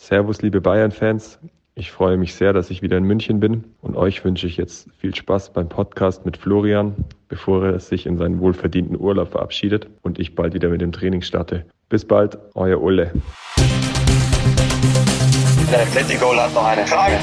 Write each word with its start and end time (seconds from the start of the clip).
Servus, 0.00 0.40
liebe 0.42 0.60
Bayern-Fans. 0.60 1.40
Ich 1.74 1.90
freue 1.90 2.16
mich 2.16 2.34
sehr, 2.34 2.52
dass 2.52 2.70
ich 2.70 2.82
wieder 2.82 2.96
in 2.96 3.04
München 3.04 3.40
bin 3.40 3.64
und 3.82 3.96
euch 3.96 4.24
wünsche 4.24 4.46
ich 4.46 4.56
jetzt 4.56 4.88
viel 4.96 5.14
Spaß 5.14 5.52
beim 5.52 5.68
Podcast 5.68 6.24
mit 6.24 6.36
Florian, 6.36 6.94
bevor 7.28 7.66
er 7.66 7.80
sich 7.80 8.06
in 8.06 8.16
seinen 8.16 8.38
wohlverdienten 8.40 8.98
Urlaub 8.98 9.32
verabschiedet 9.32 9.88
und 10.02 10.18
ich 10.18 10.34
bald 10.34 10.54
wieder 10.54 10.68
mit 10.68 10.80
dem 10.80 10.92
Training 10.92 11.20
starte. 11.20 11.66
Bis 11.88 12.04
bald, 12.06 12.38
euer 12.54 12.80
Ulle. 12.80 13.12
Der 15.70 15.82
Atletico 15.82 16.34
hat 16.34 16.54
noch 16.54 16.64
eine 16.64 16.86
Frage. 16.86 17.18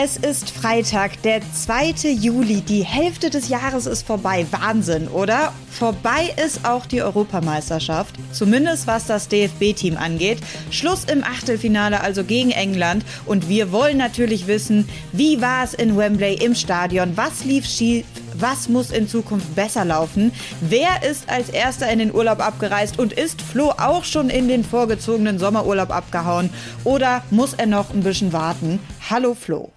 Es 0.00 0.16
ist 0.16 0.50
Freitag, 0.50 1.22
der 1.22 1.40
2. 1.42 2.12
Juli. 2.12 2.60
Die 2.60 2.84
Hälfte 2.84 3.30
des 3.30 3.48
Jahres 3.48 3.86
ist 3.86 4.06
vorbei. 4.06 4.46
Wahnsinn, 4.52 5.08
oder? 5.08 5.52
Vorbei 5.72 6.32
ist 6.46 6.64
auch 6.64 6.86
die 6.86 7.02
Europameisterschaft. 7.02 8.14
Zumindest 8.30 8.86
was 8.86 9.06
das 9.06 9.26
DFB-Team 9.26 9.96
angeht. 9.96 10.38
Schluss 10.70 11.02
im 11.02 11.24
Achtelfinale, 11.24 12.00
also 12.00 12.22
gegen 12.22 12.52
England. 12.52 13.04
Und 13.26 13.48
wir 13.48 13.72
wollen 13.72 13.98
natürlich 13.98 14.46
wissen, 14.46 14.88
wie 15.12 15.40
war 15.40 15.64
es 15.64 15.74
in 15.74 15.96
Wembley 15.96 16.34
im 16.34 16.54
Stadion? 16.54 17.16
Was 17.16 17.44
lief 17.44 17.66
schief? 17.66 18.04
Was 18.40 18.68
muss 18.68 18.92
in 18.92 19.08
Zukunft 19.08 19.56
besser 19.56 19.84
laufen? 19.84 20.30
Wer 20.60 21.02
ist 21.02 21.28
als 21.28 21.48
erster 21.48 21.90
in 21.90 21.98
den 21.98 22.14
Urlaub 22.14 22.38
abgereist 22.38 22.96
und 22.96 23.12
ist 23.12 23.42
Flo 23.42 23.70
auch 23.70 24.04
schon 24.04 24.30
in 24.30 24.46
den 24.46 24.62
vorgezogenen 24.62 25.40
Sommerurlaub 25.40 25.90
abgehauen? 25.90 26.50
Oder 26.84 27.24
muss 27.30 27.54
er 27.54 27.66
noch 27.66 27.92
ein 27.92 28.04
bisschen 28.04 28.32
warten? 28.32 28.78
Hallo 29.10 29.34
Flo. 29.34 29.72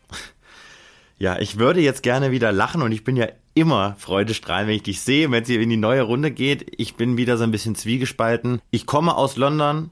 Ja, 1.18 1.40
ich 1.40 1.58
würde 1.58 1.82
jetzt 1.82 2.04
gerne 2.04 2.30
wieder 2.30 2.52
lachen 2.52 2.84
und 2.84 2.92
ich 2.92 3.04
bin 3.04 3.16
ja 3.16 3.30
immer 3.56 3.96
freudestrahlend, 3.98 4.68
wenn 4.68 4.76
ich 4.76 4.84
dich 4.84 5.02
sehe, 5.02 5.32
wenn 5.32 5.42
es 5.42 5.50
hier 5.50 5.60
in 5.60 5.72
die 5.72 5.78
neue 5.78 6.04
Runde 6.04 6.30
geht. 6.30 6.72
Ich 6.78 6.94
bin 6.94 7.18
wieder 7.18 7.38
so 7.38 7.44
ein 7.44 7.52
bisschen 7.52 7.74
zwiegespalten. 7.74 8.62
Ich 8.70 8.86
komme 8.86 9.16
aus 9.16 9.38
London, 9.38 9.90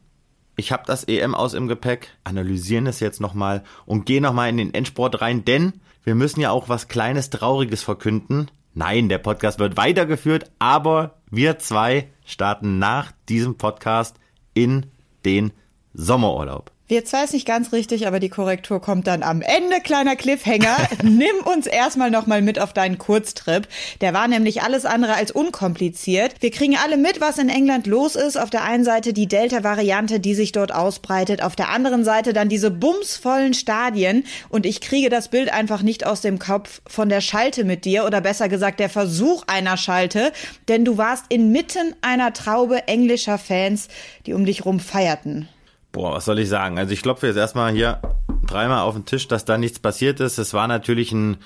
ich 0.58 0.72
habe 0.72 0.84
das 0.86 1.06
EM 1.06 1.34
aus 1.34 1.56
im 1.56 1.68
Gepäck, 1.68 2.10
analysieren 2.24 2.86
es 2.86 3.00
jetzt 3.00 3.20
nochmal 3.20 3.64
und 3.88 4.06
gehe 4.06 4.22
nochmal 4.22 4.50
in 4.50 4.58
den 4.58 4.76
Endsport 4.76 5.22
rein, 5.22 5.44
denn 5.44 5.74
wir 6.04 6.14
müssen 6.14 6.40
ja 6.40 6.52
auch 6.52 6.70
was 6.70 6.88
Kleines, 6.88 7.32
Trauriges 7.32 7.82
verkünden. 7.82 8.52
Nein, 8.74 9.10
der 9.10 9.18
Podcast 9.18 9.60
wird 9.60 9.78
weitergeführt, 9.78 10.52
aber 10.60 11.16
wir 11.32 11.58
zwei 11.60 12.10
starten 12.26 12.80
nach 12.80 13.12
diesem 13.28 13.58
Podcast 13.58 14.20
in 14.54 14.86
den 15.26 15.52
Sommerurlaub. 15.94 16.72
Jetzt 16.92 17.14
weiß 17.14 17.34
nicht 17.34 17.46
ganz 17.46 17.72
richtig, 17.72 18.08
aber 18.08 18.20
die 18.20 18.30
Korrektur 18.30 18.82
kommt 18.82 19.06
dann 19.06 19.22
am 19.22 19.44
Ende. 19.44 19.80
Kleiner 19.80 20.16
Cliffhanger. 20.16 20.76
Nimm 21.04 21.36
uns 21.46 21.68
erstmal 21.68 22.10
nochmal 22.10 22.42
mit 22.42 22.58
auf 22.58 22.74
deinen 22.74 22.98
Kurztrip. 22.98 23.68
Der 24.02 24.16
war 24.16 24.28
nämlich 24.28 24.64
alles 24.64 24.88
andere 24.88 25.14
als 25.14 25.30
unkompliziert. 25.30 26.34
Wir 26.40 26.50
kriegen 26.50 26.76
alle 26.84 26.98
mit, 26.98 27.22
was 27.22 27.38
in 27.38 27.50
England 27.50 27.86
los 27.86 28.16
ist. 28.16 28.38
Auf 28.38 28.50
der 28.50 28.64
einen 28.64 28.84
Seite 28.84 29.14
die 29.14 29.28
Delta-Variante, 29.28 30.20
die 30.20 30.34
sich 30.34 30.52
dort 30.52 30.74
ausbreitet. 30.74 31.44
Auf 31.44 31.56
der 31.56 31.70
anderen 31.70 32.04
Seite 32.04 32.34
dann 32.34 32.50
diese 32.50 32.72
bumsvollen 32.72 33.54
Stadien. 33.54 34.24
Und 34.50 34.66
ich 34.66 34.82
kriege 34.82 35.10
das 35.10 35.28
Bild 35.28 35.54
einfach 35.54 35.84
nicht 35.84 36.08
aus 36.08 36.22
dem 36.22 36.40
Kopf 36.40 36.82
von 36.88 37.08
der 37.08 37.22
Schalte 37.22 37.66
mit 37.66 37.86
dir 37.86 38.04
oder 38.04 38.20
besser 38.20 38.50
gesagt 38.50 38.80
der 38.80 38.90
Versuch 38.90 39.44
einer 39.46 39.78
Schalte. 39.78 40.34
Denn 40.68 40.86
du 40.86 40.98
warst 40.98 41.26
inmitten 41.30 41.94
einer 42.02 42.34
Traube 42.34 42.88
englischer 42.88 43.38
Fans, 43.38 43.90
die 44.26 44.34
um 44.34 44.44
dich 44.44 44.66
rum 44.66 44.80
feierten. 44.80 45.48
Boah, 45.92 46.14
was 46.14 46.26
soll 46.26 46.40
ich 46.40 46.50
sagen? 46.50 46.78
Also 46.78 46.94
ich 46.94 47.02
klopfe 47.02 47.28
jetzt 47.28 47.38
erstmal 47.38 47.72
hier 47.72 48.00
dreimal 48.46 48.82
auf 48.82 48.94
den 48.94 49.06
Tisch, 49.06 49.28
dass 49.28 49.46
da 49.46 49.58
nichts 49.58 49.80
passiert 49.80 50.20
ist. 50.20 50.38
Es 50.38 50.54
war 50.54 50.68
natürlich 50.68 51.12
ein, 51.12 51.38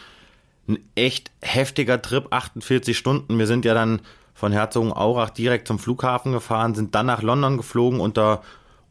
ein 0.68 0.80
echt 0.96 1.32
heftiger 1.42 2.02
Trip, 2.02 2.28
48 2.30 2.98
Stunden. 2.98 3.40
Wir 3.40 3.48
sind 3.48 3.66
ja 3.66 3.74
dann 3.74 4.02
von 4.34 4.52
Herzogenaurach 4.52 5.30
direkt 5.30 5.68
zum 5.68 5.80
Flughafen 5.80 6.34
gefahren, 6.34 6.76
sind 6.76 6.96
dann 6.96 7.06
nach 7.06 7.22
London 7.22 7.58
geflogen 7.58 8.00
unter 8.00 8.42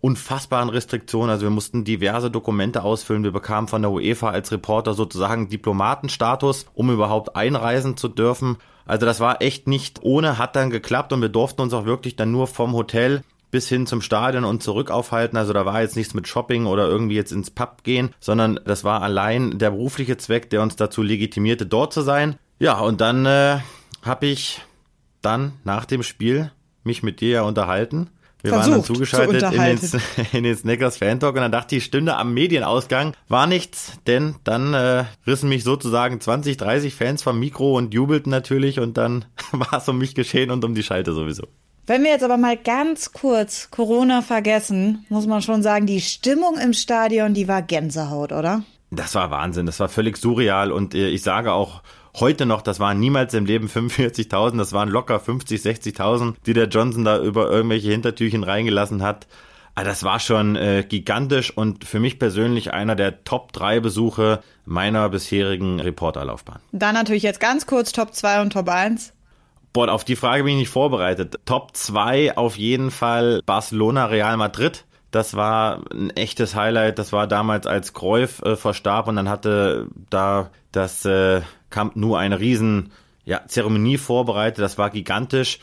unfassbaren 0.00 0.68
Restriktionen. 0.68 1.30
Also 1.30 1.44
wir 1.44 1.50
mussten 1.50 1.84
diverse 1.84 2.30
Dokumente 2.30 2.82
ausfüllen. 2.82 3.24
Wir 3.24 3.30
bekamen 3.30 3.68
von 3.68 3.82
der 3.82 3.90
UEFA 3.90 4.30
als 4.30 4.52
Reporter 4.52 4.94
sozusagen 4.94 5.48
Diplomatenstatus, 5.48 6.66
um 6.74 6.90
überhaupt 6.90 7.36
einreisen 7.36 7.96
zu 7.96 8.08
dürfen. 8.08 8.56
Also 8.84 9.06
das 9.06 9.20
war 9.20 9.42
echt 9.42 9.68
nicht 9.68 10.00
ohne, 10.02 10.38
hat 10.38 10.56
dann 10.56 10.70
geklappt 10.70 11.12
und 11.12 11.22
wir 11.22 11.28
durften 11.28 11.62
uns 11.62 11.72
auch 11.72 11.84
wirklich 11.84 12.16
dann 12.16 12.32
nur 12.32 12.48
vom 12.48 12.72
Hotel 12.72 13.22
bis 13.52 13.68
hin 13.68 13.86
zum 13.86 14.00
Stadion 14.00 14.44
und 14.44 14.62
zurück 14.62 14.90
aufhalten. 14.90 15.36
Also 15.36 15.52
da 15.52 15.64
war 15.64 15.82
jetzt 15.82 15.94
nichts 15.94 16.14
mit 16.14 16.26
Shopping 16.26 16.66
oder 16.66 16.88
irgendwie 16.88 17.14
jetzt 17.14 17.30
ins 17.30 17.50
Pub 17.50 17.84
gehen, 17.84 18.10
sondern 18.18 18.58
das 18.64 18.82
war 18.82 19.02
allein 19.02 19.58
der 19.58 19.70
berufliche 19.70 20.16
Zweck, 20.16 20.50
der 20.50 20.62
uns 20.62 20.74
dazu 20.74 21.02
legitimierte, 21.02 21.66
dort 21.66 21.92
zu 21.92 22.00
sein. 22.00 22.36
Ja, 22.58 22.80
und 22.80 23.00
dann 23.00 23.26
äh, 23.26 23.58
habe 24.02 24.26
ich 24.26 24.62
dann 25.20 25.52
nach 25.64 25.84
dem 25.84 26.02
Spiel 26.02 26.50
mich 26.82 27.02
mit 27.02 27.20
dir 27.20 27.28
ja 27.28 27.42
unterhalten. 27.42 28.08
Wir 28.40 28.50
Versucht 28.50 28.70
waren 28.70 28.78
dann 28.78 28.84
zugeschaltet 28.84 29.42
in 29.52 29.60
den, 29.60 30.02
in 30.32 30.44
den 30.44 30.56
Snackers 30.56 30.96
Fan 30.96 31.20
Talk 31.20 31.36
und 31.36 31.42
dann 31.42 31.52
dachte 31.52 31.76
ich, 31.76 31.84
Stunde 31.84 32.16
am 32.16 32.32
Medienausgang 32.32 33.14
war 33.28 33.46
nichts, 33.46 33.98
denn 34.06 34.36
dann 34.44 34.72
äh, 34.72 35.04
rissen 35.26 35.50
mich 35.50 35.62
sozusagen 35.62 36.20
20, 36.20 36.56
30 36.56 36.94
Fans 36.94 37.22
vom 37.22 37.38
Mikro 37.38 37.76
und 37.76 37.92
jubelten 37.92 38.30
natürlich 38.30 38.80
und 38.80 38.96
dann 38.96 39.26
war 39.52 39.74
es 39.74 39.88
um 39.88 39.98
mich 39.98 40.14
geschehen 40.14 40.50
und 40.50 40.64
um 40.64 40.74
die 40.74 40.82
Schalte 40.82 41.12
sowieso. 41.12 41.46
Wenn 41.84 42.04
wir 42.04 42.10
jetzt 42.10 42.22
aber 42.22 42.36
mal 42.36 42.56
ganz 42.56 43.12
kurz 43.12 43.70
Corona 43.72 44.22
vergessen, 44.22 45.04
muss 45.08 45.26
man 45.26 45.42
schon 45.42 45.64
sagen, 45.64 45.86
die 45.86 46.00
Stimmung 46.00 46.56
im 46.56 46.74
Stadion, 46.74 47.34
die 47.34 47.48
war 47.48 47.60
Gänsehaut, 47.60 48.30
oder? 48.30 48.62
Das 48.92 49.16
war 49.16 49.32
Wahnsinn, 49.32 49.66
das 49.66 49.80
war 49.80 49.88
völlig 49.88 50.16
surreal 50.16 50.70
und 50.70 50.94
äh, 50.94 51.08
ich 51.08 51.22
sage 51.22 51.52
auch 51.52 51.82
heute 52.20 52.46
noch, 52.46 52.62
das 52.62 52.78
waren 52.78 53.00
niemals 53.00 53.34
im 53.34 53.46
Leben 53.46 53.66
45.000, 53.68 54.58
das 54.58 54.72
waren 54.72 54.90
locker 54.90 55.18
50, 55.18 55.60
60.000, 55.60 56.34
die 56.46 56.52
der 56.52 56.68
Johnson 56.68 57.04
da 57.04 57.18
über 57.20 57.50
irgendwelche 57.50 57.90
Hintertürchen 57.90 58.44
reingelassen 58.44 59.02
hat. 59.02 59.26
Aber 59.74 59.86
ah, 59.86 59.88
das 59.88 60.04
war 60.04 60.20
schon 60.20 60.54
äh, 60.54 60.84
gigantisch 60.86 61.50
und 61.56 61.86
für 61.86 61.98
mich 61.98 62.18
persönlich 62.18 62.74
einer 62.74 62.94
der 62.94 63.24
Top 63.24 63.54
3 63.54 63.80
Besuche 63.80 64.42
meiner 64.66 65.08
bisherigen 65.08 65.80
Reporterlaufbahn. 65.80 66.60
Dann 66.72 66.94
natürlich 66.94 67.22
jetzt 67.22 67.40
ganz 67.40 67.66
kurz 67.66 67.90
Top 67.90 68.14
2 68.14 68.42
und 68.42 68.52
Top 68.52 68.68
1. 68.68 69.14
Boah, 69.72 69.88
auf 69.88 70.04
die 70.04 70.16
Frage 70.16 70.44
bin 70.44 70.54
ich 70.54 70.60
nicht 70.60 70.68
vorbereitet. 70.68 71.36
Top 71.46 71.74
2 71.74 72.36
auf 72.36 72.58
jeden 72.58 72.90
Fall 72.90 73.40
Barcelona, 73.46 74.06
Real 74.06 74.36
Madrid. 74.36 74.84
Das 75.10 75.34
war 75.34 75.82
ein 75.90 76.10
echtes 76.10 76.54
Highlight. 76.54 76.98
Das 76.98 77.12
war 77.12 77.26
damals, 77.26 77.66
als 77.66 77.92
Cruyff 77.92 78.42
äh, 78.42 78.56
verstarb 78.56 79.08
und 79.08 79.16
dann 79.16 79.28
hatte 79.28 79.88
da 80.10 80.50
das 80.72 81.04
äh, 81.04 81.42
Camp 81.70 81.96
nur 81.96 82.18
eine 82.18 82.40
riesen 82.40 82.92
ja, 83.24 83.42
Zeremonie 83.46 83.98
vorbereitet. 83.98 84.62
Das 84.62 84.78
war 84.78 84.90
gigantisch. 84.90 85.60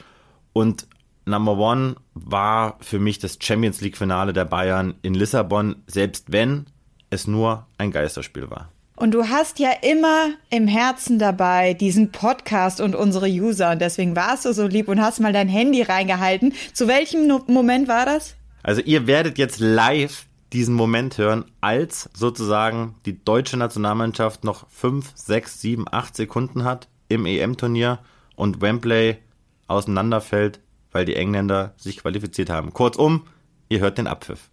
Und 0.53 0.87
Number 1.25 1.57
One 1.57 1.95
war 2.13 2.77
für 2.81 2.99
mich 2.99 3.19
das 3.19 3.37
Champions 3.39 3.81
League 3.81 3.97
Finale 3.97 4.33
der 4.33 4.45
Bayern 4.45 4.95
in 5.03 5.13
Lissabon, 5.13 5.83
selbst 5.85 6.31
wenn 6.31 6.65
es 7.11 7.27
nur 7.27 7.67
ein 7.77 7.91
Geisterspiel 7.91 8.49
war. 8.49 8.69
Und 8.99 9.11
du 9.11 9.29
hast 9.29 9.59
ja 9.59 9.69
immer 9.81 10.31
im 10.49 10.67
Herzen 10.67 11.19
dabei 11.19 11.73
diesen 11.73 12.11
Podcast 12.11 12.81
und 12.81 12.95
unsere 12.95 13.27
User. 13.27 13.71
Und 13.71 13.79
deswegen 13.79 14.17
warst 14.17 14.43
du 14.43 14.51
so 14.51 14.67
lieb 14.67 14.89
und 14.89 14.99
hast 14.99 15.21
mal 15.21 15.31
dein 15.31 15.47
Handy 15.47 15.83
reingehalten. 15.83 16.53
Zu 16.73 16.89
welchem 16.89 17.31
Moment 17.47 17.87
war 17.87 18.05
das? 18.05 18.35
Also 18.61 18.81
ihr 18.81 19.07
werdet 19.07 19.37
jetzt 19.37 19.61
live 19.61 20.25
diesen 20.51 20.75
Moment 20.75 21.17
hören, 21.17 21.45
als 21.61 22.09
sozusagen 22.13 22.95
die 23.05 23.23
deutsche 23.23 23.55
Nationalmannschaft 23.55 24.43
noch 24.43 24.69
5, 24.69 25.13
6, 25.15 25.61
7, 25.61 25.85
8 25.89 26.17
Sekunden 26.17 26.65
hat 26.65 26.89
im 27.07 27.25
EM-Turnier 27.25 27.99
und 28.35 28.59
Wembley 28.59 29.15
auseinanderfällt, 29.67 30.59
weil 30.91 31.05
die 31.05 31.15
Engländer 31.15 31.73
sich 31.77 31.97
qualifiziert 31.99 32.49
haben. 32.49 32.73
Kurzum, 32.73 33.27
ihr 33.69 33.79
hört 33.79 33.97
den 33.97 34.07
Abpfiff. 34.07 34.49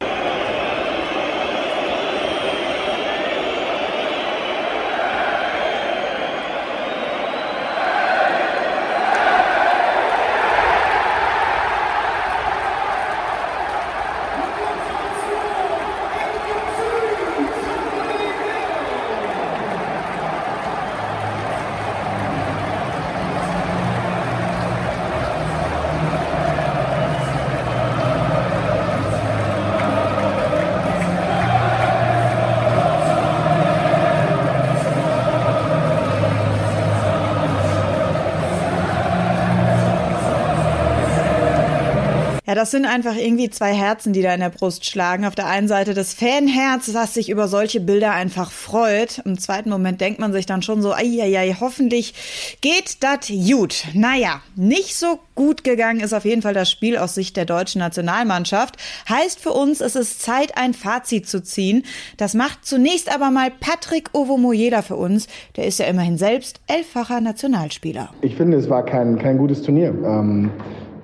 Das 42.66 42.72
sind 42.72 42.84
einfach 42.84 43.14
irgendwie 43.14 43.48
zwei 43.48 43.72
Herzen, 43.72 44.12
die 44.12 44.22
da 44.22 44.34
in 44.34 44.40
der 44.40 44.50
Brust 44.50 44.86
schlagen. 44.86 45.24
Auf 45.24 45.36
der 45.36 45.46
einen 45.46 45.68
Seite 45.68 45.94
das 45.94 46.14
Fanherz, 46.14 46.90
das 46.92 47.14
sich 47.14 47.28
über 47.30 47.46
solche 47.46 47.78
Bilder 47.78 48.10
einfach 48.10 48.50
freut. 48.50 49.22
Im 49.24 49.38
zweiten 49.38 49.70
Moment 49.70 50.00
denkt 50.00 50.18
man 50.18 50.32
sich 50.32 50.46
dann 50.46 50.62
schon 50.62 50.82
so, 50.82 50.92
ai, 50.92 51.54
hoffentlich 51.60 52.14
geht 52.62 53.04
das 53.04 53.28
gut. 53.28 53.84
Naja, 53.94 54.40
nicht 54.56 54.96
so 54.96 55.20
gut 55.36 55.62
gegangen 55.62 56.00
ist 56.00 56.12
auf 56.12 56.24
jeden 56.24 56.42
Fall 56.42 56.54
das 56.54 56.68
Spiel 56.68 56.98
aus 56.98 57.14
Sicht 57.14 57.36
der 57.36 57.44
deutschen 57.44 57.78
Nationalmannschaft. 57.78 58.78
Heißt 59.08 59.38
für 59.38 59.52
uns, 59.52 59.80
es 59.80 59.94
ist 59.94 60.20
Zeit, 60.20 60.58
ein 60.58 60.74
Fazit 60.74 61.28
zu 61.28 61.44
ziehen. 61.44 61.84
Das 62.16 62.34
macht 62.34 62.66
zunächst 62.66 63.14
aber 63.14 63.30
mal 63.30 63.52
Patrick 63.60 64.10
Ovomoyeda 64.12 64.82
für 64.82 64.96
uns. 64.96 65.28
Der 65.54 65.66
ist 65.68 65.78
ja 65.78 65.86
immerhin 65.86 66.18
selbst 66.18 66.58
elffacher 66.66 67.20
Nationalspieler. 67.20 68.10
Ich 68.22 68.34
finde, 68.34 68.56
es 68.56 68.68
war 68.68 68.84
kein, 68.84 69.20
kein 69.20 69.38
gutes 69.38 69.62
Turnier. 69.62 69.90
Ähm 70.04 70.50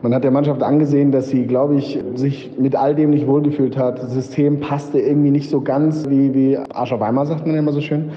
man 0.02 0.14
hat 0.14 0.25
der 0.25 0.31
Mannschaft 0.31 0.62
angesehen, 0.62 1.12
dass 1.12 1.28
sie, 1.28 1.46
glaube 1.46 1.76
ich, 1.76 1.99
sich 2.14 2.50
mit 2.58 2.75
all 2.75 2.94
dem 2.94 3.10
nicht 3.10 3.26
wohlgefühlt 3.26 3.76
hat. 3.76 4.02
Das 4.02 4.12
System 4.12 4.60
passte 4.60 4.99
irgendwie 4.99 5.31
nicht 5.31 5.49
so 5.49 5.60
ganz, 5.60 6.08
wie, 6.08 6.34
wie 6.34 6.58
Arsch 6.58 6.93
auf 6.93 7.00
Weimar, 7.00 7.26
sagt 7.26 7.46
man 7.46 7.56
immer 7.56 7.72
so 7.72 7.81
schön 7.81 8.10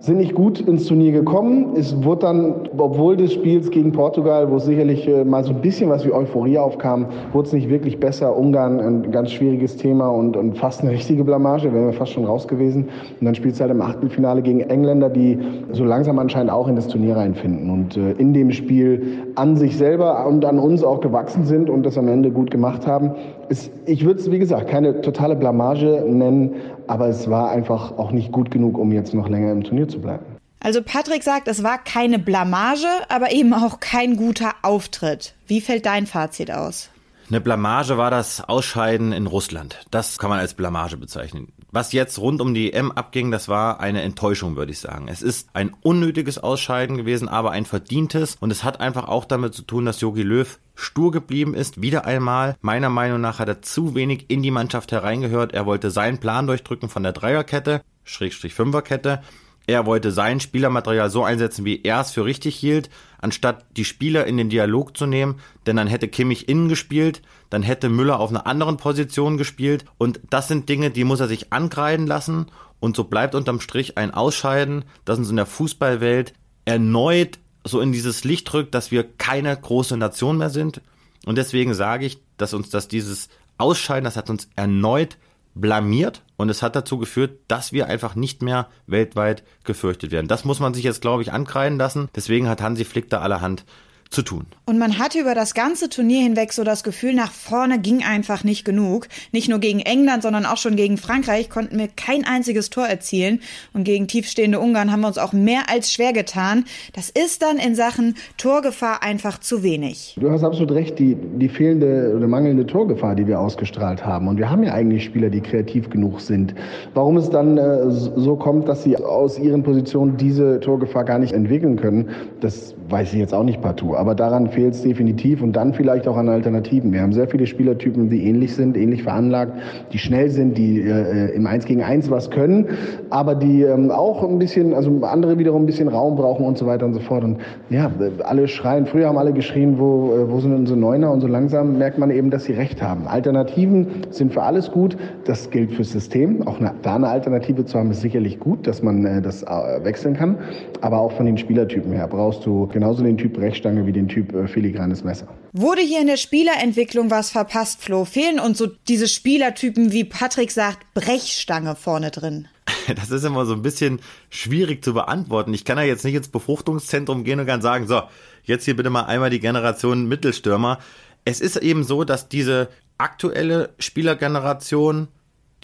sind 0.00 0.16
nicht 0.16 0.34
gut 0.34 0.60
ins 0.60 0.86
Turnier 0.86 1.12
gekommen. 1.12 1.74
Es 1.76 2.02
wurde 2.02 2.20
dann, 2.22 2.54
obwohl 2.78 3.18
des 3.18 3.34
Spiels 3.34 3.70
gegen 3.70 3.92
Portugal, 3.92 4.50
wo 4.50 4.58
sicherlich 4.58 5.06
äh, 5.06 5.24
mal 5.24 5.44
so 5.44 5.50
ein 5.50 5.60
bisschen 5.60 5.90
was 5.90 6.06
wie 6.06 6.12
Euphorie 6.12 6.56
aufkam, 6.56 7.06
wurde 7.32 7.48
es 7.48 7.52
nicht 7.52 7.68
wirklich 7.68 8.00
besser. 8.00 8.34
Ungarn 8.34 8.80
ein 8.80 9.12
ganz 9.12 9.30
schwieriges 9.30 9.76
Thema 9.76 10.08
und, 10.08 10.38
und 10.38 10.56
fast 10.56 10.80
eine 10.80 10.90
richtige 10.90 11.22
Blamage, 11.22 11.72
wären 11.72 11.86
wir 11.86 11.92
fast 11.92 12.12
schon 12.12 12.24
raus 12.24 12.48
gewesen. 12.48 12.88
Und 13.20 13.26
dann 13.26 13.34
spielt 13.34 13.54
es 13.54 13.60
halt 13.60 13.70
im 13.70 13.82
Achtelfinale 13.82 14.40
gegen 14.40 14.60
Engländer, 14.60 15.10
die 15.10 15.38
so 15.72 15.84
langsam 15.84 16.18
anscheinend 16.18 16.50
auch 16.50 16.66
in 16.66 16.76
das 16.76 16.88
Turnier 16.88 17.16
reinfinden 17.16 17.68
und 17.68 17.98
äh, 17.98 18.12
in 18.12 18.32
dem 18.32 18.52
Spiel 18.52 19.18
an 19.34 19.56
sich 19.56 19.76
selber 19.76 20.26
und 20.26 20.46
an 20.46 20.58
uns 20.58 20.82
auch 20.82 21.00
gewachsen 21.00 21.44
sind 21.44 21.68
und 21.68 21.84
das 21.84 21.98
am 21.98 22.08
Ende 22.08 22.30
gut 22.30 22.50
gemacht 22.50 22.86
haben. 22.86 23.10
Es, 23.50 23.68
ich 23.84 24.04
würde 24.04 24.20
es, 24.20 24.30
wie 24.30 24.38
gesagt, 24.38 24.70
keine 24.70 25.02
totale 25.02 25.34
Blamage 25.34 26.04
nennen, 26.06 26.54
aber 26.86 27.08
es 27.08 27.28
war 27.28 27.50
einfach 27.50 27.98
auch 27.98 28.12
nicht 28.12 28.30
gut 28.30 28.50
genug, 28.50 28.78
um 28.78 28.92
jetzt 28.92 29.12
noch 29.12 29.28
länger 29.28 29.50
im 29.50 29.64
Turnier 29.64 29.88
zu 29.88 30.00
bleiben. 30.00 30.24
Also 30.60 30.82
Patrick 30.82 31.24
sagt, 31.24 31.48
es 31.48 31.64
war 31.64 31.78
keine 31.82 32.20
Blamage, 32.20 32.86
aber 33.08 33.32
eben 33.32 33.52
auch 33.52 33.80
kein 33.80 34.16
guter 34.16 34.52
Auftritt. 34.62 35.34
Wie 35.48 35.60
fällt 35.60 35.86
dein 35.86 36.06
Fazit 36.06 36.52
aus? 36.52 36.90
Eine 37.28 37.40
Blamage 37.40 37.96
war 37.98 38.10
das 38.10 38.40
Ausscheiden 38.48 39.12
in 39.12 39.26
Russland. 39.26 39.80
Das 39.90 40.18
kann 40.18 40.30
man 40.30 40.38
als 40.38 40.54
Blamage 40.54 40.96
bezeichnen. 40.96 41.48
Was 41.72 41.92
jetzt 41.92 42.18
rund 42.18 42.40
um 42.40 42.52
die 42.52 42.72
EM 42.72 42.90
abging, 42.90 43.30
das 43.30 43.48
war 43.48 43.80
eine 43.80 44.02
Enttäuschung, 44.02 44.56
würde 44.56 44.72
ich 44.72 44.80
sagen. 44.80 45.08
Es 45.08 45.22
ist 45.22 45.48
ein 45.52 45.74
unnötiges 45.82 46.38
Ausscheiden 46.38 46.96
gewesen, 46.96 47.28
aber 47.28 47.52
ein 47.52 47.64
verdientes. 47.64 48.36
Und 48.40 48.50
es 48.50 48.64
hat 48.64 48.80
einfach 48.80 49.06
auch 49.06 49.24
damit 49.24 49.54
zu 49.54 49.62
tun, 49.62 49.84
dass 49.84 50.00
Jogi 50.00 50.22
Löw 50.22 50.58
stur 50.74 51.12
geblieben 51.12 51.54
ist. 51.54 51.80
Wieder 51.80 52.06
einmal, 52.06 52.56
meiner 52.60 52.88
Meinung 52.88 53.20
nach, 53.20 53.38
hat 53.38 53.48
er 53.48 53.62
zu 53.62 53.94
wenig 53.94 54.26
in 54.28 54.42
die 54.42 54.50
Mannschaft 54.50 54.90
hereingehört. 54.92 55.52
Er 55.52 55.66
wollte 55.66 55.90
seinen 55.90 56.18
Plan 56.18 56.46
durchdrücken 56.46 56.88
von 56.88 57.02
der 57.02 57.12
Dreierkette, 57.12 57.82
Schrägstrich 58.04 58.54
Fünferkette. 58.54 59.22
Er 59.66 59.86
wollte 59.86 60.10
sein 60.10 60.40
Spielermaterial 60.40 61.10
so 61.10 61.22
einsetzen, 61.22 61.64
wie 61.64 61.82
er 61.82 62.00
es 62.00 62.10
für 62.10 62.24
richtig 62.24 62.56
hielt, 62.56 62.90
anstatt 63.18 63.64
die 63.76 63.84
Spieler 63.84 64.26
in 64.26 64.36
den 64.36 64.50
Dialog 64.50 64.96
zu 64.96 65.06
nehmen, 65.06 65.40
denn 65.66 65.76
dann 65.76 65.86
hätte 65.86 66.08
Kimmich 66.08 66.48
innen 66.48 66.68
gespielt, 66.68 67.22
dann 67.50 67.62
hätte 67.62 67.88
Müller 67.88 68.18
auf 68.18 68.30
einer 68.30 68.46
anderen 68.46 68.78
Position 68.78 69.36
gespielt. 69.36 69.84
Und 69.98 70.20
das 70.30 70.48
sind 70.48 70.68
Dinge, 70.68 70.90
die 70.90 71.04
muss 71.04 71.20
er 71.20 71.28
sich 71.28 71.52
ankreiden 71.52 72.06
lassen. 72.06 72.46
Und 72.80 72.96
so 72.96 73.04
bleibt 73.04 73.34
unterm 73.34 73.60
Strich 73.60 73.98
ein 73.98 74.12
Ausscheiden, 74.12 74.84
das 75.04 75.18
uns 75.18 75.30
in 75.30 75.36
der 75.36 75.46
Fußballwelt 75.46 76.32
erneut 76.64 77.38
so 77.64 77.80
in 77.80 77.92
dieses 77.92 78.24
Licht 78.24 78.52
rückt, 78.54 78.74
dass 78.74 78.90
wir 78.90 79.04
keine 79.04 79.54
große 79.56 79.96
Nation 79.96 80.38
mehr 80.38 80.50
sind. 80.50 80.80
Und 81.26 81.36
deswegen 81.36 81.74
sage 81.74 82.06
ich, 82.06 82.18
dass 82.36 82.54
uns 82.54 82.70
das 82.70 82.88
dieses 82.88 83.28
Ausscheiden, 83.58 84.04
das 84.04 84.16
hat 84.16 84.30
uns 84.30 84.48
erneut 84.56 85.18
blamiert 85.54 86.22
und 86.36 86.48
es 86.48 86.62
hat 86.62 86.76
dazu 86.76 86.98
geführt, 86.98 87.38
dass 87.48 87.72
wir 87.72 87.86
einfach 87.86 88.14
nicht 88.14 88.42
mehr 88.42 88.68
weltweit 88.86 89.42
gefürchtet 89.64 90.10
werden. 90.10 90.28
Das 90.28 90.44
muss 90.44 90.60
man 90.60 90.74
sich 90.74 90.84
jetzt, 90.84 91.00
glaube 91.00 91.22
ich, 91.22 91.32
ankreiden 91.32 91.78
lassen. 91.78 92.08
Deswegen 92.14 92.48
hat 92.48 92.62
Hansi 92.62 92.84
Flick 92.84 93.10
da 93.10 93.20
allerhand 93.20 93.64
zu 94.10 94.22
tun. 94.22 94.46
Und 94.66 94.78
man 94.78 94.98
hatte 94.98 95.20
über 95.20 95.34
das 95.36 95.54
ganze 95.54 95.88
Turnier 95.88 96.22
hinweg 96.22 96.52
so 96.52 96.64
das 96.64 96.82
Gefühl, 96.82 97.14
nach 97.14 97.30
vorne 97.30 97.78
ging 97.78 98.02
einfach 98.02 98.42
nicht 98.42 98.64
genug. 98.64 99.06
Nicht 99.30 99.48
nur 99.48 99.60
gegen 99.60 99.78
England, 99.78 100.24
sondern 100.24 100.46
auch 100.46 100.56
schon 100.56 100.74
gegen 100.74 100.96
Frankreich 100.96 101.48
konnten 101.48 101.78
wir 101.78 101.86
kein 101.88 102.24
einziges 102.24 102.70
Tor 102.70 102.86
erzielen. 102.86 103.40
Und 103.72 103.84
gegen 103.84 104.08
tiefstehende 104.08 104.58
Ungarn 104.58 104.90
haben 104.90 105.00
wir 105.00 105.06
uns 105.06 105.18
auch 105.18 105.32
mehr 105.32 105.62
als 105.72 105.92
schwer 105.92 106.12
getan. 106.12 106.64
Das 106.92 107.08
ist 107.08 107.42
dann 107.42 107.58
in 107.58 107.76
Sachen 107.76 108.16
Torgefahr 108.36 109.02
einfach 109.04 109.38
zu 109.38 109.62
wenig. 109.62 110.16
Du 110.20 110.30
hast 110.30 110.42
absolut 110.42 110.72
recht, 110.72 110.98
die, 110.98 111.14
die 111.14 111.48
fehlende 111.48 112.12
oder 112.16 112.26
mangelnde 112.26 112.66
Torgefahr, 112.66 113.14
die 113.14 113.28
wir 113.28 113.38
ausgestrahlt 113.38 114.04
haben. 114.04 114.26
Und 114.26 114.38
wir 114.38 114.50
haben 114.50 114.64
ja 114.64 114.72
eigentlich 114.72 115.04
Spieler, 115.04 115.30
die 115.30 115.40
kreativ 115.40 115.88
genug 115.88 116.20
sind. 116.20 116.54
Warum 116.94 117.16
es 117.16 117.30
dann 117.30 117.58
äh, 117.58 117.90
so 117.90 118.34
kommt, 118.34 118.68
dass 118.68 118.82
sie 118.82 118.96
aus 118.96 119.38
ihren 119.38 119.62
Positionen 119.62 120.16
diese 120.16 120.58
Torgefahr 120.58 121.04
gar 121.04 121.20
nicht 121.20 121.32
entwickeln 121.32 121.76
können, 121.76 122.10
das 122.40 122.74
weiß 122.88 123.12
ich 123.12 123.20
jetzt 123.20 123.34
auch 123.34 123.44
nicht 123.44 123.62
partout 123.62 123.99
aber 124.00 124.14
daran 124.14 124.48
fehlt 124.48 124.72
es 124.72 124.82
definitiv 124.82 125.42
und 125.42 125.52
dann 125.52 125.74
vielleicht 125.74 126.08
auch 126.08 126.16
an 126.16 126.30
Alternativen. 126.30 126.90
Wir 126.90 127.02
haben 127.02 127.12
sehr 127.12 127.28
viele 127.28 127.46
Spielertypen, 127.46 128.08
die 128.08 128.24
ähnlich 128.24 128.54
sind, 128.54 128.74
ähnlich 128.74 129.02
veranlagt, 129.02 129.52
die 129.92 129.98
schnell 129.98 130.30
sind, 130.30 130.56
die 130.56 130.80
äh, 130.80 131.34
im 131.34 131.46
Eins 131.46 131.66
gegen 131.66 131.82
Eins 131.82 132.10
was 132.10 132.30
können, 132.30 132.66
aber 133.10 133.34
die 133.34 133.62
ähm, 133.62 133.90
auch 133.90 134.26
ein 134.26 134.38
bisschen, 134.38 134.72
also 134.72 135.02
andere 135.02 135.38
wiederum 135.38 135.64
ein 135.64 135.66
bisschen 135.66 135.88
Raum 135.88 136.16
brauchen 136.16 136.46
und 136.46 136.56
so 136.56 136.64
weiter 136.64 136.86
und 136.86 136.94
so 136.94 137.00
fort. 137.00 137.24
Und 137.24 137.40
ja, 137.68 137.90
alle 138.24 138.48
schreien, 138.48 138.86
früher 138.86 139.06
haben 139.06 139.18
alle 139.18 139.34
geschrien, 139.34 139.78
wo, 139.78 140.14
äh, 140.14 140.30
wo 140.30 140.40
sind 140.40 140.54
unsere 140.54 140.78
Neuner? 140.78 141.12
Und 141.12 141.20
so 141.20 141.26
langsam 141.26 141.76
merkt 141.76 141.98
man 141.98 142.10
eben, 142.10 142.30
dass 142.30 142.44
sie 142.44 142.52
recht 142.52 142.82
haben. 142.82 143.06
Alternativen 143.06 143.86
sind 144.08 144.32
für 144.32 144.42
alles 144.42 144.70
gut. 144.70 144.96
Das 145.26 145.50
gilt 145.50 145.72
fürs 145.72 145.92
System. 145.92 146.46
Auch 146.48 146.58
eine, 146.58 146.72
da 146.80 146.94
eine 146.94 147.08
Alternative 147.08 147.66
zu 147.66 147.78
haben, 147.78 147.90
ist 147.90 148.00
sicherlich 148.00 148.40
gut, 148.40 148.66
dass 148.66 148.82
man 148.82 149.04
äh, 149.04 149.20
das 149.20 149.42
äh, 149.42 149.84
wechseln 149.84 150.14
kann. 150.14 150.38
Aber 150.80 151.00
auch 151.00 151.12
von 151.12 151.26
den 151.26 151.36
Spielertypen 151.36 151.92
her 151.92 152.08
brauchst 152.08 152.46
du 152.46 152.66
genauso 152.68 153.04
den 153.04 153.18
Typ 153.18 153.34
Brechstange 153.34 153.86
wie 153.86 153.89
wie 153.90 153.92
den 153.92 154.06
Typ 154.06 154.32
äh, 154.32 154.46
filigranes 154.46 155.02
Messer. 155.02 155.26
Wurde 155.52 155.82
hier 155.82 156.00
in 156.00 156.06
der 156.06 156.16
Spielerentwicklung 156.16 157.10
was 157.10 157.30
verpasst, 157.30 157.82
Flo? 157.82 158.04
Fehlen 158.04 158.38
uns 158.38 158.58
so 158.58 158.68
diese 158.86 159.08
Spielertypen, 159.08 159.90
wie 159.90 160.04
Patrick 160.04 160.52
sagt, 160.52 160.94
Brechstange 160.94 161.74
vorne 161.74 162.10
drin? 162.10 162.46
Das 162.94 163.10
ist 163.10 163.24
immer 163.24 163.46
so 163.46 163.54
ein 163.54 163.62
bisschen 163.62 164.00
schwierig 164.30 164.84
zu 164.84 164.94
beantworten. 164.94 165.52
Ich 165.54 165.64
kann 165.64 165.76
ja 165.76 165.84
jetzt 165.84 166.04
nicht 166.04 166.14
ins 166.14 166.28
Befruchtungszentrum 166.28 167.24
gehen 167.24 167.40
und 167.40 167.46
kann 167.46 167.62
sagen, 167.62 167.88
so, 167.88 168.02
jetzt 168.44 168.64
hier 168.64 168.76
bitte 168.76 168.90
mal 168.90 169.04
einmal 169.04 169.30
die 169.30 169.40
Generation 169.40 170.06
Mittelstürmer. 170.08 170.78
Es 171.24 171.40
ist 171.40 171.56
eben 171.56 171.82
so, 171.82 172.04
dass 172.04 172.28
diese 172.28 172.68
aktuelle 172.96 173.70
Spielergeneration, 173.78 175.08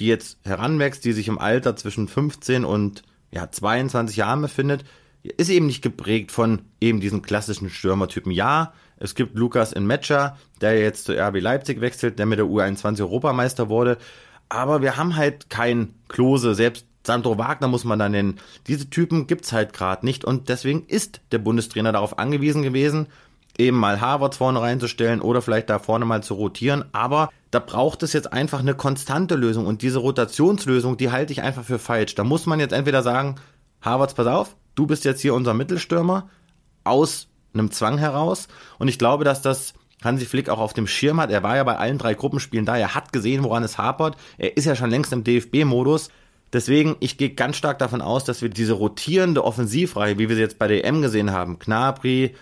die 0.01 0.07
jetzt 0.07 0.39
heranwächst, 0.45 1.05
die 1.05 1.13
sich 1.13 1.29
im 1.29 1.39
Alter 1.39 1.77
zwischen 1.77 2.09
15 2.09 2.65
und 2.65 3.03
ja, 3.31 3.51
22 3.51 4.17
Jahren 4.17 4.43
befindet, 4.43 4.85
ist 5.37 5.49
eben 5.49 5.67
nicht 5.67 5.83
geprägt 5.83 6.33
von 6.33 6.63
eben 6.81 7.01
diesen 7.01 7.23
klassischen 7.23 7.71
Stürmertypen. 7.71 8.33
Ja, 8.33 8.73
es 8.99 9.15
gibt 9.15 9.37
Lukas 9.37 9.73
in 9.73 9.87
Metscher, 9.87 10.37
der 10.61 10.79
jetzt 10.79 11.05
zu 11.05 11.13
RB 11.13 11.41
Leipzig 11.41 11.81
wechselt, 11.81 12.19
der 12.19 12.27
mit 12.27 12.39
der 12.39 12.47
U21 12.47 13.01
Europameister 13.01 13.69
wurde. 13.69 13.99
Aber 14.49 14.81
wir 14.81 14.97
haben 14.97 15.17
halt 15.17 15.51
kein 15.51 15.95
Klose, 16.09 16.55
selbst 16.55 16.87
Sandro 17.07 17.39
Wagner 17.39 17.69
muss 17.69 17.85
man 17.85 17.99
dann 17.99 18.13
nennen. 18.13 18.41
Diese 18.67 18.91
Typen 18.91 19.27
gibt's 19.27 19.53
halt 19.53 19.73
gerade 19.73 20.05
nicht 20.05 20.25
und 20.25 20.49
deswegen 20.49 20.87
ist 20.87 21.21
der 21.31 21.39
Bundestrainer 21.39 21.93
darauf 21.93 22.19
angewiesen 22.19 22.63
gewesen, 22.63 23.07
eben 23.59 23.77
mal 23.77 24.01
Harvard 24.01 24.35
vorne 24.35 24.61
reinzustellen 24.61 25.21
oder 25.21 25.41
vielleicht 25.41 25.71
da 25.71 25.79
vorne 25.79 26.05
mal 26.05 26.23
zu 26.23 26.35
rotieren. 26.35 26.85
Aber 26.93 27.31
da 27.51 27.61
braucht 27.61 28.03
es 28.03 28.13
jetzt 28.13 28.33
einfach 28.33 28.61
eine 28.61 28.75
konstante 28.75 29.37
Lösung 29.37 29.67
und 29.67 29.83
diese 29.83 30.01
Rotationslösung, 30.01 30.97
die 30.97 31.11
halte 31.11 31.33
ich 31.33 31.43
einfach 31.43 31.65
für 31.65 31.79
falsch. 31.79 32.15
Da 32.17 32.25
muss 32.25 32.47
man 32.47 32.61
jetzt 32.61 32.73
entweder 32.73 33.03
sagen, 33.03 33.37
Harvards, 33.81 34.15
pass 34.15 34.27
auf, 34.27 34.57
du 34.77 34.87
bist 34.87 35.05
jetzt 35.05 35.21
hier 35.21 35.35
unser 35.35 35.55
Mittelstürmer 35.55 36.31
aus 36.85 37.29
einem 37.53 37.73
Zwang 37.73 37.99
heraus. 37.99 38.47
Und 38.79 38.87
ich 38.87 38.99
glaube, 38.99 39.25
dass 39.25 39.43
das 39.43 39.75
Hansi 40.05 40.27
Flick 40.27 40.49
auch 40.49 40.59
auf 40.59 40.75
dem 40.75 40.87
Schirm 40.87 41.21
hat. 41.21 41.31
Er 41.31 41.43
war 41.43 41.57
ja 41.57 41.65
bei 41.65 41.77
allen 41.77 41.99
drei 41.99 42.15
Gruppenspielen 42.15 42.67
da. 42.67 42.77
Er 42.77 42.95
hat 42.95 43.13
gesehen, 43.13 43.43
woran 43.43 43.65
es 43.65 43.79
hapert. 43.79 44.17
Er 44.39 44.57
ist 44.57 44.67
ja 44.67 44.77
schon 44.77 44.91
längst 44.91 45.13
im 45.13 45.25
DFB-Modus. 45.25 46.11
Deswegen, 46.53 46.97
ich 47.01 47.19
gehe 47.19 47.31
ganz 47.31 47.57
stark 47.57 47.79
davon 47.79 48.01
aus, 48.01 48.25
dass 48.25 48.41
wir 48.41 48.49
diese 48.49 48.75
rotierende 48.75 49.43
Offensivreihe, 49.43 50.19
wie 50.19 50.29
wir 50.29 50.37
sie 50.37 50.43
jetzt 50.43 50.59
bei 50.59 50.69
der 50.69 50.85
EM 50.85 51.03
gesehen 51.03 51.33
haben, 51.33 51.59
Knabri, 51.59 52.35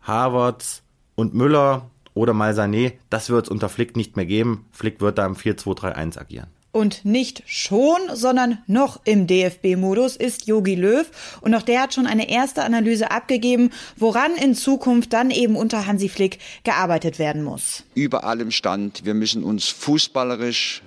Havertz 0.00 0.82
und 1.14 1.34
Müller 1.34 1.90
oder 2.14 2.32
mal 2.32 2.52
Sané, 2.52 2.94
das 3.10 3.28
wird 3.28 3.44
es 3.46 3.50
unter 3.50 3.68
Flick 3.68 3.96
nicht 3.96 4.16
mehr 4.16 4.26
geben. 4.26 4.66
Flick 4.72 5.00
wird 5.00 5.18
da 5.18 5.26
im 5.26 5.34
4-2-3-1 5.34 6.18
agieren. 6.18 6.48
Und 6.72 7.04
nicht 7.04 7.42
schon, 7.46 7.98
sondern 8.12 8.58
noch 8.66 9.00
im 9.04 9.26
DFB-Modus 9.26 10.16
ist 10.16 10.46
Yogi 10.46 10.76
Löw. 10.76 11.10
Und 11.40 11.54
auch 11.54 11.62
der 11.62 11.82
hat 11.82 11.94
schon 11.94 12.06
eine 12.06 12.30
erste 12.30 12.62
Analyse 12.62 13.10
abgegeben, 13.10 13.70
woran 13.96 14.36
in 14.36 14.54
Zukunft 14.54 15.12
dann 15.12 15.30
eben 15.30 15.56
unter 15.56 15.86
Hansi 15.86 16.08
Flick 16.08 16.38
gearbeitet 16.62 17.18
werden 17.18 17.42
muss. 17.42 17.82
Über 17.94 18.24
allem 18.24 18.50
stand, 18.52 19.04
wir 19.04 19.14
müssen 19.14 19.42
uns 19.42 19.68
fußballerisch 19.68 20.82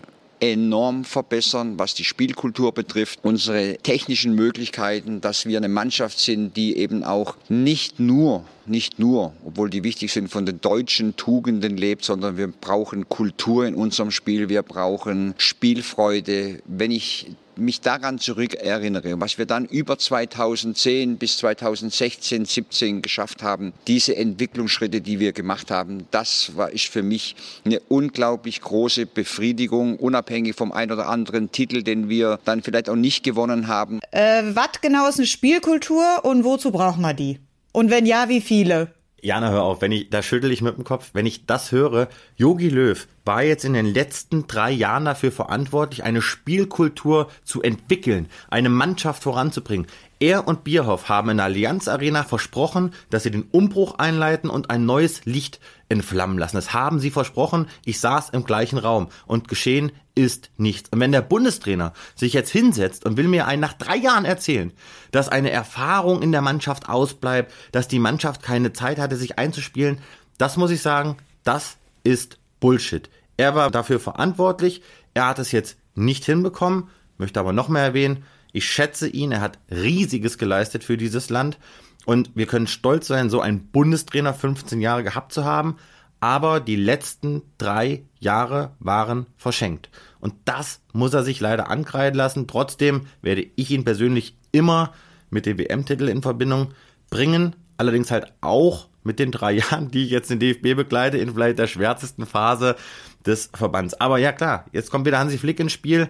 enorm 0.51 1.05
verbessern, 1.05 1.79
was 1.79 1.93
die 1.93 2.03
Spielkultur 2.03 2.73
betrifft, 2.73 3.19
unsere 3.23 3.77
technischen 3.77 4.35
Möglichkeiten, 4.35 5.21
dass 5.21 5.45
wir 5.45 5.57
eine 5.57 5.69
Mannschaft 5.69 6.19
sind, 6.19 6.57
die 6.57 6.77
eben 6.77 7.03
auch 7.03 7.35
nicht 7.49 7.99
nur 7.99 8.43
nicht 8.65 8.97
nur, 8.97 9.33
obwohl 9.45 9.69
die 9.69 9.83
wichtig 9.83 10.13
sind, 10.13 10.29
von 10.29 10.45
den 10.45 10.61
deutschen 10.61 11.15
Tugenden 11.17 11.75
lebt, 11.75 12.05
sondern 12.05 12.37
wir 12.37 12.47
brauchen 12.47 13.09
Kultur 13.09 13.65
in 13.67 13.75
unserem 13.75 14.09
Spiel, 14.09 14.47
wir 14.47 14.63
brauchen 14.63 15.33
Spielfreude. 15.37 16.61
Wenn 16.65 16.91
ich 16.91 17.27
mich 17.55 17.81
daran 17.81 18.19
zurückerinnere, 18.19 19.19
was 19.19 19.37
wir 19.37 19.45
dann 19.45 19.65
über 19.65 19.97
2010 19.97 21.17
bis 21.17 21.37
2016, 21.37 22.45
17 22.45 23.01
geschafft 23.01 23.43
haben, 23.43 23.73
diese 23.87 24.15
Entwicklungsschritte, 24.15 25.01
die 25.01 25.19
wir 25.19 25.33
gemacht 25.33 25.71
haben, 25.71 26.07
das 26.11 26.55
war 26.55 26.71
ist 26.71 26.87
für 26.87 27.03
mich 27.03 27.35
eine 27.65 27.79
unglaublich 27.89 28.61
große 28.61 29.05
Befriedigung, 29.05 29.97
unabhängig 29.97 30.55
vom 30.55 30.71
ein 30.71 30.91
oder 30.91 31.07
anderen 31.07 31.51
Titel, 31.51 31.83
den 31.83 32.09
wir 32.09 32.39
dann 32.45 32.63
vielleicht 32.63 32.89
auch 32.89 32.95
nicht 32.95 33.23
gewonnen 33.23 33.67
haben. 33.67 33.99
Äh, 34.11 34.43
was 34.53 34.81
genau 34.81 35.07
ist 35.07 35.19
eine 35.19 35.27
Spielkultur 35.27 36.23
und 36.23 36.43
wozu 36.43 36.71
brauchen 36.71 37.01
wir 37.01 37.13
die? 37.13 37.39
Und 37.71 37.89
wenn 37.89 38.05
ja, 38.05 38.29
wie 38.29 38.41
viele? 38.41 38.93
Jana, 39.23 39.51
hör 39.51 39.63
auf, 39.63 39.81
wenn 39.81 39.93
ich, 39.93 40.09
da 40.09 40.21
schüttel 40.21 40.51
ich 40.51 40.61
mit 40.61 40.75
dem 40.75 40.83
Kopf, 40.83 41.11
wenn 41.13 41.25
ich 41.25 41.45
das 41.45 41.71
höre, 41.71 42.09
Yogi 42.35 42.67
Löw 42.67 43.07
war 43.23 43.41
jetzt 43.41 43.63
in 43.63 43.71
den 43.71 43.85
letzten 43.85 44.47
drei 44.47 44.69
Jahren 44.69 45.05
dafür 45.05 45.31
verantwortlich, 45.31 46.03
eine 46.03 46.21
Spielkultur 46.21 47.29
zu 47.45 47.61
entwickeln, 47.61 48.27
eine 48.49 48.67
Mannschaft 48.67 49.23
voranzubringen. 49.23 49.87
Er 50.19 50.45
und 50.45 50.65
Bierhoff 50.65 51.07
haben 51.07 51.29
in 51.29 51.37
der 51.37 51.45
Allianz 51.45 51.87
Arena 51.87 52.23
versprochen, 52.23 52.93
dass 53.09 53.23
sie 53.23 53.31
den 53.31 53.43
Umbruch 53.43 53.97
einleiten 53.97 54.49
und 54.49 54.69
ein 54.69 54.85
neues 54.85 55.23
Licht 55.23 55.61
entflammen 55.87 56.37
lassen. 56.37 56.57
Das 56.57 56.73
haben 56.73 56.99
sie 56.99 57.09
versprochen. 57.09 57.67
Ich 57.85 58.01
saß 58.01 58.29
im 58.31 58.43
gleichen 58.43 58.77
Raum 58.77 59.07
und 59.25 59.47
geschehen 59.47 59.93
ist 60.15 60.51
nichts. 60.57 60.89
Und 60.89 60.99
wenn 60.99 61.11
der 61.11 61.21
Bundestrainer 61.21 61.93
sich 62.15 62.33
jetzt 62.33 62.51
hinsetzt 62.51 63.05
und 63.05 63.17
will 63.17 63.27
mir 63.27 63.47
einen 63.47 63.61
nach 63.61 63.73
drei 63.73 63.95
Jahren 63.95 64.25
erzählen, 64.25 64.71
dass 65.11 65.29
eine 65.29 65.51
Erfahrung 65.51 66.21
in 66.21 66.31
der 66.31 66.41
Mannschaft 66.41 66.89
ausbleibt, 66.89 67.51
dass 67.71 67.87
die 67.87 67.99
Mannschaft 67.99 68.43
keine 68.43 68.73
Zeit 68.73 68.99
hatte, 68.99 69.15
sich 69.15 69.39
einzuspielen, 69.39 69.99
das 70.37 70.57
muss 70.57 70.71
ich 70.71 70.81
sagen, 70.81 71.17
das 71.43 71.77
ist 72.03 72.39
Bullshit. 72.59 73.09
Er 73.37 73.55
war 73.55 73.71
dafür 73.71 73.99
verantwortlich. 73.99 74.81
Er 75.13 75.27
hat 75.27 75.39
es 75.39 75.51
jetzt 75.51 75.77
nicht 75.95 76.25
hinbekommen, 76.25 76.89
möchte 77.17 77.39
aber 77.39 77.53
noch 77.53 77.69
mehr 77.69 77.83
erwähnen. 77.83 78.23
Ich 78.51 78.67
schätze 78.67 79.07
ihn, 79.07 79.31
er 79.31 79.41
hat 79.41 79.59
riesiges 79.71 80.37
geleistet 80.37 80.83
für 80.83 80.97
dieses 80.97 81.29
Land 81.29 81.57
und 82.05 82.31
wir 82.35 82.45
können 82.45 82.67
stolz 82.67 83.07
sein, 83.07 83.29
so 83.29 83.41
einen 83.41 83.67
Bundestrainer 83.67 84.33
15 84.33 84.81
Jahre 84.81 85.03
gehabt 85.03 85.33
zu 85.33 85.45
haben, 85.45 85.77
aber 86.23 86.61
die 86.61 86.77
letzten 86.77 87.41
drei 87.57 88.03
Jahre 88.17 88.71
waren 88.79 89.25
verschenkt. 89.35 89.89
Und 90.21 90.33
das 90.45 90.79
muss 90.93 91.13
er 91.13 91.23
sich 91.23 91.41
leider 91.41 91.69
ankreiden 91.69 92.17
lassen. 92.17 92.47
Trotzdem 92.47 93.07
werde 93.21 93.45
ich 93.57 93.71
ihn 93.71 93.83
persönlich 93.83 94.37
immer 94.53 94.93
mit 95.29 95.45
dem 95.45 95.57
WM-Titel 95.57 96.07
in 96.07 96.21
Verbindung 96.21 96.69
bringen, 97.09 97.57
allerdings 97.75 98.09
halt 98.09 98.31
auch 98.39 98.87
mit 99.03 99.19
den 99.19 99.31
drei 99.33 99.51
Jahren, 99.57 99.91
die 99.91 100.05
ich 100.05 100.11
jetzt 100.11 100.29
den 100.29 100.39
DFB 100.39 100.77
begleite, 100.77 101.17
in 101.17 101.33
vielleicht 101.33 101.59
der 101.59 101.67
schwärzesten 101.67 102.25
Phase 102.25 102.77
des 103.25 103.49
Verbands. 103.53 103.99
Aber 103.99 104.17
ja 104.17 104.31
klar, 104.31 104.63
jetzt 104.71 104.91
kommt 104.91 105.05
wieder 105.05 105.19
Hansi 105.19 105.37
Flick 105.37 105.59
ins 105.59 105.73
Spiel 105.73 106.07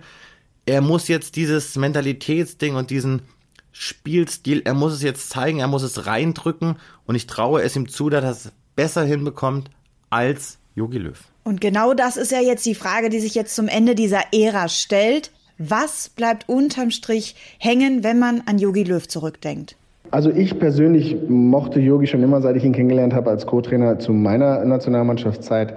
er 0.66 0.82
muss 0.82 1.08
jetzt 1.08 1.36
dieses 1.36 1.76
Mentalitätsding 1.76 2.76
und 2.76 2.90
diesen 2.90 3.24
Spielstil, 3.72 4.62
er 4.64 4.74
muss 4.74 4.94
es 4.94 5.02
jetzt 5.02 5.30
zeigen, 5.30 5.60
er 5.60 5.68
muss 5.68 5.84
es 5.84 6.06
reindrücken 6.06 6.78
und 7.06 7.16
ich 7.16 7.28
traue 7.28 7.62
es 7.64 7.76
ihm 7.76 7.90
zu, 7.90 8.10
dass 8.10 8.24
er 8.24 8.32
es 8.32 8.52
besser 8.76 9.04
hinbekommt 9.04 9.70
als 10.14 10.60
Jogi 10.76 11.00
Löw. 11.00 11.20
Und 11.44 11.60
genau 11.60 11.94
das 11.94 12.18
ist 12.18 12.32
ja 12.32 12.40
jetzt 12.40 12.66
die 12.66 12.76
Frage, 12.76 13.10
die 13.10 13.20
sich 13.20 13.36
jetzt 13.36 13.56
zum 13.56 13.68
Ende 13.68 13.96
dieser 13.96 14.22
Ära 14.32 14.70
stellt. 14.70 15.32
Was 15.58 16.10
bleibt 16.10 16.48
unterm 16.48 16.92
Strich 16.92 17.36
hängen, 17.58 18.04
wenn 18.04 18.20
man 18.20 18.44
an 18.46 18.60
Jogi 18.60 18.84
Löw 18.84 19.06
zurückdenkt? 19.08 19.76
Also 20.12 20.30
ich 20.30 20.60
persönlich 20.60 21.18
mochte 21.28 21.80
Yogi 21.80 22.06
schon 22.06 22.22
immer, 22.22 22.42
seit 22.42 22.56
ich 22.56 22.64
ihn 22.64 22.74
kennengelernt 22.74 23.14
habe 23.14 23.32
als 23.32 23.48
Co-Trainer 23.48 23.98
zu 23.98 24.14
meiner 24.14 24.64
Nationalmannschaftszeit. 24.64 25.74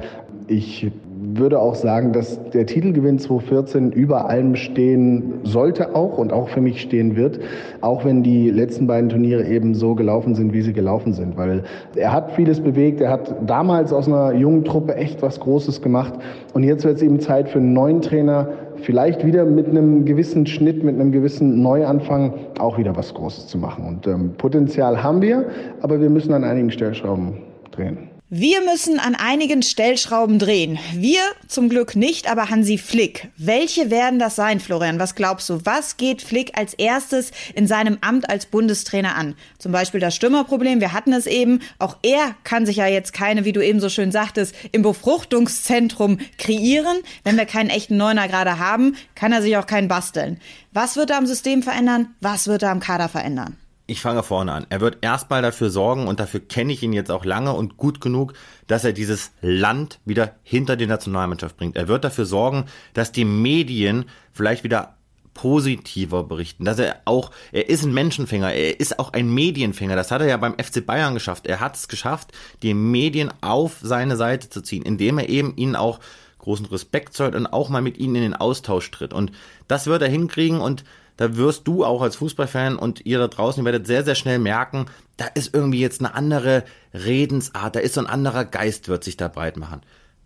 Ich 0.47 0.91
würde 1.39 1.59
auch 1.59 1.75
sagen, 1.75 2.13
dass 2.13 2.41
der 2.51 2.67
Titelgewinn 2.67 3.19
2014 3.19 3.93
über 3.93 4.29
allem 4.29 4.57
stehen 4.57 5.35
sollte 5.45 5.95
auch 5.95 6.19
und 6.19 6.33
auch 6.33 6.49
für 6.49 6.61
mich 6.61 6.81
stehen 6.81 7.17
wird, 7.17 7.41
auch 7.81 8.05
wenn 8.05 8.23
die 8.23 8.51
letzten 8.51 8.87
beiden 8.87 9.09
Turniere 9.09 9.45
eben 9.47 9.75
so 9.75 9.95
gelaufen 9.95 10.35
sind, 10.35 10.53
wie 10.53 10.63
sie 10.63 10.73
gelaufen 10.73 11.13
sind, 11.13 11.37
weil 11.37 11.65
er 11.95 12.13
hat 12.13 12.33
vieles 12.33 12.61
bewegt, 12.61 13.01
er 13.01 13.11
hat 13.11 13.35
damals 13.47 13.93
aus 13.93 14.09
einer 14.09 14.33
jungen 14.33 14.65
Truppe 14.65 14.95
echt 14.97 15.23
was 15.23 15.41
Großes 15.41 15.83
gemacht 15.83 16.15
und 16.55 16.63
jetzt 16.63 16.85
wird 16.85 16.97
es 16.97 17.03
eben 17.03 17.21
Zeit 17.21 17.49
für 17.49 17.59
einen 17.59 17.73
neuen 17.73 18.01
Trainer, 18.01 18.49
vielleicht 18.83 19.25
wieder 19.25 19.45
mit 19.45 19.69
einem 19.69 20.05
gewissen 20.05 20.47
Schnitt, 20.47 20.85
mit 20.85 20.95
einem 20.95 21.13
gewissen 21.13 21.63
Neuanfang 21.63 22.35
auch 22.59 22.79
wieder 22.79 22.97
was 22.97 23.13
Großes 23.15 23.47
zu 23.49 23.59
machen. 23.59 23.87
Und 23.87 24.07
ähm, 24.07 24.33
Potenzial 24.37 25.03
haben 25.03 25.23
wir, 25.23 25.47
aber 25.81 26.01
wir 26.01 26.11
müssen 26.11 26.33
an 26.33 26.45
einigen 26.45 26.71
Stellschrauben 26.71 27.39
drehen. 27.71 28.16
Wir 28.29 28.61
müssen 28.61 28.99
an 28.99 29.15
einigen 29.15 29.63
Stellschrauben 29.63 30.41
drehen. 30.41 30.81
Wir 30.95 31.21
zum 31.47 31.69
Glück 31.69 31.95
nicht, 31.95 32.29
aber 32.29 32.51
Hansi 32.51 32.77
Flick. 32.77 33.29
Welche 33.37 33.89
werden 33.89 34.19
das 34.19 34.35
sein, 34.35 34.59
Florian? 34.59 34.99
Was 34.99 35.15
glaubst 35.15 35.49
du? 35.49 35.61
Was 35.63 35.97
geht 35.97 36.23
Flick 36.23 36.59
als 36.59 36.75
erstes 36.75 37.31
in 37.55 37.69
seinem 37.69 37.99
Amt 38.01 38.29
als 38.29 38.47
Bundestrainer 38.47 39.15
an? 39.15 39.37
Zum 39.59 39.71
Beispiel 39.71 40.01
das 40.01 40.17
Stürmerproblem. 40.17 40.81
Wir 40.81 40.93
hatten 40.93 41.13
es 41.13 41.29
eben. 41.29 41.61
Auch 41.79 41.99
er 42.03 42.35
kann 42.43 42.67
sich 42.67 42.79
ja 42.79 42.89
jetzt 42.89 43.13
keine, 43.13 43.45
wie 43.45 43.53
du 43.53 43.65
eben 43.65 43.79
so 43.79 43.89
schön 43.89 44.11
sagtest, 44.11 44.57
im 44.73 44.83
Befruchtungszentrum 44.83 46.19
kreieren. 46.37 46.97
Wenn 47.23 47.37
wir 47.37 47.47
keinen 47.47 47.71
echten 47.71 47.97
Neuner 47.97 48.27
gerade 48.27 48.59
haben, 48.59 48.97
kann 49.15 49.31
er 49.31 49.41
sich 49.41 49.57
auch 49.57 49.69
keinen 49.69 49.87
basteln. 49.87 50.41
Was 50.73 50.97
wird 50.97 51.11
er 51.11 51.19
am 51.19 51.27
System 51.27 51.63
verändern? 51.63 52.09
Was 52.21 52.49
wird 52.49 52.65
er 52.65 52.73
am 52.73 52.81
Kader 52.81 53.09
verändern? 53.09 53.57
Ich 53.89 54.01
fange 54.01 54.25
vorne 54.25 54.53
an. 54.53 54.67
Er 54.69 54.81
wird 54.81 54.99
erstmal 55.03 55.43
dafür 55.43 55.71
sorgen, 55.71 56.09
und 56.09 56.19
dafür 56.19 56.41
kenne 56.41 56.73
ich 56.73 56.83
ihn 56.83 56.93
jetzt 56.93 57.11
auch 57.11 57.25
lange 57.25 57.53
und 57.53 57.77
gut 57.77 58.01
genug, 58.01 58.33
dass 58.67 58.85
er 58.85 58.93
dieses 58.93 59.31
Land 59.43 60.01
wieder 60.05 60.35
hinter 60.43 60.77
die 60.77 60.89
Nationalmannschaft 60.89 61.57
bringt. 61.57 61.77
Er 61.77 61.87
wird 61.87 62.05
dafür 62.05 62.25
sorgen, 62.25 62.65
dass 62.95 63.13
die 63.13 63.25
Medien 63.25 64.07
vielleicht 64.33 64.65
wieder 64.65 64.97
positiver 65.35 66.25
berichten, 66.25 66.65
dass 66.65 66.79
er 66.79 66.97
auch, 67.05 67.31
er 67.53 67.69
ist 67.69 67.85
ein 67.85 67.93
Menschenfänger, 67.93 68.55
er 68.55 68.81
ist 68.81 68.99
auch 68.99 69.13
ein 69.13 69.33
Medienfänger. 69.33 69.95
Das 69.95 70.11
hat 70.11 70.23
er 70.23 70.27
ja 70.27 70.39
beim 70.39 70.55
FC 70.55 70.85
Bayern 70.85 71.15
geschafft. 71.15 71.47
Er 71.47 71.61
hat 71.61 71.77
es 71.77 71.89
geschafft, 71.89 72.33
die 72.63 72.75
Medien 72.75 73.31
auf 73.43 73.77
seine 73.83 74.17
Seite 74.17 74.49
zu 74.49 74.63
ziehen, 74.63 74.83
indem 74.83 75.19
er 75.19 75.29
eben 75.29 75.55
ihnen 75.57 75.77
auch 75.77 76.01
großen 76.39 76.67
Respekt 76.67 77.13
zollt 77.13 77.35
und 77.35 77.47
auch 77.47 77.69
mal 77.69 77.83
mit 77.83 77.99
ihnen 77.99 78.17
in 78.17 78.23
den 78.23 78.35
Austausch 78.35 78.91
tritt. 78.91 79.13
Und 79.13 79.31
das 79.69 79.87
wird 79.87 80.01
er 80.01 80.09
hinkriegen 80.09 80.61
und 80.61 80.85
da 81.17 81.37
wirst 81.37 81.67
du 81.67 81.85
auch 81.85 82.03
als 82.03 82.17
Fußballfan 82.17 82.77
und 82.77 83.05
ihr 83.07 83.19
da 83.19 83.29
draußen, 83.29 83.63
ihr 83.63 83.65
werdet 83.65 83.87
sehr, 83.87 84.05
sehr 84.05 84.15
schnell 84.15 84.39
merken, 84.39 84.87
da 85.17 85.27
ist 85.27 85.55
irgendwie 85.55 85.81
jetzt 85.81 86.01
eine 86.01 86.15
andere 86.15 86.65
Redensart, 86.93 87.77
da 87.77 87.81
ist 87.81 87.95
so 87.95 88.01
ein 88.01 88.07
anderer 88.07 88.45
Geist, 88.45 88.89
wird 88.89 89.05
sich 89.05 89.17
da 89.17 89.29
breit 89.29 89.57
machen. 89.57 89.81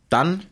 Dann 0.08 0.42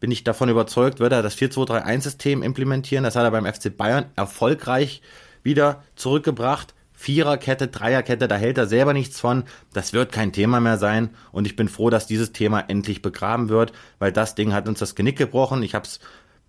bin 0.00 0.10
ich 0.10 0.24
davon 0.24 0.48
überzeugt, 0.50 1.00
wird 1.00 1.12
er 1.12 1.22
das 1.22 1.36
4-2-3-1-System 1.38 2.42
implementieren. 2.42 3.04
Das 3.04 3.16
hat 3.16 3.24
er 3.24 3.30
beim 3.30 3.46
FC 3.46 3.74
Bayern 3.74 4.06
erfolgreich 4.16 5.00
wieder 5.42 5.82
zurückgebracht. 5.96 6.74
Viererkette, 6.92 7.68
Dreierkette, 7.68 8.28
da 8.28 8.36
hält 8.36 8.58
er 8.58 8.66
selber 8.66 8.92
nichts 8.92 9.18
von. 9.18 9.44
Das 9.72 9.92
wird 9.92 10.12
kein 10.12 10.32
Thema 10.32 10.60
mehr 10.60 10.78
sein. 10.78 11.10
Und 11.32 11.46
ich 11.46 11.56
bin 11.56 11.68
froh, 11.68 11.88
dass 11.88 12.06
dieses 12.06 12.32
Thema 12.32 12.60
endlich 12.68 13.02
begraben 13.02 13.48
wird, 13.48 13.72
weil 13.98 14.12
das 14.12 14.34
Ding 14.34 14.52
hat 14.52 14.68
uns 14.68 14.78
das 14.78 14.94
Genick 14.94 15.16
gebrochen. 15.16 15.62
Ich 15.62 15.74
habe 15.74 15.86
es 15.86 16.00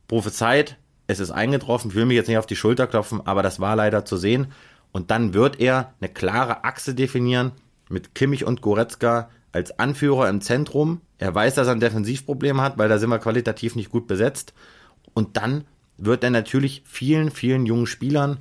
prophezeit 0.08 0.78
es 1.08 1.20
ist 1.20 1.32
eingetroffen, 1.32 1.92
ich 1.92 1.96
will 1.96 2.06
mich 2.06 2.16
jetzt 2.16 2.28
nicht 2.28 2.38
auf 2.38 2.46
die 2.46 2.56
Schulter 2.56 2.88
klopfen, 2.88 3.22
aber 3.26 3.44
das 3.44 3.60
war 3.60 3.76
leider 3.76 4.06
zu 4.06 4.18
sehen. 4.18 4.48
Und 4.92 5.12
dann 5.12 5.34
wird 5.34 5.60
er 5.60 5.94
eine 6.00 6.10
klare 6.10 6.64
Achse 6.64 6.96
definieren 6.96 7.52
mit 7.90 8.16
Kimmich 8.16 8.46
und 8.46 8.62
Goretzka 8.62 9.30
als 9.52 9.78
Anführer 9.78 10.30
im 10.30 10.42
Zentrum. 10.42 11.02
Er 11.18 11.34
weiß, 11.34 11.56
dass 11.56 11.68
er 11.68 11.74
ein 11.74 11.80
Defensivproblem 11.80 12.62
hat, 12.62 12.78
weil 12.78 12.90
da 12.90 12.98
sind 12.98 13.10
wir 13.10 13.20
qualitativ 13.20 13.76
nicht 13.76 13.90
gut 13.90 14.08
besetzt. 14.08 14.54
Und 15.14 15.38
dann 15.38 15.66
wird 15.98 16.24
er 16.24 16.30
natürlich 16.30 16.84
vielen, 16.86 17.30
vielen 17.32 17.66
jungen 17.66 17.88
Spielern, 17.88 18.40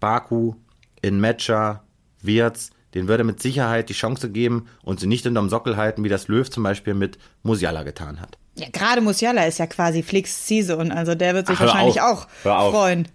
Baku, 0.00 0.54
Inmetscher, 1.02 1.84
Wirz, 2.22 2.70
den 2.94 3.06
würde 3.06 3.22
er 3.22 3.26
mit 3.26 3.40
Sicherheit 3.40 3.88
die 3.88 3.94
Chance 3.94 4.30
geben 4.30 4.66
und 4.82 5.00
sie 5.00 5.06
nicht 5.06 5.26
unterm 5.26 5.48
Sockel 5.48 5.76
halten, 5.76 6.02
wie 6.02 6.08
das 6.08 6.28
Löw 6.28 6.48
zum 6.48 6.62
Beispiel 6.62 6.94
mit 6.94 7.18
Musiala 7.42 7.84
getan 7.84 8.20
hat. 8.20 8.39
Ja, 8.56 8.66
gerade 8.72 9.00
Musiala 9.00 9.44
ist 9.44 9.58
ja 9.58 9.66
quasi 9.66 10.02
Flix 10.02 10.46
Season, 10.46 10.92
also 10.92 11.14
der 11.14 11.34
wird 11.34 11.46
sich 11.46 11.56
Ach, 11.56 11.62
wahrscheinlich 11.62 12.00
auf. 12.00 12.26
auch 12.44 12.70
freuen. 12.70 13.08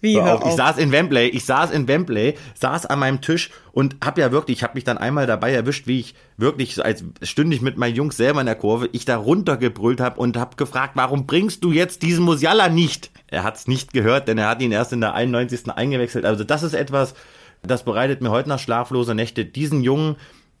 Wie, 0.00 0.20
hör 0.20 0.42
auf. 0.42 0.48
Ich 0.48 0.54
saß 0.54 0.78
in 0.78 0.92
Wembley, 0.92 1.28
ich 1.28 1.44
saß 1.44 1.70
in 1.72 1.86
Wembley, 1.86 2.34
saß 2.54 2.86
an 2.86 2.98
meinem 2.98 3.20
Tisch 3.20 3.50
und 3.72 3.96
hab 4.02 4.16
ja 4.16 4.32
wirklich, 4.32 4.58
ich 4.58 4.62
hab 4.62 4.74
mich 4.74 4.84
dann 4.84 4.96
einmal 4.98 5.26
dabei 5.26 5.52
erwischt, 5.52 5.86
wie 5.86 6.00
ich 6.00 6.14
wirklich, 6.38 6.82
als 6.82 7.04
stündig 7.22 7.60
mit 7.60 7.76
meinen 7.76 7.94
Jungs 7.94 8.16
selber 8.16 8.40
in 8.40 8.46
der 8.46 8.54
Kurve, 8.54 8.88
ich 8.92 9.04
da 9.04 9.16
runtergebrüllt 9.18 10.00
hab 10.00 10.16
und 10.18 10.38
hab 10.38 10.56
gefragt, 10.56 10.92
warum 10.94 11.26
bringst 11.26 11.62
du 11.64 11.72
jetzt 11.72 12.02
diesen 12.02 12.24
Musiala 12.24 12.68
nicht? 12.70 13.10
Er 13.26 13.44
hat's 13.44 13.68
nicht 13.68 13.92
gehört, 13.92 14.26
denn 14.28 14.38
er 14.38 14.48
hat 14.48 14.62
ihn 14.62 14.72
erst 14.72 14.92
in 14.92 15.02
der 15.02 15.14
91. 15.14 15.70
eingewechselt. 15.70 16.24
Also 16.24 16.44
das 16.44 16.62
ist 16.62 16.74
etwas, 16.74 17.14
das 17.62 17.84
bereitet 17.84 18.22
mir 18.22 18.30
heute 18.30 18.48
noch 18.48 18.58
schlaflose 18.58 19.14
Nächte, 19.14 19.44
diesen 19.44 19.82
Jungen 19.82 20.16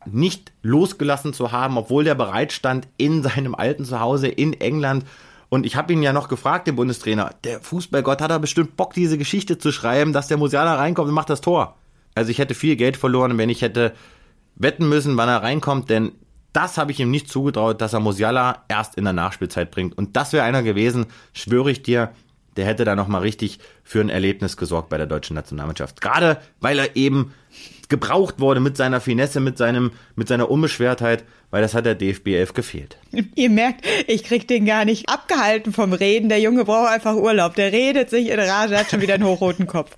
nicht 0.06 0.52
losgelassen 0.62 1.32
zu 1.32 1.52
haben, 1.52 1.76
obwohl 1.76 2.04
der 2.04 2.14
bereit 2.14 2.52
stand 2.52 2.88
in 2.96 3.22
seinem 3.22 3.54
alten 3.54 3.84
Zuhause 3.84 4.28
in 4.28 4.54
England 4.54 5.04
Und 5.50 5.66
ich 5.66 5.76
habe 5.76 5.92
ihn 5.92 6.02
ja 6.02 6.12
noch 6.12 6.28
gefragt, 6.28 6.68
den 6.68 6.76
Bundestrainer, 6.76 7.34
der 7.44 7.60
Fußballgott 7.60 8.22
hat 8.22 8.30
da 8.30 8.38
bestimmt 8.38 8.76
Bock, 8.76 8.94
diese 8.94 9.18
Geschichte 9.18 9.58
zu 9.58 9.72
schreiben, 9.72 10.12
dass 10.12 10.28
der 10.28 10.36
Musiala 10.36 10.76
reinkommt 10.76 11.08
und 11.08 11.14
macht 11.14 11.28
das 11.28 11.40
Tor. 11.40 11.76
Also 12.14 12.30
ich 12.30 12.38
hätte 12.38 12.54
viel 12.54 12.76
Geld 12.76 12.96
verloren, 12.96 13.36
wenn 13.36 13.50
ich 13.50 13.60
hätte 13.60 13.92
wetten 14.54 14.88
müssen, 14.88 15.16
wann 15.16 15.28
er 15.28 15.42
reinkommt, 15.42 15.90
denn 15.90 16.12
das 16.52 16.78
habe 16.78 16.92
ich 16.92 17.00
ihm 17.00 17.10
nicht 17.10 17.28
zugetraut, 17.28 17.80
dass 17.80 17.92
er 17.92 18.00
Musiala 18.00 18.64
erst 18.68 18.94
in 18.94 19.04
der 19.04 19.12
Nachspielzeit 19.12 19.70
bringt. 19.70 19.98
Und 19.98 20.16
das 20.16 20.32
wäre 20.32 20.44
einer 20.44 20.62
gewesen, 20.62 21.06
schwöre 21.32 21.70
ich 21.70 21.82
dir, 21.82 22.12
der 22.56 22.66
hätte 22.66 22.84
da 22.84 22.96
nochmal 22.96 23.22
richtig 23.22 23.58
für 23.82 24.00
ein 24.00 24.08
Erlebnis 24.08 24.56
gesorgt 24.56 24.88
bei 24.88 24.98
der 24.98 25.06
deutschen 25.06 25.34
Nationalmannschaft. 25.34 26.00
Gerade 26.00 26.40
weil 26.60 26.78
er 26.78 26.96
eben 26.96 27.32
gebraucht 27.90 28.40
wurde 28.40 28.60
mit 28.60 28.78
seiner 28.78 29.00
Finesse, 29.00 29.40
mit 29.40 29.58
seinem, 29.58 29.90
mit 30.16 30.28
seiner 30.28 30.50
Unbeschwertheit, 30.50 31.24
weil 31.50 31.60
das 31.60 31.74
hat 31.74 31.84
der 31.84 31.96
DFB 31.96 32.28
11 32.28 32.54
gefehlt. 32.54 32.96
Ihr 33.34 33.50
merkt, 33.50 33.84
ich 34.06 34.24
krieg 34.24 34.48
den 34.48 34.64
gar 34.64 34.84
nicht 34.86 35.10
abgehalten 35.10 35.72
vom 35.72 35.92
Reden. 35.92 36.28
Der 36.28 36.40
Junge 36.40 36.64
braucht 36.64 36.90
einfach 36.90 37.16
Urlaub. 37.16 37.56
Der 37.56 37.72
redet 37.72 38.08
sich 38.08 38.30
in 38.30 38.40
Rage, 38.40 38.78
hat 38.78 38.90
schon 38.90 39.00
wieder 39.00 39.14
einen 39.14 39.24
hochroten 39.24 39.66
Kopf. 39.66 39.96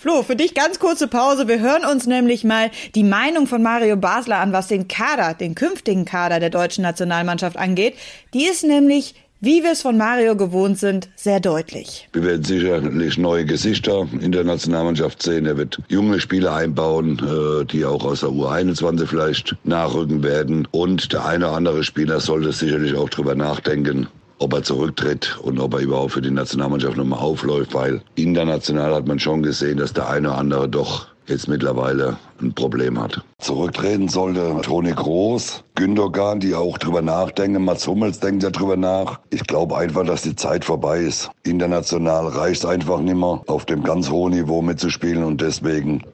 Flo, 0.00 0.22
für 0.22 0.36
dich 0.36 0.54
ganz 0.54 0.78
kurze 0.78 1.08
Pause. 1.08 1.48
Wir 1.48 1.60
hören 1.60 1.84
uns 1.84 2.06
nämlich 2.06 2.44
mal 2.44 2.70
die 2.94 3.04
Meinung 3.04 3.46
von 3.46 3.62
Mario 3.62 3.96
Basler 3.96 4.38
an, 4.38 4.52
was 4.52 4.68
den 4.68 4.88
Kader, 4.88 5.34
den 5.34 5.54
künftigen 5.54 6.04
Kader 6.04 6.40
der 6.40 6.50
deutschen 6.50 6.82
Nationalmannschaft 6.82 7.56
angeht. 7.56 7.96
Die 8.32 8.44
ist 8.44 8.64
nämlich 8.64 9.14
wie 9.42 9.64
wir 9.64 9.72
es 9.72 9.82
von 9.82 9.98
Mario 9.98 10.36
gewohnt 10.36 10.78
sind, 10.78 11.08
sehr 11.16 11.40
deutlich. 11.40 12.08
Wir 12.12 12.22
werden 12.22 12.44
sicherlich 12.44 13.18
neue 13.18 13.44
Gesichter 13.44 14.06
in 14.20 14.30
der 14.30 14.44
Nationalmannschaft 14.44 15.20
sehen. 15.20 15.46
Er 15.46 15.56
wird 15.56 15.78
junge 15.88 16.20
Spieler 16.20 16.54
einbauen, 16.54 17.18
äh, 17.18 17.64
die 17.64 17.84
auch 17.84 18.04
aus 18.04 18.20
der 18.20 18.28
U21 18.28 19.06
vielleicht 19.06 19.56
nachrücken 19.64 20.22
werden. 20.22 20.68
Und 20.70 21.12
der 21.12 21.26
eine 21.26 21.48
oder 21.48 21.56
andere 21.56 21.82
Spieler 21.82 22.20
sollte 22.20 22.52
sicherlich 22.52 22.94
auch 22.94 23.10
drüber 23.10 23.34
nachdenken, 23.34 24.06
ob 24.38 24.54
er 24.54 24.62
zurücktritt 24.62 25.36
und 25.42 25.58
ob 25.58 25.74
er 25.74 25.80
überhaupt 25.80 26.12
für 26.12 26.22
die 26.22 26.30
Nationalmannschaft 26.30 26.96
nochmal 26.96 27.18
aufläuft, 27.18 27.74
weil 27.74 28.00
international 28.14 28.94
hat 28.94 29.08
man 29.08 29.18
schon 29.18 29.42
gesehen, 29.42 29.78
dass 29.78 29.92
der 29.92 30.08
eine 30.08 30.28
oder 30.28 30.38
andere 30.38 30.68
doch 30.68 31.11
jetzt 31.26 31.48
mittlerweile 31.48 32.16
ein 32.40 32.52
Problem 32.52 33.00
hat. 33.00 33.22
Zurücktreten 33.38 34.08
sollte 34.08 34.60
Toni 34.62 34.92
Groß, 34.92 35.64
Gündogan, 35.74 36.40
die 36.40 36.54
auch 36.54 36.78
drüber 36.78 37.02
nachdenken, 37.02 37.64
Mats 37.64 37.86
Hummels 37.86 38.20
denkt 38.20 38.42
ja 38.42 38.50
drüber 38.50 38.76
nach. 38.76 39.20
Ich 39.30 39.44
glaube 39.46 39.76
einfach, 39.76 40.04
dass 40.04 40.22
die 40.22 40.36
Zeit 40.36 40.64
vorbei 40.64 41.00
ist. 41.00 41.30
International 41.44 42.26
reicht 42.28 42.64
es 42.64 42.68
einfach 42.68 43.00
nicht 43.00 43.16
mehr, 43.16 43.42
auf 43.46 43.64
dem 43.64 43.82
ganz 43.82 44.10
hohen 44.10 44.32
Niveau 44.32 44.62
mitzuspielen 44.62 45.24
und 45.24 45.40
deswegen 45.40 46.04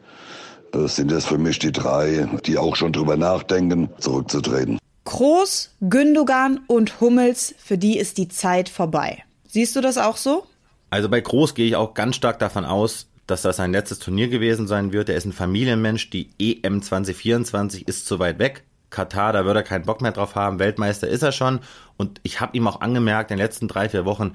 äh, 0.74 0.86
sind 0.86 1.12
es 1.12 1.26
für 1.26 1.38
mich 1.38 1.58
die 1.58 1.72
drei, 1.72 2.28
die 2.46 2.58
auch 2.58 2.76
schon 2.76 2.92
drüber 2.92 3.16
nachdenken, 3.16 3.90
zurückzutreten. 3.98 4.78
Groß, 5.04 5.70
Gündogan 5.80 6.60
und 6.66 7.00
Hummels, 7.00 7.54
für 7.58 7.78
die 7.78 7.98
ist 7.98 8.18
die 8.18 8.28
Zeit 8.28 8.68
vorbei. 8.68 9.24
Siehst 9.46 9.74
du 9.74 9.80
das 9.80 9.96
auch 9.96 10.18
so? 10.18 10.44
Also 10.90 11.08
bei 11.08 11.20
Groß 11.20 11.54
gehe 11.54 11.66
ich 11.66 11.76
auch 11.76 11.94
ganz 11.94 12.16
stark 12.16 12.38
davon 12.38 12.64
aus, 12.64 13.07
dass 13.28 13.42
das 13.42 13.58
sein 13.58 13.72
letztes 13.72 14.00
Turnier 14.00 14.28
gewesen 14.28 14.66
sein 14.66 14.92
wird. 14.92 15.10
Er 15.10 15.16
ist 15.16 15.26
ein 15.26 15.32
Familienmensch. 15.32 16.10
Die 16.10 16.30
EM 16.38 16.82
2024 16.82 17.86
ist 17.86 18.06
zu 18.06 18.18
weit 18.18 18.38
weg. 18.40 18.64
Katar, 18.90 19.34
da 19.34 19.44
würde 19.44 19.60
er 19.60 19.64
keinen 19.64 19.84
Bock 19.84 20.00
mehr 20.00 20.12
drauf 20.12 20.34
haben. 20.34 20.58
Weltmeister 20.58 21.06
ist 21.06 21.22
er 21.22 21.32
schon. 21.32 21.60
Und 21.98 22.20
ich 22.22 22.40
habe 22.40 22.56
ihm 22.56 22.66
auch 22.66 22.80
angemerkt 22.80 23.30
in 23.30 23.36
den 23.36 23.44
letzten 23.44 23.68
drei, 23.68 23.90
vier 23.90 24.06
Wochen, 24.06 24.32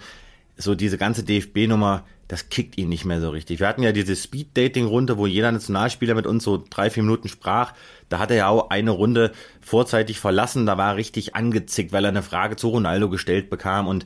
so 0.58 0.76
diese 0.76 1.00
ganze 1.00 1.24
DFB-Nummer, 1.24 2.04
das 2.28 2.50
kickt 2.50 2.78
ihn 2.78 2.88
nicht 2.88 3.04
mehr 3.04 3.20
so 3.20 3.32
richtig. 3.32 3.60
Wir 3.60 3.68
hatten 3.68 3.82
ja 3.82 3.92
diese 3.92 4.16
Speed-Dating-Runde, 4.16 5.18
wo 5.18 5.26
jeder 5.26 5.52
Nationalspieler 5.52 6.14
mit 6.14 6.28
uns 6.28 6.44
so 6.44 6.64
drei, 6.70 6.92
vier 6.92 7.02
Minuten 7.02 7.30
sprach. 7.30 7.74
Da 8.10 8.20
hat 8.20 8.30
er 8.30 8.38
ja 8.38 8.48
auch 8.48 8.70
eine 8.70 8.92
Runde 8.92 9.32
vorzeitig 9.60 10.20
verlassen. 10.20 10.68
Da 10.68 10.78
war 10.78 10.92
er 10.92 10.98
richtig 10.98 11.36
angezickt, 11.36 11.92
weil 11.92 12.06
er 12.06 12.10
eine 12.10 12.22
Frage 12.22 12.58
zu 12.58 12.70
Ronaldo 12.70 13.10
gestellt 13.10 13.50
bekam. 13.50 13.88
Und 13.88 14.06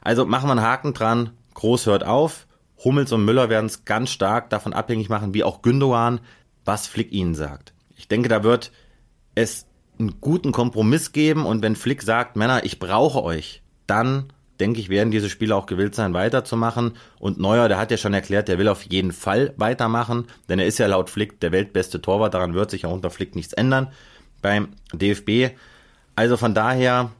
also 0.00 0.24
machen 0.24 0.46
wir 0.46 0.52
einen 0.52 0.62
Haken 0.62 0.94
dran. 0.94 1.30
Groß 1.54 1.86
hört 1.86 2.04
auf. 2.04 2.46
Hummels 2.84 3.12
und 3.12 3.24
Müller 3.24 3.48
werden 3.48 3.66
es 3.66 3.84
ganz 3.84 4.10
stark 4.10 4.50
davon 4.50 4.72
abhängig 4.72 5.08
machen, 5.08 5.34
wie 5.34 5.44
auch 5.44 5.62
Gündogan, 5.62 6.20
was 6.64 6.86
Flick 6.86 7.12
ihnen 7.12 7.34
sagt. 7.34 7.72
Ich 7.96 8.08
denke, 8.08 8.28
da 8.28 8.44
wird 8.44 8.70
es 9.34 9.66
einen 9.98 10.20
guten 10.20 10.52
Kompromiss 10.52 11.12
geben 11.12 11.44
und 11.44 11.62
wenn 11.62 11.76
Flick 11.76 12.02
sagt, 12.02 12.36
Männer, 12.36 12.64
ich 12.64 12.78
brauche 12.78 13.22
euch, 13.22 13.62
dann 13.86 14.32
denke 14.60 14.80
ich, 14.80 14.88
werden 14.88 15.10
diese 15.10 15.30
Spieler 15.30 15.56
auch 15.56 15.66
gewillt 15.66 15.94
sein, 15.94 16.14
weiterzumachen. 16.14 16.94
Und 17.18 17.38
Neuer, 17.38 17.68
der 17.68 17.78
hat 17.78 17.90
ja 17.90 17.96
schon 17.96 18.14
erklärt, 18.14 18.48
der 18.48 18.58
will 18.58 18.68
auf 18.68 18.82
jeden 18.82 19.12
Fall 19.12 19.54
weitermachen, 19.56 20.26
denn 20.48 20.58
er 20.58 20.66
ist 20.66 20.78
ja 20.78 20.86
laut 20.86 21.10
Flick 21.10 21.40
der 21.40 21.52
weltbeste 21.52 22.00
Torwart, 22.00 22.34
daran 22.34 22.54
wird 22.54 22.70
sich 22.70 22.86
auch 22.86 22.92
unter 22.92 23.10
Flick 23.10 23.36
nichts 23.36 23.52
ändern 23.52 23.92
beim 24.42 24.68
DFB. 24.92 25.56
Also 26.16 26.36
von 26.36 26.54
daher 26.54 27.10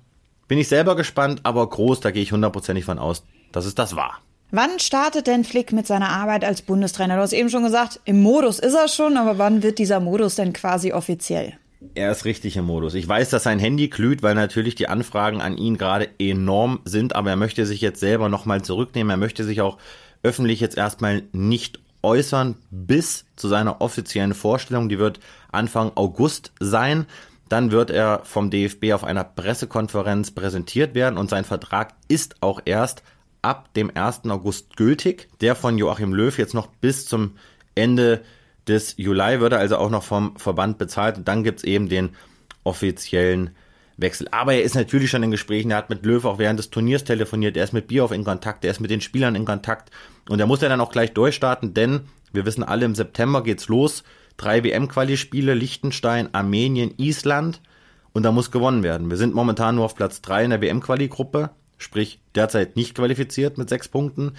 bin 0.49 0.59
ich 0.59 0.69
selber 0.69 0.97
gespannt, 0.97 1.41
aber 1.45 1.69
groß, 1.69 2.01
da 2.01 2.11
gehe 2.11 2.23
ich 2.23 2.33
hundertprozentig 2.33 2.85
von 2.85 2.99
aus, 2.99 3.25
dass 3.53 3.67
es 3.67 3.75
das 3.75 3.97
war. 3.97 4.21
Wann 4.51 4.79
startet 4.79 5.27
denn 5.27 5.45
Flick 5.45 5.73
mit 5.73 5.87
seiner 5.87 6.09
Arbeit 6.09 6.43
als 6.43 6.63
Bundestrainer? 6.63 7.17
Du 7.17 7.23
hast 7.23 7.35
eben 7.35 7.51
schon 7.51 7.65
gesagt, 7.65 8.01
im 8.07 8.23
Modus 8.23 8.59
ist 8.59 8.75
er 8.75 8.89
schon, 8.89 9.19
aber 9.19 9.37
wann 9.37 9.63
wird 9.63 9.79
dieser 9.79 10.01
Modus 10.01 10.37
denn 10.37 10.55
quasi 10.55 10.93
offiziell? 10.93 11.59
Er 11.95 12.11
ist 12.11 12.25
richtig 12.25 12.57
im 12.57 12.65
Modus. 12.65 12.95
Ich 12.95 13.07
weiß, 13.07 13.29
dass 13.29 13.43
sein 13.43 13.59
Handy 13.59 13.89
glüht, 13.89 14.23
weil 14.23 14.35
natürlich 14.35 14.75
die 14.75 14.89
Anfragen 14.89 15.43
an 15.43 15.59
ihn 15.59 15.77
gerade 15.77 16.09
enorm 16.19 16.81
sind, 16.87 17.15
aber 17.15 17.29
er 17.29 17.37
möchte 17.37 17.67
sich 17.67 17.83
jetzt 17.83 18.01
selber 18.01 18.31
nochmal 18.31 18.63
zurücknehmen. 18.63 19.11
Er 19.11 19.19
möchte 19.19 19.45
sich 19.45 19.61
auch 19.61 19.77
öffentlich 20.23 20.61
jetzt 20.61 20.79
erstmal 20.79 21.25
nicht 21.33 21.81
äußern 22.03 22.57
bis 22.71 23.27
zu 23.37 23.49
seiner 23.49 23.83
offiziellen 23.83 24.35
Vorstellung. 24.35 24.89
Die 24.89 24.99
wird 24.99 25.21
Anfang 25.53 25.93
August 25.95 26.53
sein. 26.59 27.05
Dann 27.51 27.71
wird 27.71 27.91
er 27.91 28.23
vom 28.25 28.51
DFB 28.51 28.93
auf 28.93 29.05
einer 29.05 29.25
Pressekonferenz 29.25 30.31
präsentiert 30.31 30.95
werden 30.95 31.19
und 31.19 31.29
sein 31.29 31.45
Vertrag 31.45 31.95
ist 32.09 32.37
auch 32.41 32.61
erst 32.65 33.03
ab 33.43 33.73
dem 33.75 33.91
1. 33.95 34.23
August 34.27 34.77
gültig. 34.77 35.29
Der 35.41 35.55
von 35.55 35.79
Joachim 35.79 36.13
Löw 36.13 36.37
jetzt 36.37 36.55
noch 36.55 36.67
bis 36.67 37.07
zum 37.07 37.33
Ende 37.75 38.23
des 38.67 38.95
Juli 38.97 39.41
würde 39.41 39.59
also 39.59 39.77
auch 39.77 39.91
noch 39.91 40.03
vom 40.03 40.37
Verband 40.37 40.79
bezahlt. 40.79 41.19
Und 41.19 41.29
dann 41.29 41.45
gibt's 41.45 41.65
eben 41.65 41.89
den 41.89 42.11
offiziellen 42.65 43.51
Wechsel. 43.97 44.29
Aber 44.31 44.55
er 44.55 44.63
ist 44.63 44.75
natürlich 44.75 45.11
schon 45.11 45.23
in 45.23 45.31
Gesprächen. 45.31 45.71
Er 45.71 45.79
hat 45.79 45.91
mit 45.91 46.07
Löw 46.07 46.25
auch 46.25 46.39
während 46.39 46.59
des 46.59 46.71
Turniers 46.71 47.05
telefoniert. 47.05 47.57
Er 47.57 47.65
ist 47.65 47.73
mit 47.73 47.89
Bierhoff 47.89 48.13
in 48.13 48.25
Kontakt. 48.25 48.65
Er 48.65 48.71
ist 48.71 48.81
mit 48.81 48.91
den 48.91 49.01
Spielern 49.01 49.35
in 49.35 49.45
Kontakt. 49.45 49.91
Und 50.29 50.39
er 50.39 50.47
muss 50.47 50.61
ja 50.61 50.69
dann 50.69 50.81
auch 50.81 50.93
gleich 50.93 51.13
durchstarten, 51.13 51.75
denn 51.75 52.03
wir 52.33 52.45
wissen 52.45 52.63
alle, 52.63 52.85
im 52.85 52.95
September 52.95 53.43
geht's 53.43 53.69
los. 53.69 54.05
Drei 54.37 54.63
WM-Quali-Spiele, 54.63 55.55
Liechtenstein, 55.55 56.33
Armenien, 56.33 56.93
Island. 56.97 57.61
Und 58.13 58.23
da 58.23 58.33
muss 58.33 58.51
gewonnen 58.51 58.83
werden. 58.83 59.11
Wir 59.11 59.17
sind 59.17 59.35
momentan 59.35 59.77
nur 59.77 59.85
auf 59.85 59.95
Platz 59.95 60.21
drei 60.21 60.45
in 60.45 60.51
der 60.51 60.61
WM-Quali-Gruppe 60.61 61.51
sprich 61.79 62.21
derzeit 62.35 62.77
nicht 62.77 62.95
qualifiziert 62.95 63.59
mit 63.59 63.69
sechs 63.69 63.89
Punkten. 63.89 64.35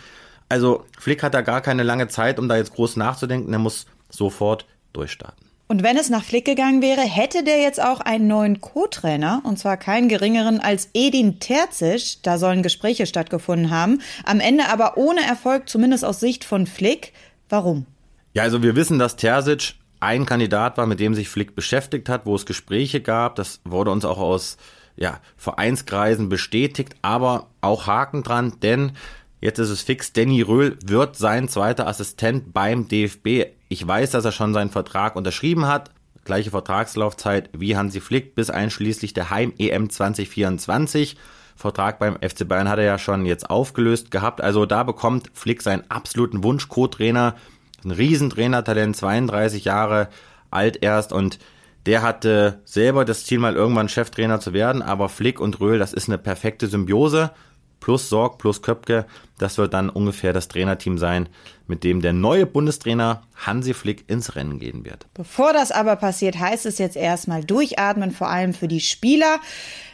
Also 0.49 0.86
Flick 0.97 1.23
hat 1.23 1.34
da 1.34 1.41
gar 1.41 1.62
keine 1.62 1.84
lange 1.84 2.08
Zeit, 2.08 2.39
um 2.39 2.47
da 2.47 2.58
jetzt 2.58 2.73
groß 2.73 2.95
nachzudenken. 2.97 3.54
Er 3.54 3.60
muss 3.60 3.86
sofort 4.10 4.65
durchstarten. 4.93 5.49
Und 5.67 5.84
wenn 5.84 5.97
es 5.97 6.10
nach 6.10 6.23
Flick 6.23 6.45
gegangen 6.45 6.82
wäre, 6.82 7.02
hätte 7.02 7.43
der 7.43 7.62
jetzt 7.62 7.80
auch 7.80 7.99
einen 7.99 8.25
neuen 8.25 8.60
Co-Trainer, 8.60 9.43
und 9.43 9.60
zwar 9.60 9.78
keinen 9.78 10.10
geringeren 10.10 10.60
als 10.60 10.89
Edin 10.95 11.39
Terzic. 11.39 12.23
Da 12.23 12.39
sollen 12.39 12.63
Gespräche 12.63 13.06
stattgefunden 13.06 13.69
haben. 13.69 14.02
Am 14.25 14.39
Ende 14.39 14.67
aber 14.69 14.97
ohne 14.97 15.21
Erfolg, 15.21 15.69
zumindest 15.69 16.04
aus 16.04 16.19
Sicht 16.19 16.43
von 16.43 16.65
Flick. 16.65 17.13
Warum? 17.49 17.86
Ja, 18.34 18.41
also 18.41 18.63
wir 18.63 18.75
wissen, 18.75 18.97
dass 18.97 19.15
Terzic 19.15 19.75
ein 19.99 20.25
Kandidat 20.25 20.78
war, 20.78 20.88
mit 20.88 20.99
dem 20.99 21.13
sich 21.13 21.30
Flick 21.30 21.54
beschäftigt 21.54 22.10
hat, 22.10 22.25
wo 22.25 22.36
es 22.36 22.47
Gespräche 22.47 22.99
gab. 22.99 23.36
Das 23.36 23.62
wurde 23.63 23.91
uns 23.91 24.06
auch 24.06 24.17
aus 24.17 24.58
ja, 25.00 25.20
Vereinskreisen 25.38 26.28
bestätigt, 26.30 26.96
aber 27.02 27.48
auch 27.62 27.88
Haken 27.88 28.22
dran, 28.22 28.54
denn 28.62 28.92
jetzt 29.40 29.58
ist 29.58 29.70
es 29.70 29.82
fix, 29.82 30.12
Danny 30.12 30.42
Röhl 30.42 30.78
wird 30.86 31.16
sein 31.16 31.48
zweiter 31.48 31.88
Assistent 31.88 32.54
beim 32.54 32.88
DFB. 32.90 33.54
Ich 33.70 33.88
weiß, 33.88 34.12
dass 34.12 34.26
er 34.26 34.34
schon 34.34 34.54
seinen 34.54 34.70
Vertrag 34.70 35.16
unterschrieben 35.16 35.68
hat, 35.68 35.92
gleiche 36.26 36.52
Vertragslaufzeit 36.52 37.50
wie 37.54 37.78
Hansi 37.78 38.02
Flick 38.02 38.36
bis 38.36 38.50
einschließlich 38.50 39.14
der 39.14 39.30
Heim-EM 39.30 39.90
2024. 39.90 41.16
Vertrag 41.56 42.00
beim 42.00 42.16
FC 42.16 42.48
Bayern 42.48 42.70
hat 42.70 42.80
er 42.80 42.86
ja 42.86 42.98
schon 42.98 43.26
jetzt 43.26 43.50
aufgelöst 43.50 44.12
gehabt. 44.12 44.42
Also 44.42 44.66
da 44.66 44.84
bekommt 44.84 45.30
Flick 45.34 45.62
seinen 45.62 45.90
absoluten 45.90 46.44
Wunsch-Co-Trainer. 46.44 47.36
Ein 47.84 47.92
Riesentrainertalent, 47.92 48.96
32 48.96 49.66
Jahre 49.66 50.10
alt 50.52 50.82
erst 50.82 51.12
und 51.12 51.40
der 51.86 52.02
hatte 52.02 52.62
selber 52.65 53.06
das 53.06 53.26
Ziel, 53.26 53.39
mal 53.39 53.56
irgendwann 53.56 53.89
Cheftrainer 53.89 54.39
zu 54.39 54.54
werden, 54.54 54.82
aber 54.82 55.10
Flick 55.10 55.39
und 55.39 55.60
Röhl, 55.60 55.80
das 55.80 55.94
ist 55.94 56.10
eine 56.10 56.18
perfekte 56.18 56.68
Symbiose. 56.68 57.32
Plus 57.80 58.10
Sorg, 58.10 58.38
plus 58.39 58.62
Köpke, 58.62 59.06
das 59.38 59.58
wird 59.58 59.74
dann 59.74 59.89
ungefähr 59.89 60.34
das 60.34 60.50
Trainerteam 60.50 60.98
sein, 60.98 61.30
mit 61.65 61.86
dem 61.86 62.02
der 62.02 62.12
neue 62.12 62.46
Bundestrainer 62.46 63.22
Hansi 63.36 63.74
Flick 63.74 64.04
ins 64.10 64.36
Rennen 64.36 64.60
gehen 64.60 64.84
wird. 64.84 65.08
Bevor 65.13 65.54
das 65.54 65.72
aber 65.72 65.96
passiert, 65.96 66.38
heißt 66.38 66.65
es 66.65 66.78
jetzt 66.78 66.98
erstmal 66.98 67.44
durchatmen, 67.44 68.12
vor 68.12 68.30
allem 68.30 68.54
für 68.54 68.68
die 68.68 68.82
Spieler. 68.82 69.39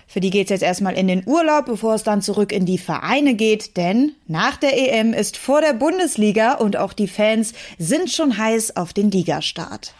Für 0.08 0.20
die 0.20 0.30
geht 0.30 0.46
es 0.46 0.50
jetzt 0.50 0.64
erstmal 0.64 0.96
in 0.96 1.08
den 1.08 1.24
Urlaub, 1.28 1.66
bevor 1.66 1.96
es 1.96 2.04
dann 2.04 2.22
zurück 2.22 2.52
in 2.52 2.66
die 2.66 2.78
Vereine 2.78 3.36
geht, 3.36 3.78
denn 3.78 4.14
nach 4.28 4.58
der 4.58 4.78
EM 4.78 5.14
ist 5.14 5.38
vor 5.38 5.62
der 5.62 5.74
Bundesliga 5.74 6.54
und 6.54 6.78
auch 6.78 6.94
die 6.94 7.08
Fans 7.08 7.54
sind 7.78 8.12
schon 8.12 8.38
heiß 8.38 8.78
auf 8.78 8.94
den 8.94 9.12
Ligastart. 9.12 9.94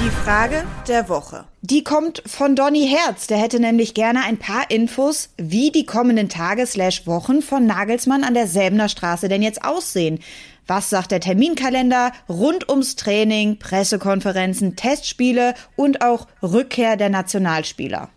Die 0.00 0.10
Frage 0.10 0.62
der 0.86 1.08
Woche. 1.08 1.44
Die 1.60 1.82
kommt 1.82 2.22
von 2.24 2.54
Donny 2.54 2.88
Herz. 2.88 3.26
Der 3.26 3.38
hätte 3.38 3.58
nämlich 3.58 3.94
gerne 3.94 4.20
ein 4.22 4.36
paar 4.38 4.70
Infos, 4.70 5.30
wie 5.38 5.72
die 5.72 5.86
kommenden 5.86 6.28
Tage 6.28 6.66
slash 6.66 7.08
Wochen 7.08 7.42
von 7.42 7.66
Nagelsmann 7.66 8.22
an 8.22 8.34
der 8.34 8.46
Säbener 8.46 8.88
Straße 8.88 9.28
denn 9.28 9.42
jetzt 9.42 9.64
aussehen. 9.64 10.20
Was 10.68 10.88
sagt 10.88 11.10
der 11.10 11.18
Terminkalender 11.18 12.12
rund 12.28 12.68
ums 12.68 12.94
Training, 12.94 13.58
Pressekonferenzen, 13.58 14.76
Testspiele 14.76 15.54
und 15.74 16.00
auch 16.00 16.28
Rückkehr 16.44 16.96
der 16.96 17.08
Nationalspieler? 17.08 18.08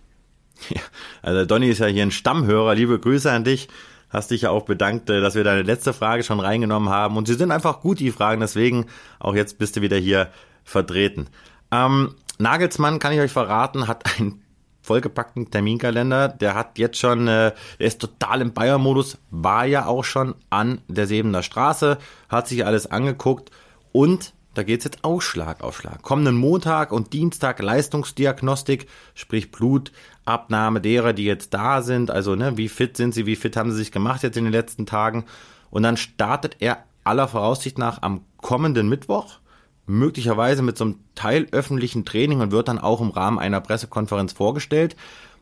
Ja, 0.70 0.82
also 1.24 1.46
Donny 1.46 1.70
ist 1.70 1.80
ja 1.80 1.88
hier 1.88 2.04
ein 2.04 2.12
Stammhörer. 2.12 2.76
Liebe 2.76 3.00
Grüße 3.00 3.32
an 3.32 3.44
dich. 3.44 3.70
Hast 4.12 4.30
dich 4.30 4.44
ja 4.44 4.52
auch 4.52 4.66
bedankt, 4.66 5.10
äh, 5.10 5.20
dass 5.20 5.34
wir 5.34 5.44
deine 5.44 5.64
letzte 5.64 5.94
Frage 5.94 6.22
schon 6.22 6.40
reingenommen 6.40 6.90
haben. 6.90 7.18
Und 7.18 7.28
sie 7.28 7.34
sind 7.34 7.50
einfach 7.50 7.82
gut, 7.82 8.00
die 8.00 8.12
Fragen. 8.12 8.42
Deswegen 8.42 8.86
auch 9.18 9.34
jetzt 9.34 9.58
bist 9.58 9.78
du 9.78 9.82
wieder 9.82 9.98
hier 9.98 10.28
vertreten. 10.64 11.28
Ähm, 11.72 12.16
Nagelsmann, 12.38 13.00
kann 13.00 13.14
ich 13.14 13.20
euch 13.20 13.32
verraten, 13.32 13.88
hat 13.88 14.06
einen 14.18 14.42
vollgepackten 14.82 15.52
Terminkalender. 15.52 16.28
Der 16.28 16.56
hat 16.56 16.78
jetzt 16.78 16.98
schon, 16.98 17.28
äh, 17.28 17.54
der 17.80 17.88
ist 17.88 18.02
total 18.02 18.42
im 18.42 18.54
Bayern-Modus, 18.54 19.18
war 19.30 19.66
ja 19.66 19.86
auch 19.86 20.04
schon 20.04 20.36
an 20.50 20.82
der 20.88 21.08
Sebener 21.08 21.44
Straße, 21.44 21.98
hat 22.30 22.48
sich 22.48 22.66
alles 22.66 22.88
angeguckt 22.88 23.52
und 23.92 24.34
da 24.54 24.64
geht's 24.64 24.84
jetzt 24.84 25.04
auch 25.04 25.22
Schlag 25.22 25.64
auf 25.64 25.78
Schlag. 25.78 26.02
Kommenden 26.02 26.36
Montag 26.36 26.92
und 26.92 27.14
Dienstag 27.14 27.62
Leistungsdiagnostik, 27.62 28.88
sprich 29.14 29.50
Blutabnahme 29.50 30.82
derer, 30.82 31.14
die 31.14 31.24
jetzt 31.24 31.54
da 31.54 31.82
sind. 31.82 32.12
Also, 32.12 32.36
ne, 32.36 32.58
wie 32.58 32.68
fit 32.68 32.98
sind 32.98 33.14
sie, 33.14 33.26
wie 33.26 33.38
fit 33.38 33.56
haben 33.56 33.72
sie 33.72 33.78
sich 33.78 33.94
gemacht 33.94 34.24
jetzt 34.24 34.36
in 34.36 34.44
den 34.44 34.52
letzten 34.52 34.86
Tagen. 34.86 35.26
Und 35.70 35.84
dann 35.84 35.96
startet 35.96 36.58
er 36.60 36.84
aller 37.06 37.30
Voraussicht 37.30 37.78
nach 37.78 38.02
am 38.02 38.26
kommenden 38.42 38.90
Mittwoch 38.90 39.40
möglicherweise 39.86 40.62
mit 40.62 40.78
so 40.78 40.86
einem 40.86 41.00
teilöffentlichen 41.16 42.06
Training 42.06 42.42
und 42.42 42.52
wird 42.52 42.68
dann 42.68 42.80
auch 42.80 43.02
im 43.02 43.10
Rahmen 43.10 43.40
einer 43.40 43.62
Pressekonferenz 43.62 44.34
vorgestellt. 44.34 44.96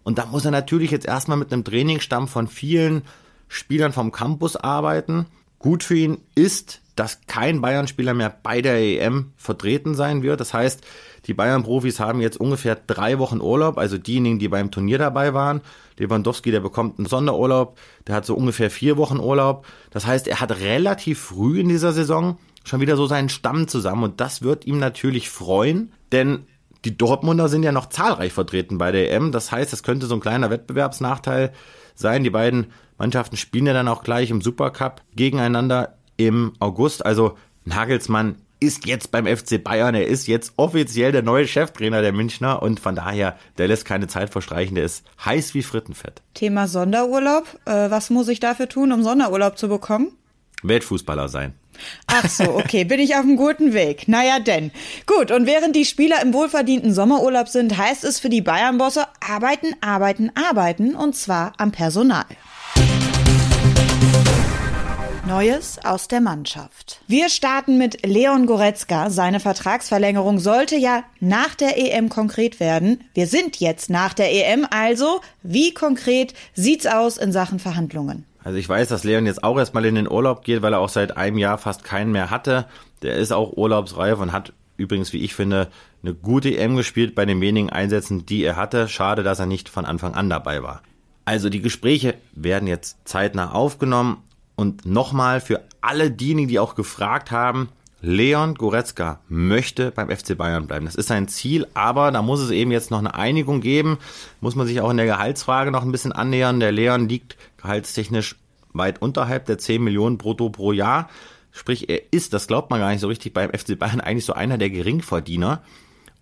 Und 0.04 0.18
da 0.18 0.26
muss 0.26 0.46
er 0.46 0.52
natürlich 0.52 0.92
jetzt 0.92 1.06
erstmal 1.06 1.38
mit 1.38 1.52
einem 1.52 1.64
Trainingsstamm 1.64 2.28
von 2.28 2.48
vielen 2.48 3.04
Spielern 3.48 3.94
vom 3.94 4.12
Campus 4.12 4.56
arbeiten. 4.56 5.26
Gut 5.60 5.84
für 5.84 5.96
ihn 5.96 6.20
ist, 6.36 6.82
dass 6.96 7.22
kein 7.28 7.62
Bayern-Spieler 7.62 8.14
mehr 8.14 8.36
bei 8.44 8.62
der 8.62 8.78
EM 8.78 9.32
vertreten 9.38 9.96
sein 9.96 10.22
wird. 10.22 10.40
Das 10.42 10.54
heißt, 10.54 10.82
die 11.28 11.34
Bayern-Profis 11.34 12.00
haben 12.00 12.22
jetzt 12.22 12.40
ungefähr 12.40 12.76
drei 12.76 13.20
Wochen 13.20 13.40
Urlaub, 13.40 13.78
also 13.78 13.98
diejenigen, 13.98 14.40
die 14.40 14.50
beim 14.50 14.72
Turnier 14.72 14.98
dabei 14.98 15.34
waren. 15.34 15.62
Lewandowski, 15.98 16.52
der 16.52 16.60
bekommt 16.60 16.98
einen 16.98 17.08
Sonderurlaub, 17.08 17.78
der 18.08 18.16
hat 18.16 18.26
so 18.26 18.36
ungefähr 18.36 18.70
vier 18.70 18.98
Wochen 18.98 19.20
Urlaub. 19.20 19.66
Das 19.92 20.06
heißt, 20.06 20.28
er 20.28 20.42
hat 20.42 20.60
relativ 20.60 21.20
früh 21.20 21.60
in 21.60 21.70
dieser 21.70 21.94
Saison 21.94 22.38
schon 22.64 22.82
wieder 22.82 22.96
so 22.96 23.08
seinen 23.08 23.30
Stamm 23.30 23.68
zusammen 23.68 24.04
und 24.04 24.22
das 24.22 24.42
wird 24.42 24.66
ihm 24.66 24.80
natürlich 24.80 25.30
freuen, 25.30 25.92
denn 26.12 26.46
die 26.86 26.98
Dortmunder 26.98 27.50
sind 27.50 27.64
ja 27.64 27.72
noch 27.72 27.88
zahlreich 27.88 28.32
vertreten 28.32 28.78
bei 28.78 28.92
der 28.92 29.12
EM. 29.12 29.32
Das 29.32 29.52
heißt, 29.52 29.74
es 29.74 29.84
könnte 29.84 30.06
so 30.06 30.16
ein 30.16 30.22
kleiner 30.22 30.50
Wettbewerbsnachteil 30.50 31.52
sein. 31.94 32.24
Die 32.24 32.30
beiden 32.30 32.68
Mannschaften 32.98 33.38
spielen 33.38 33.66
ja 33.66 33.74
dann 33.74 33.88
auch 33.88 34.04
gleich 34.04 34.30
im 34.30 34.42
Supercup 34.42 35.02
gegeneinander 35.16 35.98
im 36.16 36.54
August. 36.60 37.06
Also 37.06 37.38
Nagelsmann 37.66 38.38
ist 38.60 38.86
jetzt 38.86 39.12
beim 39.12 39.26
FC 39.26 39.62
Bayern. 39.64 39.96
Er 39.96 40.08
ist 40.08 40.28
jetzt 40.28 40.54
offiziell 40.58 41.12
der 41.12 41.22
neue 41.22 41.48
Cheftrainer 41.48 42.02
der 42.02 42.12
Münchner 42.12 42.62
und 42.62 42.80
von 42.80 42.96
daher, 42.96 43.38
der 43.58 43.68
lässt 43.68 43.86
keine 43.86 44.08
Zeit 44.08 44.30
verstreichen. 44.30 44.76
Der 44.76 44.86
ist 44.86 45.06
heiß 45.24 45.54
wie 45.54 45.64
Frittenfett. 45.64 46.22
Thema 46.34 46.68
Sonderurlaub. 46.68 47.46
Äh, 47.66 47.90
was 47.90 48.10
muss 48.10 48.28
ich 48.28 48.40
dafür 48.40 48.68
tun, 48.68 48.92
um 48.92 49.04
Sonderurlaub 49.04 49.58
zu 49.58 49.70
bekommen? 49.70 50.12
Weltfußballer 50.64 51.30
sein. 51.30 51.54
Ach 52.08 52.28
so, 52.28 52.56
okay, 52.56 52.84
bin 52.84 53.00
ich 53.00 53.16
auf 53.16 53.22
einem 53.22 53.38
guten 53.38 53.74
Weg. 53.74 54.08
Naja, 54.08 54.40
denn. 54.40 54.72
Gut, 55.06 55.32
und 55.32 55.46
während 55.46 55.76
die 55.76 55.86
Spieler 55.86 56.22
im 56.22 56.34
wohlverdienten 56.34 56.94
Sommerurlaub 56.94 57.48
sind, 57.48 57.78
heißt 57.78 58.04
es 58.04 58.20
für 58.20 58.30
die 58.30 58.42
Bayern-Bosse 58.42 59.06
arbeiten, 59.28 59.76
arbeiten, 59.82 60.32
arbeiten 60.36 60.96
und 60.96 61.16
zwar 61.16 61.54
am 61.58 61.72
Personal. 61.72 62.26
Neues 65.30 65.78
aus 65.86 66.08
der 66.08 66.22
Mannschaft. 66.22 67.02
Wir 67.08 67.30
starten 67.30 67.78
mit 67.78 68.04
Leon 68.04 68.48
Goretzka. 68.48 69.12
Seine 69.12 69.40
Vertragsverlängerung 69.40 70.40
sollte 70.40 70.76
ja 70.76 71.04
nach 71.20 71.54
der 71.54 71.78
EM 71.78 72.10
konkret 72.10 72.60
werden. 72.60 73.04
Wir 73.14 73.28
sind 73.28 73.60
jetzt 73.60 73.92
nach 73.92 74.16
der 74.16 74.32
EM, 74.32 74.66
also 74.72 75.22
wie 75.44 75.72
konkret 75.72 76.34
sieht's 76.56 76.88
aus 76.88 77.18
in 77.18 77.32
Sachen 77.32 77.60
Verhandlungen? 77.60 78.26
Also 78.44 78.58
ich 78.58 78.70
weiß, 78.70 78.88
dass 78.88 79.04
Leon 79.04 79.26
jetzt 79.26 79.44
auch 79.44 79.58
erstmal 79.58 79.86
in 79.86 79.96
den 79.96 80.10
Urlaub 80.10 80.44
geht, 80.44 80.62
weil 80.62 80.74
er 80.74 80.80
auch 80.80 80.90
seit 80.90 81.18
einem 81.18 81.38
Jahr 81.38 81.58
fast 81.58 81.84
keinen 81.84 82.12
mehr 82.12 82.30
hatte. 82.30 82.66
Der 83.02 83.16
ist 83.16 83.32
auch 83.32 83.54
urlaubsreif 83.58 84.20
und 84.20 84.32
hat 84.32 84.54
übrigens, 84.78 85.12
wie 85.14 85.20
ich 85.20 85.36
finde, 85.36 85.68
eine 86.02 86.14
gute 86.14 86.56
EM 86.56 86.78
gespielt 86.78 87.16
bei 87.16 87.26
den 87.26 87.42
wenigen 87.42 87.70
Einsätzen, 87.70 88.26
die 88.26 88.44
er 88.44 88.56
hatte. 88.56 88.88
Schade, 88.88 89.24
dass 89.24 89.40
er 89.40 89.46
nicht 89.46 89.68
von 89.68 89.86
Anfang 89.86 90.14
an 90.14 90.30
dabei 90.30 90.64
war. 90.64 90.82
Also 91.26 91.50
die 91.50 91.62
Gespräche 91.62 92.16
werden 92.32 92.68
jetzt 92.68 92.98
zeitnah 93.06 93.52
aufgenommen 93.52 94.24
und 94.56 94.86
nochmal 94.86 95.42
für 95.42 95.62
alle 95.82 96.10
diejenigen, 96.10 96.48
die 96.48 96.60
auch 96.60 96.76
gefragt 96.76 97.32
haben, 97.32 97.70
Leon 98.02 98.56
Goretzka 98.56 99.20
möchte 99.28 99.92
beim 99.92 100.10
FC 100.10 100.38
Bayern 100.38 100.68
bleiben. 100.68 100.86
Das 100.86 100.96
ist 100.96 101.08
sein 101.08 101.28
Ziel, 101.28 101.68
aber 101.74 102.12
da 102.12 102.22
muss 102.22 102.40
es 102.40 102.50
eben 102.50 102.72
jetzt 102.72 102.92
noch 102.92 103.00
eine 103.00 103.14
Einigung 103.14 103.60
geben. 103.60 103.98
Muss 104.40 104.56
man 104.56 104.68
sich 104.68 104.80
auch 104.80 104.90
in 104.90 104.98
der 104.98 105.06
Gehaltsfrage 105.06 105.70
noch 105.70 105.84
ein 105.84 105.92
bisschen 105.92 106.14
annähern. 106.14 106.62
Der 106.62 106.72
Leon 106.72 107.10
liegt 107.10 107.36
gehaltstechnisch 107.62 108.36
weit 108.74 109.02
unterhalb 109.02 109.46
der 109.46 109.58
10 109.58 109.84
Millionen 109.84 110.18
brutto 110.18 110.50
pro 110.50 110.72
Jahr. 110.72 111.10
Sprich, 111.52 111.90
er 111.90 112.14
ist, 112.14 112.34
das 112.34 112.48
glaubt 112.48 112.70
man 112.70 112.80
gar 112.80 112.92
nicht 112.92 113.02
so 113.02 113.08
richtig, 113.08 113.34
beim 113.34 113.52
FC 113.52 113.78
Bayern 113.78 114.02
eigentlich 114.02 114.26
so 114.26 114.34
einer 114.34 114.58
der 114.58 114.70
Geringverdiener. 114.70 115.64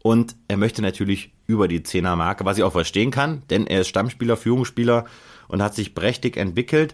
Und 0.01 0.35
er 0.47 0.57
möchte 0.57 0.81
natürlich 0.81 1.33
über 1.47 1.67
die 1.67 1.81
10er 1.81 2.15
Marke, 2.15 2.45
was 2.45 2.57
ich 2.57 2.63
auch 2.63 2.71
verstehen 2.71 3.11
kann, 3.11 3.43
denn 3.49 3.67
er 3.67 3.81
ist 3.81 3.89
Stammspieler, 3.89 4.37
Führungsspieler 4.37 5.05
und 5.47 5.61
hat 5.61 5.75
sich 5.75 5.95
prächtig 5.95 6.37
entwickelt. 6.37 6.93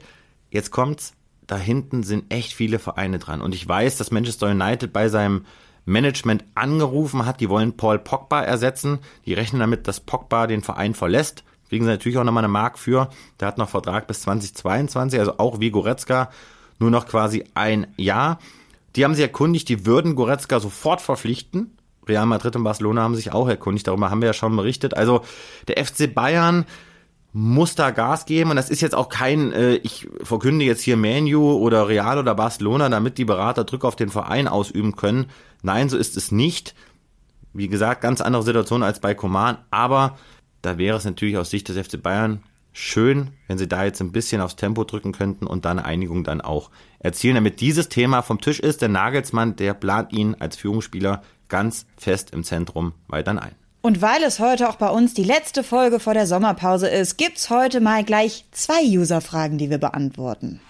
Jetzt 0.49 0.71
kommt's, 0.71 1.13
da 1.45 1.57
hinten 1.57 2.03
sind 2.03 2.33
echt 2.33 2.53
viele 2.53 2.79
Vereine 2.79 3.19
dran. 3.19 3.41
Und 3.41 3.53
ich 3.53 3.67
weiß, 3.67 3.97
dass 3.97 4.11
Manchester 4.11 4.49
United 4.49 4.93
bei 4.93 5.09
seinem 5.09 5.45
Management 5.85 6.45
angerufen 6.55 7.25
hat, 7.25 7.41
die 7.41 7.49
wollen 7.49 7.75
Paul 7.75 7.99
Pogba 7.99 8.41
ersetzen. 8.41 8.99
Die 9.25 9.33
rechnen 9.33 9.59
damit, 9.59 9.87
dass 9.87 9.99
Pogba 9.99 10.47
den 10.47 10.61
Verein 10.61 10.93
verlässt. 10.93 11.43
Kriegen 11.73 11.85
sie 11.85 11.91
natürlich 11.91 12.19
auch 12.19 12.23
nochmal 12.23 12.43
eine 12.43 12.53
Mark 12.53 12.77
für. 12.77 13.09
Der 13.39 13.47
hat 13.47 13.57
noch 13.57 13.67
Vertrag 13.67 14.05
bis 14.05 14.21
2022, 14.21 15.19
also 15.19 15.39
auch 15.39 15.59
wie 15.59 15.71
Goretzka, 15.71 16.29
nur 16.77 16.91
noch 16.91 17.07
quasi 17.07 17.45
ein 17.55 17.87
Jahr. 17.97 18.37
Die 18.95 19.03
haben 19.03 19.15
sich 19.15 19.23
erkundigt, 19.23 19.69
die 19.69 19.87
würden 19.87 20.13
Goretzka 20.13 20.59
sofort 20.59 21.01
verpflichten. 21.01 21.75
Real 22.07 22.27
Madrid 22.27 22.55
und 22.55 22.63
Barcelona 22.63 23.01
haben 23.01 23.15
sich 23.15 23.31
auch 23.31 23.49
erkundigt, 23.49 23.87
darüber 23.87 24.11
haben 24.11 24.21
wir 24.21 24.27
ja 24.27 24.33
schon 24.33 24.55
berichtet. 24.55 24.95
Also 24.95 25.23
der 25.67 25.83
FC 25.83 26.13
Bayern 26.13 26.65
muss 27.31 27.73
da 27.73 27.89
Gas 27.89 28.27
geben 28.27 28.51
und 28.51 28.55
das 28.55 28.69
ist 28.69 28.81
jetzt 28.81 28.93
auch 28.93 29.09
kein, 29.09 29.51
äh, 29.51 29.77
ich 29.77 30.07
verkünde 30.21 30.65
jetzt 30.65 30.83
hier 30.83 30.95
Manu 30.95 31.53
oder 31.53 31.87
Real 31.87 32.19
oder 32.19 32.35
Barcelona, 32.35 32.87
damit 32.87 33.17
die 33.17 33.25
Berater 33.25 33.63
Druck 33.63 33.83
auf 33.83 33.95
den 33.95 34.09
Verein 34.09 34.47
ausüben 34.47 34.95
können. 34.95 35.25
Nein, 35.63 35.89
so 35.89 35.97
ist 35.97 36.17
es 36.17 36.31
nicht. 36.31 36.75
Wie 37.51 37.67
gesagt, 37.67 38.01
ganz 38.01 38.21
andere 38.21 38.43
Situation 38.43 38.83
als 38.83 38.99
bei 38.99 39.15
Coman, 39.15 39.57
aber 39.71 40.19
da 40.63 40.77
wäre 40.79 40.97
es 40.97 41.05
natürlich 41.05 41.37
aus 41.37 41.51
Sicht 41.51 41.69
des 41.69 41.77
FC 41.77 42.01
Bayern 42.01 42.41
schön, 42.71 43.29
wenn 43.47 43.59
sie 43.59 43.67
da 43.67 43.83
jetzt 43.83 44.01
ein 44.01 44.11
bisschen 44.11 44.41
aufs 44.41 44.55
Tempo 44.55 44.83
drücken 44.83 45.11
könnten 45.11 45.45
und 45.45 45.65
dann 45.65 45.77
eine 45.77 45.87
Einigung 45.87 46.23
dann 46.23 46.41
auch 46.41 46.71
erzielen, 46.99 47.35
damit 47.35 47.61
dieses 47.61 47.89
Thema 47.89 48.23
vom 48.23 48.41
Tisch 48.41 48.59
ist. 48.59 48.81
Der 48.81 48.89
Nagelsmann, 48.89 49.55
der 49.55 49.75
plant 49.75 50.11
ihn 50.11 50.35
als 50.39 50.55
Führungsspieler 50.57 51.21
ganz 51.49 51.85
fest 51.97 52.31
im 52.31 52.43
Zentrum 52.43 52.93
weiter 53.07 53.31
ein. 53.31 53.53
Und 53.81 54.01
weil 54.01 54.23
es 54.23 54.39
heute 54.39 54.69
auch 54.69 54.77
bei 54.77 54.89
uns 54.89 55.13
die 55.13 55.25
letzte 55.25 55.61
Folge 55.63 55.99
vor 55.99 56.13
der 56.13 56.25
Sommerpause 56.25 56.87
ist, 56.87 57.17
gibt's 57.17 57.49
heute 57.49 57.81
mal 57.81 58.03
gleich 58.03 58.45
zwei 58.51 58.81
User-Fragen, 58.81 59.57
die 59.57 59.69
wir 59.69 59.77
beantworten. 59.77 60.61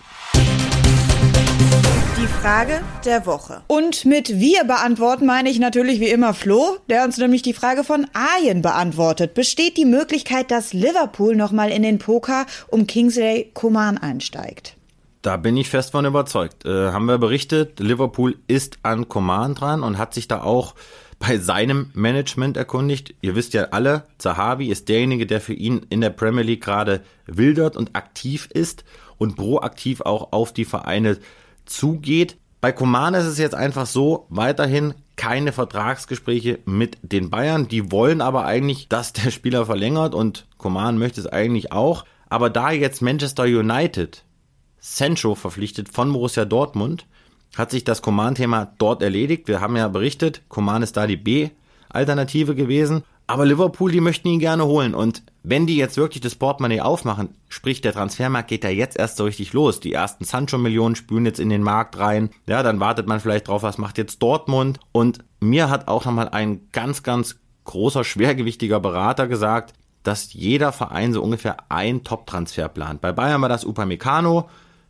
Die 2.23 2.27
Frage 2.27 2.79
der 3.03 3.25
Woche. 3.25 3.63
Und 3.67 4.05
mit 4.05 4.39
wir 4.39 4.63
beantworten 4.63 5.25
meine 5.25 5.49
ich 5.49 5.59
natürlich 5.59 5.99
wie 5.99 6.07
immer 6.07 6.33
Flo, 6.33 6.77
der 6.89 7.03
uns 7.03 7.17
nämlich 7.17 7.41
die 7.41 7.51
Frage 7.51 7.83
von 7.83 8.07
Arjen 8.13 8.61
beantwortet. 8.61 9.33
Besteht 9.33 9.75
die 9.75 9.83
Möglichkeit, 9.83 10.49
dass 10.49 10.71
Liverpool 10.71 11.35
nochmal 11.35 11.69
in 11.69 11.83
den 11.83 11.99
Poker 11.99 12.45
um 12.69 12.87
Kingsley 12.87 13.51
Coman 13.53 13.97
einsteigt? 13.97 14.77
Da 15.21 15.35
bin 15.35 15.57
ich 15.57 15.69
fest 15.69 15.91
von 15.91 16.05
überzeugt. 16.05 16.63
Äh, 16.63 16.93
haben 16.93 17.07
wir 17.07 17.17
berichtet, 17.17 17.81
Liverpool 17.81 18.37
ist 18.47 18.77
an 18.83 19.09
Coman 19.09 19.53
dran 19.53 19.83
und 19.83 19.97
hat 19.97 20.13
sich 20.13 20.29
da 20.29 20.43
auch 20.43 20.75
bei 21.19 21.37
seinem 21.37 21.91
Management 21.93 22.55
erkundigt. 22.55 23.15
Ihr 23.19 23.35
wisst 23.35 23.53
ja 23.53 23.63
alle, 23.71 24.03
Zahavi 24.17 24.67
ist 24.67 24.87
derjenige, 24.87 25.25
der 25.25 25.41
für 25.41 25.53
ihn 25.53 25.85
in 25.89 25.99
der 25.99 26.11
Premier 26.11 26.43
League 26.43 26.63
gerade 26.63 27.01
wildert 27.25 27.75
und 27.75 27.97
aktiv 27.97 28.47
ist 28.53 28.85
und 29.17 29.35
proaktiv 29.35 29.99
auch 29.99 30.31
auf 30.31 30.53
die 30.53 30.65
Vereine 30.65 31.17
zugeht. 31.65 32.37
Bei 32.61 32.71
Coman 32.71 33.13
ist 33.13 33.25
es 33.25 33.37
jetzt 33.37 33.55
einfach 33.55 33.85
so, 33.85 34.25
weiterhin 34.29 34.93
keine 35.15 35.51
Vertragsgespräche 35.51 36.59
mit 36.65 36.97
den 37.01 37.29
Bayern. 37.29 37.67
Die 37.67 37.91
wollen 37.91 38.21
aber 38.21 38.45
eigentlich, 38.45 38.89
dass 38.89 39.13
der 39.13 39.31
Spieler 39.31 39.65
verlängert 39.65 40.15
und 40.15 40.47
Coman 40.57 40.97
möchte 40.97 41.19
es 41.21 41.27
eigentlich 41.27 41.71
auch. 41.71 42.05
Aber 42.29 42.49
da 42.49 42.71
jetzt 42.71 43.01
Manchester 43.01 43.43
United 43.43 44.23
Sancho 44.79 45.35
verpflichtet 45.35 45.87
von 45.89 46.11
Borussia 46.11 46.45
Dortmund, 46.45 47.05
hat 47.55 47.71
sich 47.71 47.83
das 47.83 48.01
Coman-Thema 48.01 48.73
dort 48.79 49.01
erledigt. 49.01 49.47
Wir 49.47 49.61
haben 49.61 49.77
ja 49.77 49.87
berichtet, 49.87 50.41
Coman 50.49 50.83
ist 50.83 50.97
da 50.97 51.07
die 51.07 51.17
B 51.17 51.51
Alternative 51.89 52.55
gewesen. 52.55 53.03
Aber 53.25 53.45
Liverpool, 53.45 53.91
die 53.91 54.01
möchten 54.01 54.27
ihn 54.27 54.39
gerne 54.39 54.65
holen. 54.65 54.93
Und 54.93 55.23
wenn 55.43 55.65
die 55.65 55.77
jetzt 55.77 55.97
wirklich 55.97 56.21
das 56.21 56.35
Portemonnaie 56.35 56.81
aufmachen, 56.81 57.29
sprich 57.47 57.81
der 57.81 57.93
Transfermarkt 57.93 58.49
geht 58.49 58.63
da 58.63 58.69
jetzt 58.69 58.97
erst 58.97 59.17
so 59.17 59.23
richtig 59.23 59.53
los. 59.53 59.79
Die 59.79 59.93
ersten 59.93 60.25
Sancho-Millionen 60.25 60.95
spülen 60.95 61.25
jetzt 61.25 61.39
in 61.39 61.49
den 61.49 61.63
Markt 61.63 61.97
rein. 61.97 62.29
Ja, 62.47 62.63
dann 62.63 62.79
wartet 62.79 63.07
man 63.07 63.19
vielleicht 63.19 63.47
drauf, 63.47 63.63
was 63.63 63.77
macht 63.77 63.97
jetzt 63.97 64.21
Dortmund. 64.21 64.79
Und 64.91 65.19
mir 65.39 65.69
hat 65.69 65.87
auch 65.87 66.05
nochmal 66.05 66.29
ein 66.29 66.67
ganz, 66.71 67.03
ganz 67.03 67.39
großer, 67.63 68.03
schwergewichtiger 68.03 68.79
Berater 68.79 69.27
gesagt, 69.27 69.73
dass 70.03 70.33
jeder 70.33 70.73
Verein 70.73 71.13
so 71.13 71.23
ungefähr 71.23 71.57
ein 71.69 72.03
Top-Transfer 72.03 72.67
plant. 72.67 72.99
Bei 72.99 73.13
Bayern 73.13 73.41
war 73.41 73.49
das 73.49 73.65
Upamecano, 73.65 74.49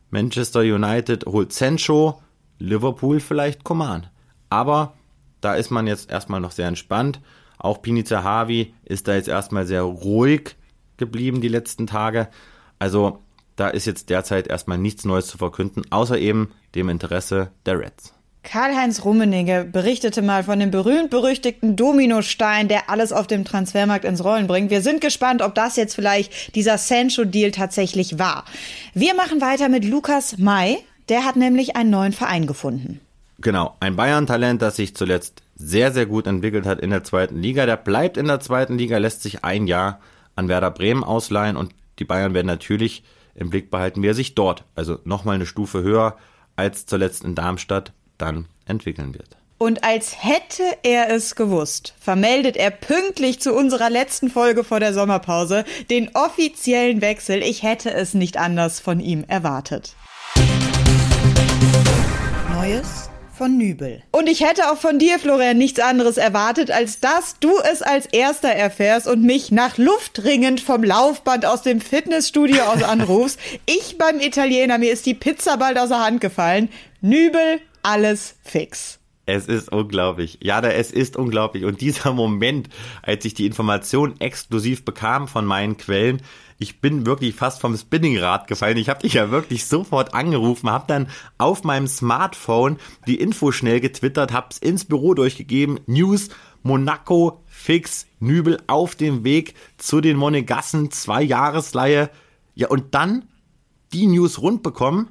Manchester 0.10 0.62
United 0.62 1.26
holt 1.28 1.54
Sancho, 1.54 2.22
Liverpool 2.60 3.20
vielleicht 3.20 3.64
Coman. 3.64 4.08
Aber 4.50 4.94
da 5.42 5.56
ist 5.56 5.72
man 5.72 5.88
jetzt 5.88 6.10
erstmal 6.10 6.40
noch 6.40 6.52
sehr 6.52 6.68
entspannt. 6.68 7.20
Auch 7.64 7.82
Pini 7.82 8.04
Zahavi 8.04 8.74
ist 8.84 9.08
da 9.08 9.16
jetzt 9.16 9.30
erstmal 9.30 9.66
sehr 9.66 9.82
ruhig 9.82 10.56
geblieben 10.98 11.42
die 11.42 11.48
letzten 11.48 11.88
Tage. 11.88 12.28
Also 12.78 13.20
da 13.56 13.70
ist 13.70 13.86
jetzt 13.86 14.10
derzeit 14.10 14.48
erstmal 14.48 14.78
nichts 14.78 15.06
Neues 15.06 15.28
zu 15.28 15.38
verkünden, 15.38 15.84
außer 15.90 16.20
eben 16.20 16.52
dem 16.76 16.90
Interesse 16.90 17.52
der 17.66 17.80
Reds. 17.80 18.14
Karl-Heinz 18.44 19.06
Rummenigge 19.06 19.66
berichtete 19.72 20.22
mal 20.22 20.44
von 20.44 20.60
dem 20.60 20.72
berühmt-berüchtigten 20.72 21.78
Dominostein, 21.78 22.68
der 22.68 22.90
alles 22.90 23.14
auf 23.14 23.28
dem 23.28 23.46
Transfermarkt 23.46 24.04
ins 24.04 24.26
Rollen 24.26 24.48
bringt. 24.48 24.70
Wir 24.70 24.82
sind 24.82 25.00
gespannt, 25.00 25.42
ob 25.42 25.56
das 25.56 25.78
jetzt 25.78 25.96
vielleicht 25.96 26.54
dieser 26.56 26.78
Sancho-Deal 26.78 27.52
tatsächlich 27.52 28.20
war. 28.20 28.44
Wir 28.94 29.16
machen 29.16 29.40
weiter 29.40 29.70
mit 29.70 29.86
Lukas 29.86 30.38
May. 30.38 30.80
Der 31.08 31.24
hat 31.24 31.38
nämlich 31.38 31.78
einen 31.78 31.90
neuen 31.90 32.12
Verein 32.12 32.46
gefunden. 32.46 33.00
Genau, 33.44 33.76
ein 33.82 33.98
Bayern-Talent, 33.98 34.62
das 34.62 34.78
sich 34.78 34.96
zuletzt 34.96 35.44
sehr, 35.54 35.92
sehr 35.92 36.06
gut 36.06 36.28
entwickelt 36.28 36.66
hat 36.66 36.80
in 36.80 36.92
der 36.92 37.04
zweiten 37.04 37.42
Liga. 37.42 37.66
Der 37.66 37.76
bleibt 37.76 38.16
in 38.16 38.28
der 38.28 38.40
zweiten 38.40 38.78
Liga, 38.78 38.98
lässt 39.00 39.22
sich 39.22 39.44
ein 39.44 39.68
Jahr 39.68 40.00
an 40.38 40.48
Werder 40.48 40.72
Bremen 40.72 41.04
ausleihen 41.04 41.58
und 41.58 41.74
die 42.00 42.06
Bayern 42.06 42.34
werden 42.34 42.48
natürlich 42.48 43.04
im 43.36 43.50
Blick 43.50 43.70
behalten, 43.70 44.02
wie 44.02 44.08
er 44.08 44.14
sich 44.14 44.34
dort, 44.34 44.64
also 44.76 44.98
nochmal 45.04 45.36
eine 45.36 45.46
Stufe 45.46 45.84
höher 45.84 46.16
als 46.56 46.86
zuletzt 46.86 47.26
in 47.26 47.36
Darmstadt, 47.36 47.92
dann 48.18 48.46
entwickeln 48.66 49.14
wird. 49.14 49.36
Und 49.58 49.84
als 49.84 50.24
hätte 50.24 50.64
er 50.84 51.10
es 51.10 51.36
gewusst, 51.36 51.96
vermeldet 52.00 52.56
er 52.56 52.72
pünktlich 52.72 53.42
zu 53.42 53.54
unserer 53.54 53.90
letzten 53.90 54.30
Folge 54.30 54.64
vor 54.64 54.80
der 54.80 54.94
Sommerpause 54.94 55.66
den 55.90 56.16
offiziellen 56.16 57.02
Wechsel. 57.02 57.44
Ich 57.44 57.62
hätte 57.62 57.94
es 57.94 58.14
nicht 58.14 58.38
anders 58.38 58.80
von 58.80 59.02
ihm 59.02 59.26
erwartet. 59.28 59.96
Neues 62.54 63.10
von 63.44 63.58
Nübel. 63.58 64.02
Und 64.12 64.30
ich 64.30 64.40
hätte 64.40 64.72
auch 64.72 64.78
von 64.78 65.00
dir, 65.00 65.20
Florian, 65.20 65.58
nichts 65.58 65.82
anderes 65.82 66.16
erwartet, 66.16 66.72
als 66.72 67.02
dass 67.02 67.40
du 67.42 67.52
es 67.70 67.82
als 67.82 68.06
erster 68.06 68.48
erfährst 68.48 69.06
und 69.06 69.22
mich 69.22 69.52
nach 69.52 69.78
Luft 69.78 70.24
ringend 70.24 70.62
vom 70.62 70.82
Laufband 70.82 71.46
aus 71.46 71.62
dem 71.62 71.82
Fitnessstudio 71.82 72.62
aus 72.64 72.84
anrufst. 72.84 73.38
ich 73.66 73.98
beim 73.98 74.22
Italiener, 74.22 74.78
mir 74.78 74.94
ist 74.94 75.06
die 75.06 75.14
Pizza 75.14 75.58
bald 75.58 75.78
aus 75.78 75.90
der 75.90 76.00
Hand 76.00 76.22
gefallen. 76.22 76.70
Nübel, 77.02 77.60
alles 77.82 78.36
fix. 78.44 79.00
Es 79.26 79.48
ist 79.48 79.70
unglaublich. 79.70 80.38
Ja, 80.42 80.62
es 80.62 80.92
ist 80.92 81.18
unglaublich. 81.18 81.66
Und 81.66 81.82
dieser 81.82 82.14
Moment, 82.14 82.70
als 83.02 83.26
ich 83.26 83.34
die 83.34 83.46
Information 83.46 84.22
exklusiv 84.22 84.86
bekam 84.86 85.28
von 85.28 85.44
meinen 85.44 85.76
Quellen, 85.76 86.22
ich 86.64 86.80
bin 86.80 87.06
wirklich 87.06 87.36
fast 87.36 87.60
vom 87.60 87.76
Spinningrad 87.76 88.48
gefallen. 88.48 88.78
Ich 88.78 88.88
habe 88.88 89.02
dich 89.02 89.14
ja 89.14 89.32
wirklich 89.32 89.66
sofort 89.66 90.14
angerufen, 90.14 90.70
habe 90.70 90.86
dann 90.88 91.10
auf 91.38 91.66
meinem 91.66 91.88
Smartphone 91.88 92.78
die 93.06 93.20
Info 93.20 93.52
schnell 93.52 93.82
getwittert, 93.82 94.32
hab's 94.32 94.60
ins 94.60 94.86
Büro 94.86 95.14
durchgegeben. 95.14 95.82
News 95.88 96.30
Monaco 96.64 97.44
fix 97.48 98.08
Nübel 98.20 98.64
auf 98.68 98.96
dem 98.96 99.26
Weg 99.26 99.56
zu 99.78 100.00
den 100.00 100.16
Monegassen, 100.16 100.90
zwei 100.90 101.22
Jahresleihe. 101.22 102.10
Ja, 102.56 102.70
und 102.70 102.96
dann 102.96 103.26
die 103.92 104.08
News 104.08 104.42
rund 104.42 104.64
bekommen 104.64 105.10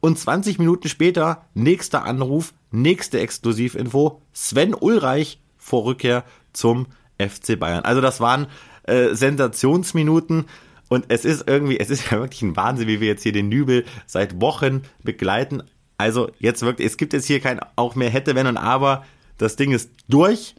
und 0.00 0.18
20 0.18 0.58
Minuten 0.58 0.90
später 0.90 1.46
nächster 1.54 2.04
Anruf, 2.04 2.52
nächste 2.70 3.18
Exklusivinfo, 3.18 4.20
Sven 4.34 4.74
Ulreich 4.74 5.40
vor 5.56 5.86
Rückkehr 5.86 6.24
zum 6.52 6.86
FC 7.18 7.58
Bayern. 7.58 7.84
Also 7.84 8.02
das 8.02 8.20
waren 8.20 8.48
äh, 8.82 9.14
Sensationsminuten. 9.14 10.44
Und 10.92 11.06
es 11.08 11.24
ist 11.24 11.48
irgendwie, 11.48 11.80
es 11.80 11.88
ist 11.88 12.10
ja 12.10 12.20
wirklich 12.20 12.42
ein 12.42 12.54
Wahnsinn, 12.54 12.86
wie 12.86 13.00
wir 13.00 13.08
jetzt 13.08 13.22
hier 13.22 13.32
den 13.32 13.48
Nübel 13.48 13.86
seit 14.04 14.42
Wochen 14.42 14.82
begleiten. 15.02 15.62
Also 15.96 16.30
jetzt 16.38 16.60
wirklich, 16.60 16.86
es 16.86 16.98
gibt 16.98 17.14
jetzt 17.14 17.24
hier 17.24 17.40
kein 17.40 17.60
auch 17.76 17.94
mehr 17.94 18.10
hätte, 18.10 18.34
wenn 18.34 18.46
und 18.46 18.58
aber. 18.58 19.02
Das 19.38 19.56
Ding 19.56 19.72
ist 19.72 19.90
durch. 20.10 20.54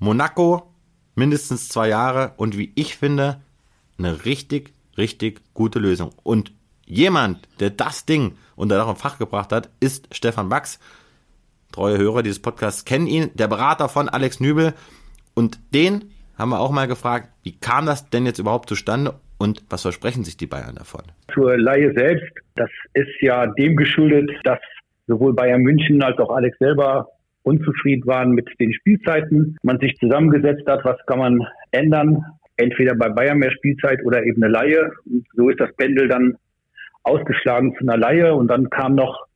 Monaco, 0.00 0.74
mindestens 1.14 1.68
zwei 1.68 1.86
Jahre 1.86 2.32
und 2.36 2.58
wie 2.58 2.72
ich 2.74 2.96
finde, 2.96 3.42
eine 3.96 4.24
richtig, 4.24 4.72
richtig 4.98 5.40
gute 5.54 5.78
Lösung. 5.78 6.10
Und 6.24 6.50
jemand, 6.84 7.46
der 7.60 7.70
das 7.70 8.06
Ding 8.06 8.36
unter 8.56 8.76
Dach 8.76 8.88
und 8.88 8.98
Fach 8.98 9.18
gebracht 9.18 9.52
hat, 9.52 9.70
ist 9.78 10.12
Stefan 10.12 10.48
Bax. 10.48 10.80
Treue 11.70 11.96
Hörer 11.96 12.24
dieses 12.24 12.42
Podcasts 12.42 12.84
kennen 12.84 13.06
ihn, 13.06 13.30
der 13.34 13.46
Berater 13.46 13.88
von 13.88 14.08
Alex 14.08 14.40
Nübel. 14.40 14.74
Und 15.34 15.60
den 15.72 16.10
haben 16.36 16.48
wir 16.48 16.58
auch 16.58 16.72
mal 16.72 16.88
gefragt, 16.88 17.28
wie 17.44 17.56
kam 17.56 17.86
das 17.86 18.10
denn 18.10 18.26
jetzt 18.26 18.40
überhaupt 18.40 18.68
zustande 18.68 19.20
und 19.38 19.62
was 19.68 19.82
versprechen 19.82 20.24
sich 20.24 20.36
die 20.36 20.46
Bayern 20.46 20.76
davon? 20.76 21.02
Zur 21.32 21.58
Laie 21.58 21.92
selbst, 21.94 22.32
das 22.54 22.70
ist 22.94 23.20
ja 23.20 23.46
dem 23.46 23.76
geschuldet, 23.76 24.30
dass 24.44 24.60
sowohl 25.06 25.34
Bayern 25.34 25.62
München 25.62 26.02
als 26.02 26.18
auch 26.18 26.30
Alex 26.30 26.56
selber 26.58 27.08
unzufrieden 27.42 28.06
waren 28.06 28.30
mit 28.30 28.48
den 28.58 28.72
Spielzeiten. 28.72 29.56
Man 29.62 29.78
sich 29.78 29.96
zusammengesetzt 29.98 30.66
hat, 30.66 30.84
was 30.84 30.96
kann 31.06 31.18
man 31.18 31.46
ändern? 31.70 32.24
Entweder 32.56 32.94
bei 32.94 33.08
Bayern 33.08 33.38
mehr 33.38 33.50
Spielzeit 33.50 34.04
oder 34.04 34.24
eben 34.24 34.42
eine 34.42 34.52
Laie. 34.52 34.90
Und 35.04 35.26
so 35.34 35.50
ist 35.50 35.60
das 35.60 35.74
Pendel 35.76 36.08
dann 36.08 36.36
ausgeschlagen 37.02 37.74
zu 37.76 37.86
einer 37.86 37.98
Laie. 37.98 38.34
Und 38.34 38.48
dann 38.48 38.70
kam 38.70 38.94
noch 38.94 39.26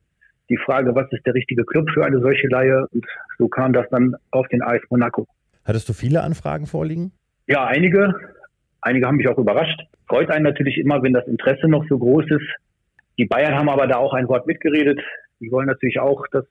die 0.49 0.57
Frage, 0.57 0.95
was 0.95 1.11
ist 1.13 1.27
der 1.27 1.35
richtige 1.35 1.65
Club 1.65 1.91
für 1.93 2.05
eine 2.05 2.21
solche 2.21 2.49
Laie? 2.49 2.87
Und 2.93 3.05
so 3.39 3.49
kam 3.49 3.73
das 3.73 3.87
dann 3.91 4.15
auf 4.31 4.47
den 4.49 4.63
Eis 4.63 4.81
Monaco. 4.89 5.27
Hattest 5.65 5.89
du 5.89 5.93
viele 5.93 6.23
Anfragen 6.23 6.67
vorliegen? 6.67 7.13
Ja, 7.47 7.67
einige. 7.67 8.15
Einige 8.81 9.07
haben 9.07 9.17
mich 9.17 9.29
auch 9.29 9.39
überrascht. 9.39 9.81
Freut 10.09 10.31
einen 10.31 10.45
natürlich 10.45 10.79
immer, 10.79 11.03
wenn 11.03 11.13
das 11.13 11.27
Interesse 11.27 11.69
noch 11.69 11.85
so 11.89 11.99
groß 11.99 12.25
ist. 12.31 12.47
Die 13.19 13.27
Bayern 13.27 13.55
haben 13.55 13.69
aber 13.69 13.87
da 13.87 13.97
auch 13.97 14.15
ein 14.15 14.29
Wort 14.29 14.47
mitgeredet. 14.47 15.01
Die 15.41 15.51
wollen 15.51 15.67
natürlich 15.67 15.99
auch, 15.99 16.25
dass 16.33 16.45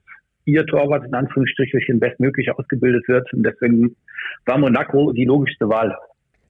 ihr 0.44 0.66
Torwart 0.66 1.04
in 1.04 1.14
Anführungsstrichen 1.14 2.00
bestmöglich 2.00 2.50
ausgebildet 2.50 3.06
wird. 3.08 3.32
Und 3.32 3.42
deswegen 3.44 3.96
war 4.46 4.58
Monaco 4.58 5.12
die 5.12 5.24
logischste 5.24 5.68
Wahl. 5.68 5.96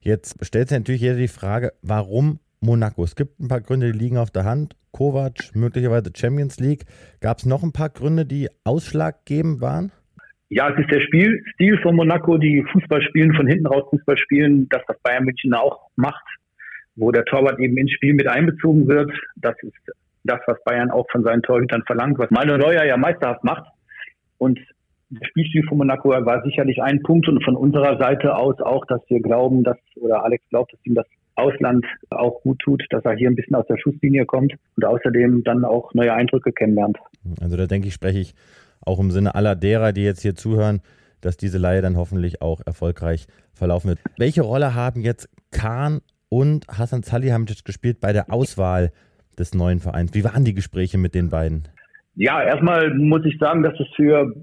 Jetzt 0.01 0.45
stellt 0.45 0.69
sich 0.69 0.79
natürlich 0.79 1.01
jeder 1.01 1.17
die 1.17 1.29
Frage, 1.29 1.73
warum 1.83 2.39
Monaco? 2.61 3.05
Es 3.05 3.17
gibt 3.17 3.41
ein 3.41 3.49
paar 3.49 3.61
Gründe, 3.61 3.93
die 3.93 3.99
liegen 3.99 4.19
auf 4.19 4.31
der 4.31 4.45
Hand. 4.45 4.77
Kovac, 4.93 5.55
möglicherweise 5.55 6.11
Champions 6.15 6.59
League. 6.59 6.85
Gab 7.21 7.39
es 7.39 7.47
noch 7.47 7.63
ein 7.63 7.73
paar 7.73 7.91
Gründe, 7.91 8.25
die 8.25 8.49
ausschlaggebend 8.65 9.61
waren? 9.61 9.93
Ja, 10.51 10.71
es 10.71 10.79
ist 10.79 10.91
der 10.91 11.01
Spielstil 11.01 11.79
von 11.83 11.97
Monaco, 11.97 12.39
die 12.39 12.65
Fußball 12.73 13.03
spielen, 13.03 13.35
von 13.35 13.47
hinten 13.47 13.67
raus 13.67 13.85
Fußball 13.91 14.17
spielen, 14.17 14.67
das, 14.71 14.83
was 14.87 14.99
Bayern 15.03 15.25
München 15.25 15.53
auch 15.53 15.91
macht, 15.97 16.25
wo 16.97 17.13
der 17.13 17.25
Torwart 17.27 17.59
eben 17.61 17.77
ins 17.77 17.93
Spiel 17.93 18.15
mit 18.15 18.27
einbezogen 18.27 18.89
wird. 18.89 19.13
Das 19.37 19.55
ist 19.63 19.75
das, 20.25 20.41
was 20.47 20.63
Bayern 20.65 20.91
auch 20.91 21.07
von 21.11 21.23
seinen 21.23 21.43
Torhütern 21.43 21.83
verlangt, 21.87 22.19
was 22.19 22.31
Manuel 22.31 22.59
Neuer 22.59 22.85
ja 22.85 22.97
meisterhaft 22.97 23.45
macht. 23.45 23.65
Und 24.39 24.59
der 25.11 25.27
Spielstil 25.27 25.65
von 25.69 25.79
Monaco 25.79 26.11
war 26.11 26.43
sicherlich 26.43 26.83
ein 26.83 27.03
Punkt 27.03 27.29
und 27.29 27.45
von 27.45 27.57
unserer 27.57 27.99
Seite 27.99 28.35
aus 28.35 28.59
auch, 28.61 28.85
dass 28.87 29.01
wir 29.09 29.21
glauben, 29.21 29.65
dass, 29.65 29.79
oder 29.97 30.25
Alex 30.25 30.45
glaubt, 30.49 30.73
dass 30.73 30.81
ihm 30.85 30.95
das 30.95 31.07
Ausland 31.35 31.85
auch 32.11 32.43
gut 32.43 32.59
tut, 32.59 32.85
dass 32.91 33.05
er 33.05 33.15
hier 33.15 33.29
ein 33.29 33.37
bisschen 33.37 33.55
aus 33.55 33.67
der 33.67 33.79
Schusslinie 33.79 34.27
kommt 34.27 34.55
und 34.77 34.85
außerdem 34.85 35.45
dann 35.45 35.65
auch 35.65 35.95
neue 35.95 36.13
Eindrücke 36.13 36.53
kennenlernt. 36.53 36.99
Also 37.41 37.57
da 37.57 37.67
denke 37.67 37.89
ich, 37.89 37.95
spreche 37.95 38.19
ich 38.19 38.35
auch 38.89 38.99
im 38.99 39.11
Sinne 39.11 39.35
aller 39.35 39.55
derer, 39.55 39.93
die 39.93 40.03
jetzt 40.03 40.23
hier 40.23 40.35
zuhören, 40.35 40.81
dass 41.21 41.37
diese 41.37 41.59
Leihe 41.59 41.83
dann 41.83 41.97
hoffentlich 41.97 42.43
auch 42.43 42.61
erfolgreich 42.65 43.27
verlaufen 43.53 43.91
wird. 43.91 44.01
Welche 44.17 44.43
Rolle 44.43 44.75
haben 44.75 45.03
jetzt 45.03 45.29
Kahn 45.53 46.01
und 46.29 46.67
Hassan 46.69 47.03
Salihamidzic 47.03 47.65
gespielt 47.65 48.01
bei 48.01 48.13
der 48.13 48.33
Auswahl 48.33 48.91
des 49.39 49.55
neuen 49.55 49.81
Vereins? 49.81 50.15
Wie 50.15 50.25
waren 50.25 50.45
die 50.45 50.55
Gespräche 50.55 50.99
mit 50.99 51.15
den 51.15 51.31
beiden? 51.31 51.69
Ja, 52.15 52.43
erstmal 52.43 52.95
muss 52.95 53.25
ich 53.25 53.39
sagen, 53.39 53.63
dass 53.63 53.79
es 53.79 53.87
für 53.95 54.35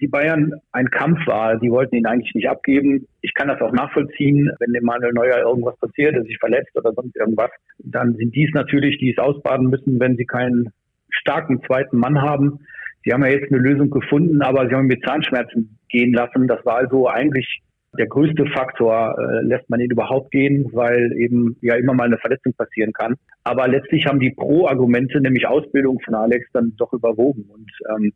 die 0.00 0.08
Bayern 0.08 0.52
ein 0.72 0.90
Kampf 0.90 1.18
war. 1.26 1.58
Die 1.58 1.70
wollten 1.70 1.94
ihn 1.94 2.06
eigentlich 2.06 2.34
nicht 2.34 2.48
abgeben. 2.48 3.06
Ich 3.20 3.34
kann 3.34 3.48
das 3.48 3.60
auch 3.60 3.72
nachvollziehen, 3.72 4.50
wenn 4.58 4.72
dem 4.72 4.84
Manuel 4.84 5.12
Neuer 5.12 5.38
irgendwas 5.38 5.76
passiert, 5.78 6.14
er 6.14 6.22
sich 6.22 6.38
verletzt 6.38 6.74
oder 6.74 6.92
sonst 6.92 7.16
irgendwas, 7.16 7.50
dann 7.78 8.16
sind 8.16 8.34
dies 8.34 8.50
natürlich, 8.54 8.98
die 8.98 9.12
es 9.12 9.18
ausbaden 9.18 9.68
müssen, 9.68 10.00
wenn 10.00 10.16
sie 10.16 10.24
keinen 10.24 10.70
starken 11.10 11.62
zweiten 11.66 11.98
Mann 11.98 12.20
haben. 12.20 12.60
Sie 13.04 13.12
haben 13.12 13.24
ja 13.24 13.30
jetzt 13.30 13.50
eine 13.52 13.60
Lösung 13.60 13.90
gefunden, 13.90 14.42
aber 14.42 14.68
sie 14.68 14.74
haben 14.74 14.86
mit 14.86 15.04
Zahnschmerzen 15.04 15.78
gehen 15.88 16.12
lassen. 16.12 16.46
Das 16.46 16.64
war 16.64 16.76
also 16.76 17.08
eigentlich 17.08 17.62
der 17.98 18.06
größte 18.06 18.46
Faktor, 18.46 19.16
äh, 19.18 19.42
lässt 19.42 19.68
man 19.68 19.80
ihn 19.80 19.90
überhaupt 19.90 20.30
gehen, 20.30 20.68
weil 20.72 21.12
eben 21.16 21.56
ja 21.60 21.74
immer 21.74 21.94
mal 21.94 22.04
eine 22.04 22.18
Verletzung 22.18 22.52
passieren 22.52 22.92
kann. 22.92 23.16
Aber 23.42 23.66
letztlich 23.66 24.06
haben 24.06 24.20
die 24.20 24.30
Pro-Argumente, 24.30 25.20
nämlich 25.20 25.46
Ausbildung 25.46 25.98
von 26.04 26.14
Alex, 26.14 26.46
dann 26.52 26.74
doch 26.76 26.92
überwogen. 26.92 27.44
Und 27.48 27.70
ähm, 27.90 28.12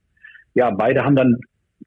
ja, 0.55 0.71
beide 0.71 1.05
haben 1.05 1.17
dann 1.17 1.39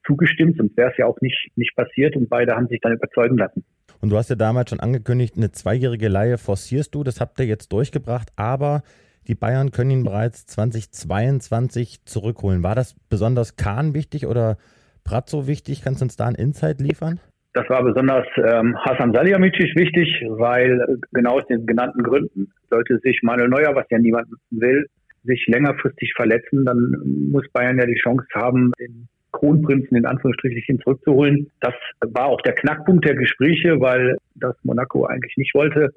zugestimmt, 0.06 0.58
sonst 0.58 0.76
wäre 0.76 0.92
es 0.92 0.98
ja 0.98 1.06
auch 1.06 1.20
nicht, 1.22 1.50
nicht 1.56 1.76
passiert 1.76 2.16
und 2.16 2.30
beide 2.30 2.56
haben 2.56 2.68
sich 2.68 2.80
dann 2.82 2.94
überzeugen 2.94 3.38
lassen. 3.38 3.64
Und 4.02 4.12
du 4.12 4.18
hast 4.18 4.30
ja 4.30 4.36
damals 4.36 4.70
schon 4.70 4.80
angekündigt, 4.80 5.36
eine 5.38 5.52
zweijährige 5.52 6.08
Leihe 6.08 6.38
forcierst 6.38 6.94
du, 6.94 7.04
das 7.04 7.20
habt 7.20 7.40
ihr 7.40 7.46
jetzt 7.46 7.72
durchgebracht, 7.72 8.30
aber 8.36 8.84
die 9.28 9.36
Bayern 9.36 9.72
können 9.72 9.92
ihn 9.92 10.04
bereits 10.04 10.46
2022 10.48 12.06
zurückholen. 12.06 12.64
War 12.64 12.76
das 12.76 12.96
besonders 13.10 13.56
Kahn 13.58 13.94
wichtig 13.94 14.26
oder 14.26 14.58
Pratzo 15.04 15.48
wichtig? 15.48 15.82
Kannst 15.84 16.02
du 16.02 16.06
uns 16.06 16.16
da 16.16 16.28
ein 16.28 16.36
Insight 16.36 16.80
liefern? 16.80 17.20
Das 17.54 17.70
war 17.70 17.84
besonders 17.84 18.26
ähm, 18.38 18.78
Hasan 18.86 19.14
Salihamidzic 19.14 19.76
wichtig, 19.76 20.24
weil 20.30 21.00
genau 21.12 21.40
aus 21.40 21.48
den 21.48 21.66
genannten 21.66 22.04
Gründen 22.04 22.52
sollte 22.70 23.00
sich 23.00 23.22
Manuel 23.24 23.50
Neuer, 23.50 23.76
was 23.76 23.86
ja 23.90 23.98
niemand 23.98 24.28
will, 24.52 24.86
sich 25.24 25.46
längerfristig 25.48 26.14
verletzen, 26.16 26.66
dann 26.66 26.96
muss 27.32 27.50
Bayern 27.52 27.80
ja 27.80 27.86
die 27.86 28.00
Chance 28.02 28.26
haben, 28.36 28.72
den 28.80 29.08
Kronprinzen 29.32 29.98
in 29.98 30.06
Anführungsstrichen 30.06 30.80
zurückzuholen. 30.82 31.50
Das 31.60 31.74
war 32.02 32.28
auch 32.28 32.42
der 32.42 32.54
Knackpunkt 32.54 33.06
der 33.06 33.16
Gespräche, 33.16 33.80
weil 33.80 34.18
das 34.36 34.56
Monaco 34.64 35.06
eigentlich 35.06 35.36
nicht 35.38 35.54
wollte. 35.54 35.94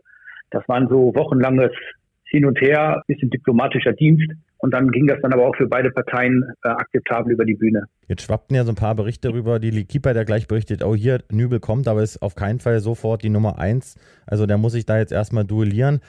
Das 0.50 0.66
waren 0.68 0.88
so 0.88 1.14
wochenlanges 1.14 1.72
Hin 2.30 2.44
und 2.44 2.60
Her, 2.60 3.02
bisschen 3.06 3.30
diplomatischer 3.30 3.92
Dienst. 3.92 4.32
Und 4.58 4.74
dann 4.74 4.90
ging 4.90 5.06
das 5.06 5.18
dann 5.22 5.32
aber 5.32 5.46
auch 5.46 5.56
für 5.56 5.66
beide 5.66 5.90
Parteien 5.90 6.44
äh, 6.62 6.68
akzeptabel 6.68 7.32
über 7.32 7.44
die 7.44 7.54
Bühne. 7.54 7.84
Jetzt 8.08 8.22
schwappten 8.22 8.56
ja 8.56 8.64
so 8.64 8.72
ein 8.72 8.76
paar 8.76 8.94
Berichte 8.94 9.28
darüber, 9.28 9.58
die 9.58 9.84
Keeper, 9.84 10.12
der 10.12 10.24
gleich 10.24 10.48
berichtet, 10.48 10.84
oh 10.84 10.94
hier, 10.94 11.20
Nübel 11.30 11.60
kommt, 11.60 11.88
aber 11.88 12.02
ist 12.02 12.20
auf 12.20 12.34
keinen 12.34 12.60
Fall 12.60 12.80
sofort 12.80 13.22
die 13.22 13.30
Nummer 13.30 13.58
eins. 13.58 13.96
Also 14.26 14.46
der 14.46 14.58
muss 14.58 14.72
sich 14.72 14.84
da 14.84 14.98
jetzt 14.98 15.12
erstmal 15.12 15.44
duellieren. 15.44 16.00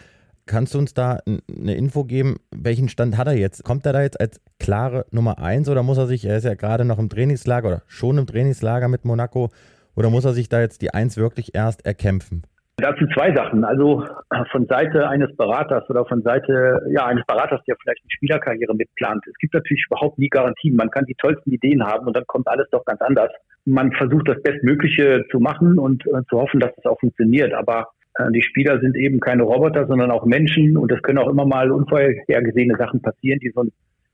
Kannst 0.46 0.74
du 0.74 0.80
uns 0.80 0.94
da 0.94 1.20
eine 1.26 1.76
Info 1.76 2.04
geben, 2.04 2.38
welchen 2.54 2.90
Stand 2.90 3.18
hat 3.18 3.28
er 3.28 3.38
jetzt? 3.38 3.64
Kommt 3.64 3.86
er 3.86 3.94
da 3.94 4.02
jetzt 4.02 4.20
als 4.20 4.42
klare 4.60 5.06
Nummer 5.12 5.40
eins 5.40 5.70
oder 5.70 5.82
muss 5.82 5.98
er 5.98 6.08
sich, 6.08 6.26
er 6.26 6.38
ist 6.38 6.44
ja 6.44 6.56
gerade 6.56 6.84
noch 6.84 7.00
im 7.00 7.10
Trainingslager 7.10 7.68
oder 7.68 7.84
schon 7.88 8.18
im 8.18 8.28
Trainingslager 8.28 8.88
mit 8.90 9.06
Monaco, 9.06 9.50
oder 9.96 10.10
muss 10.10 10.26
er 10.26 10.34
sich 10.34 10.50
da 10.50 10.62
jetzt 10.62 10.82
die 10.82 10.94
Eins 10.94 11.18
wirklich 11.18 11.54
erst 11.54 11.86
erkämpfen? 11.86 12.44
Dazu 12.82 13.06
zwei 13.14 13.34
Sachen. 13.34 13.64
Also 13.64 14.06
von 14.52 14.66
Seite 14.68 15.08
eines 15.08 15.36
Beraters 15.36 15.90
oder 15.90 16.06
von 16.06 16.22
Seite 16.24 16.82
ja, 16.90 17.06
eines 17.06 17.26
Beraters, 17.26 17.62
der 17.68 17.76
vielleicht 17.82 18.02
eine 18.04 18.12
Spielerkarriere 18.12 18.74
mitplant. 18.74 19.24
Es 19.28 19.38
gibt 19.38 19.54
natürlich 19.54 19.86
überhaupt 19.88 20.18
nie 20.18 20.30
Garantien. 20.30 20.76
Man 20.76 20.90
kann 20.90 21.06
die 21.06 21.16
tollsten 21.16 21.52
Ideen 21.52 21.84
haben 21.84 22.08
und 22.08 22.16
dann 22.16 22.26
kommt 22.26 22.48
alles 22.48 22.68
doch 22.72 22.84
ganz 22.86 23.02
anders. 23.02 23.30
Man 23.66 23.92
versucht 23.92 24.28
das 24.28 24.42
Bestmögliche 24.42 25.26
zu 25.30 25.40
machen 25.40 25.78
und 25.78 26.06
äh, 26.08 26.24
zu 26.30 26.40
hoffen, 26.40 26.60
dass 26.60 26.72
es 26.78 26.86
auch 26.86 27.00
funktioniert. 27.00 27.54
Aber 27.54 27.90
äh, 28.16 28.32
die 28.32 28.42
Spieler 28.42 28.80
sind 28.80 28.96
eben 28.96 29.20
keine 29.20 29.44
Roboter, 29.44 29.86
sondern 29.88 30.10
auch 30.10 30.26
Menschen 30.26 30.78
und 30.78 30.92
es 30.92 31.02
können 31.04 31.20
auch 31.20 31.30
immer 31.30 31.46
mal 31.46 31.72
unvorhergesehene 31.72 32.78
Sachen 32.78 33.02
passieren, 33.02 33.40
die 33.40 33.52
so 33.54 33.62
ein 33.62 33.72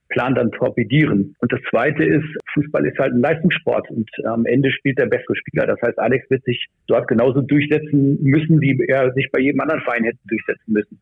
Plan 0.10 0.36
dann 0.36 0.52
torpedieren. 0.52 1.36
Und 1.40 1.52
das 1.52 1.60
Zweite 1.70 2.04
ist, 2.04 2.26
Fußball 2.54 2.86
ist 2.86 2.98
halt 2.98 3.14
ein 3.14 3.22
Leistungssport 3.22 3.90
und 3.90 4.10
am 4.26 4.46
Ende 4.46 4.72
spielt 4.72 4.98
der 4.98 5.08
bessere 5.08 5.36
Spieler. 5.36 5.68
Das 5.68 5.82
heißt, 5.82 6.00
Alex 6.00 6.30
wird 6.30 6.44
sich 6.44 6.68
dort 6.88 7.08
genauso 7.08 7.42
durchsetzen 7.42 8.18
müssen, 8.22 8.62
wie 8.62 8.78
er 8.88 9.12
sich 9.14 9.30
bei 9.32 9.40
jedem 9.40 9.62
anderen 9.62 9.82
Verein 9.82 10.04
hätte 10.04 10.20
durchsetzen 10.28 10.74
müssen. 10.74 11.00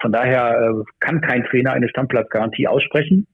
Von 0.00 0.12
daher 0.12 0.58
äh, 0.60 0.84
kann 1.00 1.20
kein 1.20 1.44
Trainer 1.44 1.72
eine 1.72 1.88
Stammplatzgarantie 1.88 2.66
aussprechen. 2.66 3.26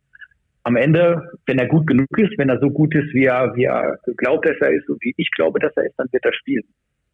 Am 0.64 0.77
Ende, 0.77 1.22
wenn 1.46 1.59
er 1.59 1.66
gut 1.66 1.87
genug 1.87 2.07
ist, 2.18 2.37
wenn 2.38 2.48
er 2.48 2.59
so 2.59 2.70
gut 2.70 2.94
ist, 2.94 3.12
wie 3.14 3.25
er, 3.25 3.55
wie 3.57 3.64
er 3.64 3.98
glaubt, 4.16 4.46
dass 4.46 4.57
er 4.61 4.70
ist 4.70 4.88
und 4.88 5.03
wie 5.03 5.14
ich 5.16 5.31
glaube, 5.33 5.59
dass 5.61 5.77
er 5.77 5.87
ist, 5.87 5.94
dann 5.98 6.09
wird 6.12 6.25
er 6.25 6.33
spielen. 6.33 6.64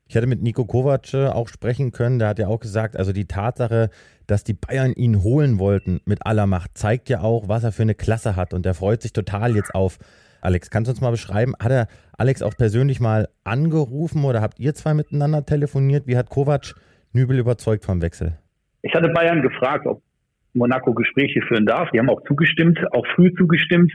Ich 0.08 0.16
hatte 0.16 0.26
mit 0.26 0.42
Nico 0.42 0.64
Kovac 0.64 1.12
äh, 1.12 1.26
auch 1.26 1.48
sprechen 1.48 1.92
können. 1.92 2.18
Der 2.18 2.28
hat 2.28 2.38
ja 2.38 2.48
auch 2.48 2.60
gesagt, 2.60 2.96
also 2.96 3.12
die 3.12 3.26
Tatsache, 3.26 3.90
dass 4.26 4.42
die 4.42 4.54
Bayern 4.54 4.94
ihn 4.94 5.22
holen 5.22 5.58
wollten 5.58 6.00
mit 6.06 6.24
aller 6.24 6.46
Macht, 6.46 6.78
zeigt 6.78 7.10
ja 7.10 7.20
auch, 7.20 7.48
was 7.48 7.62
er 7.62 7.72
für 7.72 7.82
eine 7.82 7.94
Klasse 7.94 8.34
hat. 8.34 8.54
Und 8.54 8.64
er 8.64 8.72
freut 8.72 9.02
sich 9.02 9.12
total 9.12 9.54
jetzt 9.54 9.74
auf. 9.74 9.98
Alex, 10.40 10.70
kannst 10.70 10.88
du 10.88 10.92
uns 10.92 11.00
mal 11.02 11.10
beschreiben, 11.10 11.52
hat 11.60 11.72
er 11.72 11.88
Alex 12.16 12.42
auch 12.42 12.56
persönlich 12.56 13.00
mal 13.00 13.28
angerufen 13.44 14.24
oder 14.24 14.40
habt 14.40 14.58
ihr 14.58 14.72
zwei 14.74 14.94
miteinander 14.94 15.44
telefoniert? 15.44 16.06
Wie 16.06 16.16
hat 16.16 16.30
Kovac 16.30 16.74
Nübel 17.12 17.38
überzeugt 17.38 17.84
vom 17.84 18.00
Wechsel? 18.00 18.38
Ich 18.82 18.94
hatte 18.94 19.08
Bayern 19.08 19.42
gefragt, 19.42 19.86
ob 19.86 20.00
Monaco 20.54 20.94
Gespräche 20.94 21.42
führen 21.42 21.66
darf. 21.66 21.90
Die 21.90 21.98
haben 21.98 22.08
auch 22.08 22.22
zugestimmt, 22.26 22.78
auch 22.92 23.06
früh 23.14 23.34
zugestimmt, 23.34 23.92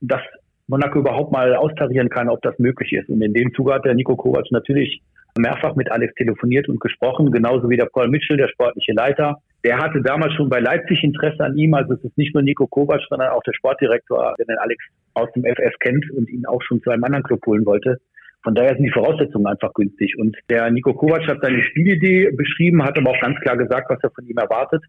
dass 0.00 0.20
Monaco 0.66 0.98
überhaupt 0.98 1.32
mal 1.32 1.54
austarieren 1.54 2.10
kann, 2.10 2.28
ob 2.28 2.42
das 2.42 2.58
möglich 2.58 2.92
ist. 2.92 3.08
Und 3.08 3.22
in 3.22 3.32
dem 3.32 3.54
Zuge 3.54 3.72
hat 3.72 3.86
der 3.86 3.94
Nico 3.94 4.16
Kovac 4.16 4.50
natürlich 4.50 5.00
mehrfach 5.36 5.76
mit 5.76 5.90
Alex 5.90 6.14
telefoniert 6.14 6.68
und 6.68 6.80
gesprochen, 6.80 7.30
genauso 7.30 7.68
wie 7.70 7.76
der 7.76 7.86
Paul 7.86 8.08
Mitchell, 8.08 8.36
der 8.36 8.48
sportliche 8.48 8.92
Leiter. 8.92 9.36
Der 9.64 9.78
hatte 9.78 10.00
damals 10.02 10.34
schon 10.34 10.48
bei 10.48 10.60
Leipzig 10.60 11.02
Interesse 11.02 11.44
an 11.44 11.56
ihm. 11.56 11.74
Also 11.74 11.94
es 11.94 12.04
ist 12.04 12.16
nicht 12.16 12.34
nur 12.34 12.42
Nico 12.42 12.66
Kovac, 12.66 13.00
sondern 13.08 13.30
auch 13.30 13.42
der 13.42 13.52
Sportdirektor, 13.54 14.34
der 14.38 14.46
den 14.46 14.58
Alex 14.58 14.84
aus 15.14 15.30
dem 15.32 15.44
FF 15.44 15.78
kennt 15.80 16.10
und 16.12 16.28
ihn 16.30 16.46
auch 16.46 16.62
schon 16.62 16.80
zu 16.82 16.90
einem 16.90 17.04
anderen 17.04 17.24
Club 17.24 17.44
holen 17.46 17.66
wollte. 17.66 17.98
Von 18.44 18.54
daher 18.54 18.74
sind 18.74 18.84
die 18.84 18.92
Voraussetzungen 18.92 19.46
einfach 19.46 19.74
günstig. 19.74 20.16
Und 20.16 20.36
der 20.48 20.70
Nico 20.70 20.94
Kovac 20.94 21.26
hat 21.26 21.38
seine 21.42 21.62
Spielidee 21.62 22.30
beschrieben, 22.30 22.84
hat 22.84 22.96
aber 22.96 23.10
auch 23.10 23.20
ganz 23.20 23.38
klar 23.40 23.56
gesagt, 23.56 23.90
was 23.90 23.98
er 24.02 24.10
von 24.10 24.26
ihm 24.26 24.38
erwartet. 24.38 24.82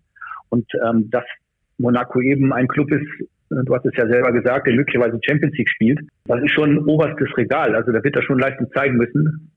Und 0.49 0.67
ähm, 0.87 1.09
dass 1.09 1.25
Monaco 1.79 2.21
eben 2.21 2.53
ein 2.53 2.67
Club 2.67 2.91
ist, 2.91 3.07
äh, 3.51 3.63
du 3.65 3.75
hast 3.75 3.85
es 3.85 3.95
ja 3.95 4.07
selber 4.07 4.31
gesagt, 4.31 4.67
der 4.67 4.75
möglicherweise 4.75 5.19
Champions 5.27 5.57
League 5.57 5.69
spielt. 5.69 5.99
Das 6.25 6.41
ist 6.43 6.51
schon 6.51 6.77
oberstes 6.87 7.35
Regal. 7.37 7.75
Also 7.75 7.91
da 7.91 8.03
wird 8.03 8.15
er 8.15 8.21
schon 8.21 8.37
Leistung 8.37 8.67
zeigen 8.71 8.97
müssen 8.97 9.51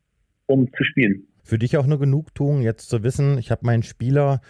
um 0.47 0.69
zu 0.77 0.85
spielen. 0.85 1.27
Für 1.45 1.59
dich 1.59 1.77
auch 1.77 1.85
eine 1.85 1.99
Genugtuung, 1.99 2.63
jetzt 2.63 2.89
zu 2.89 3.03
wissen, 3.03 3.39
ich 3.39 3.51
habe 3.51 3.67
meinen 3.67 3.83
Spieler 3.83 4.41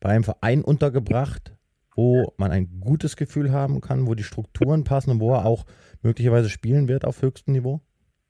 bei 0.00 0.10
einem 0.10 0.24
Verein 0.24 0.62
untergebracht, 0.62 1.52
wo 1.94 2.32
man 2.38 2.50
ein 2.50 2.80
gutes 2.80 3.16
Gefühl 3.16 3.52
haben 3.52 3.80
kann, 3.80 4.06
wo 4.06 4.14
die 4.14 4.22
Strukturen 4.22 4.84
passen 4.84 5.10
und 5.10 5.20
wo 5.20 5.32
er 5.32 5.44
auch 5.44 5.64
möglicherweise 6.02 6.48
spielen 6.48 6.88
wird 6.88 7.04
auf 7.04 7.22
höchstem 7.22 7.52
Niveau? 7.54 7.80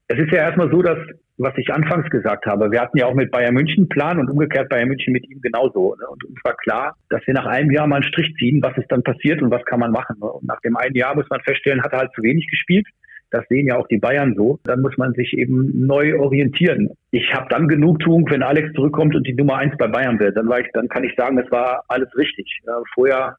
Es 0.09 0.19
ist 0.19 0.31
ja 0.31 0.39
erstmal 0.39 0.71
so, 0.71 0.83
dass, 0.83 0.99
was 1.39 1.55
ich 1.57 1.73
anfangs 1.73 2.11
gesagt 2.11 2.45
habe, 2.47 2.71
wir 2.71 2.81
hatten 2.81 2.99
ja 2.99 3.07
auch 3.07 3.15
mit 3.15 3.31
Bayern 3.31 3.55
München 3.55 3.85
einen 3.85 3.89
Plan 3.89 4.19
und 4.19 4.29
umgekehrt 4.29 4.69
Bayern 4.69 4.89
München 4.89 5.13
mit 5.13 5.29
ihm 5.31 5.41
genauso. 5.41 5.95
Ne? 5.95 6.07
Und 6.09 6.25
uns 6.25 6.39
war 6.45 6.55
klar, 6.57 6.97
dass 7.09 7.27
wir 7.27 7.35
nach 7.35 7.47
einem 7.47 7.71
Jahr 7.71 7.87
mal 7.87 7.97
einen 7.97 8.05
Strich 8.05 8.35
ziehen, 8.39 8.63
was 8.63 8.77
ist 8.77 8.91
dann 8.91 9.03
passiert 9.03 9.41
und 9.41 9.51
was 9.51 9.65
kann 9.65 9.81
man 9.81 9.93
machen. 9.93 10.17
Ne? 10.21 10.27
Und 10.27 10.47
nach 10.47 10.61
dem 10.61 10.77
einen 10.77 10.95
Jahr 10.95 11.15
muss 11.15 11.29
man 11.31 11.41
feststellen, 11.41 11.83
hat 11.83 11.93
er 11.93 12.01
halt 12.01 12.13
zu 12.15 12.23
wenig 12.23 12.47
gespielt. 12.49 12.87
Das 13.33 13.49
sehen 13.49 13.67
ja 13.67 13.79
auch 13.79 13.89
die 13.89 13.97
Bayern 13.97 14.35
so. 14.37 14.61
Dann 14.65 14.83
muss 14.83 14.97
man 14.99 15.15
sich 15.15 15.33
eben 15.33 15.87
neu 15.87 16.21
orientieren. 16.21 16.91
Ich 17.11 17.33
habe 17.33 17.47
dann 17.49 17.67
Genugtuung, 17.67 18.31
wenn 18.31 18.43
Alex 18.43 18.73
zurückkommt 18.75 19.17
und 19.17 19.27
die 19.27 19.33
Nummer 19.33 19.57
eins 19.57 19.75
bei 19.79 19.89
Bayern 19.89 20.21
wird. 20.21 20.37
Dann, 20.37 20.49
war 20.49 20.61
ich, 20.61 20.67
dann 20.75 20.89
kann 20.89 21.03
ich 21.03 21.15
sagen, 21.17 21.39
es 21.39 21.51
war 21.51 21.83
alles 21.89 22.15
richtig. 22.17 22.47
vorher 22.95 23.37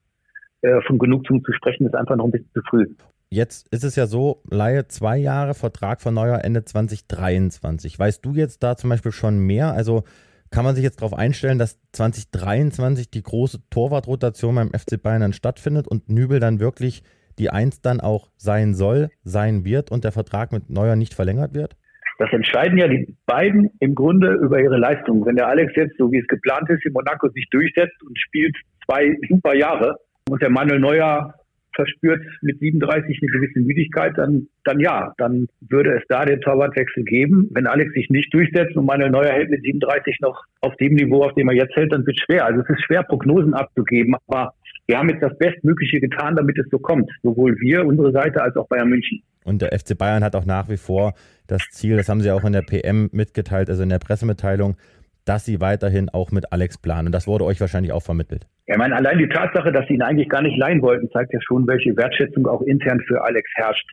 äh, 0.64 0.82
von 0.88 0.98
Genugtuung 0.98 1.44
zu 1.44 1.54
sprechen, 1.54 1.86
ist 1.86 1.96
einfach 1.96 2.16
noch 2.16 2.26
ein 2.26 2.32
bisschen 2.32 2.50
zu 2.54 2.62
früh. 2.68 2.88
Jetzt 3.30 3.68
ist 3.72 3.84
es 3.84 3.96
ja 3.96 4.08
so, 4.08 4.42
Laie 4.50 4.88
zwei 4.88 5.18
Jahre, 5.18 5.54
Vertrag 5.54 6.02
von 6.02 6.14
Neuer 6.14 6.44
Ende 6.44 6.66
2023. 6.66 7.98
Weißt 8.00 8.26
du 8.26 8.34
jetzt 8.34 8.64
da 8.64 8.76
zum 8.76 8.90
Beispiel 8.90 9.12
schon 9.12 9.40
mehr? 9.40 9.74
Also 9.74 10.04
kann 10.50 10.64
man 10.64 10.76
sich 10.76 10.84
jetzt 10.84 11.02
darauf 11.02 11.14
einstellen, 11.14 11.60
dass 11.60 11.80
2023 11.94 13.12
die 13.12 13.24
große 13.24 13.60
Torwartrotation 13.70 14.56
beim 14.56 14.70
FC 14.70 15.02
Bayern 15.02 15.22
dann 15.22 15.34
stattfindet 15.34 15.88
und 15.88 16.10
Nübel 16.10 16.40
dann 16.40 16.60
wirklich 16.60 17.04
die 17.40 17.50
eins 17.50 17.82
dann 17.82 18.00
auch 18.00 18.30
sein 18.38 18.74
soll, 18.74 19.10
sein 19.24 19.66
wird 19.66 19.92
und 19.92 20.04
der 20.04 20.12
Vertrag 20.12 20.52
mit 20.52 20.70
Neuer 20.70 20.96
nicht 20.96 21.14
verlängert 21.14 21.54
wird? 21.54 21.76
Das 22.20 22.32
entscheiden 22.32 22.78
ja 22.78 22.88
die 22.88 23.16
beiden 23.26 23.72
im 23.80 23.96
Grunde 23.96 24.34
über 24.36 24.60
ihre 24.60 24.78
Leistung. 24.78 25.26
Wenn 25.26 25.36
der 25.36 25.48
Alex 25.48 25.76
jetzt, 25.76 25.98
so 25.98 26.12
wie 26.12 26.20
es 26.20 26.28
geplant 26.28 26.70
ist, 26.70 26.86
in 26.86 26.94
Monaco 26.94 27.28
sich 27.30 27.48
durchsetzt 27.50 28.02
und 28.04 28.18
spielt 28.20 28.56
zwei 28.86 29.18
super 29.28 29.56
Jahre 29.56 29.98
und 30.30 30.42
der 30.42 30.50
Manuel 30.50 30.80
Neuer 30.80 31.34
verspürt 31.76 32.22
mit 32.42 32.60
37 32.60 33.20
eine 33.22 33.32
gewisse 33.32 33.60
Müdigkeit, 33.60 34.14
dann, 34.16 34.48
dann 34.64 34.80
ja, 34.80 35.14
dann 35.18 35.48
würde 35.62 35.98
es 35.98 36.04
da 36.08 36.24
den 36.26 36.40
Torwartwechsel 36.42 37.04
geben. 37.04 37.50
Wenn 37.52 37.68
Alex 37.68 37.94
sich 37.94 38.10
nicht 38.10 38.34
durchsetzt 38.34 38.76
und 38.76 38.86
Manuel 38.86 39.10
Neuer 39.10 39.32
hält 39.32 39.50
mit 39.50 39.64
37 39.64 40.20
noch 40.22 40.44
auf 40.62 40.76
dem 40.78 40.94
Niveau, 40.94 41.24
auf 41.24 41.34
dem 41.34 41.50
er 41.50 41.56
jetzt 41.56 41.76
hält, 41.76 41.92
dann 41.92 42.06
wird 42.06 42.18
es 42.18 42.24
schwer. 42.24 42.46
Also 42.46 42.62
es 42.62 42.70
ist 42.70 42.84
schwer, 42.84 43.04
Prognosen 43.04 43.54
abzugeben, 43.54 44.16
aber 44.28 44.54
wir 44.88 44.98
haben 44.98 45.10
jetzt 45.10 45.24
das 45.24 45.38
Bestmögliche 45.38 46.00
getan, 46.00 46.36
damit 46.36 46.58
es 46.58 46.66
so 46.70 46.80
kommt. 46.80 47.10
Sowohl 47.22 47.58
wir, 47.60 47.86
unsere 47.86 48.12
Seite, 48.12 48.42
als 48.42 48.56
auch 48.56 48.68
Bayern 48.68 48.90
München. 48.90 49.22
Und 49.46 49.62
der 49.62 49.78
FC 49.78 49.98
Bayern 49.98 50.24
hat 50.24 50.36
auch 50.36 50.46
nach 50.46 50.70
wie 50.70 50.78
vor 50.78 51.14
das 51.48 51.62
Ziel, 51.72 51.98
das 51.98 52.10
haben 52.10 52.22
sie 52.22 52.32
auch 52.32 52.44
in 52.44 52.54
der 52.54 52.62
PM 52.62 53.10
mitgeteilt, 53.12 53.70
also 53.70 53.84
in 53.84 53.90
der 53.90 54.00
Pressemitteilung, 54.00 54.78
dass 55.26 55.46
sie 55.46 55.62
weiterhin 55.62 56.10
auch 56.10 56.32
mit 56.32 56.52
Alex 56.52 56.78
planen. 56.78 57.08
Und 57.08 57.12
das 57.14 57.28
wurde 57.28 57.46
euch 57.46 57.62
wahrscheinlich 57.62 57.94
auch 57.94 58.04
vermittelt. 58.04 58.46
Ja, 58.68 58.76
ich 58.76 58.78
meine, 58.78 58.96
allein 58.96 59.18
die 59.18 59.30
Tatsache, 59.30 59.72
dass 59.72 59.88
sie 59.88 59.96
ihn 59.96 60.02
eigentlich 60.02 60.30
gar 60.30 60.42
nicht 60.42 60.58
leihen 60.58 60.82
wollten, 60.82 61.10
zeigt 61.12 61.34
ja 61.34 61.40
schon, 61.42 61.68
welche 61.68 61.96
Wertschätzung 61.96 62.48
auch 62.48 62.62
intern 62.62 63.02
für 63.08 63.24
Alex 63.24 63.50
herrscht. 63.56 63.90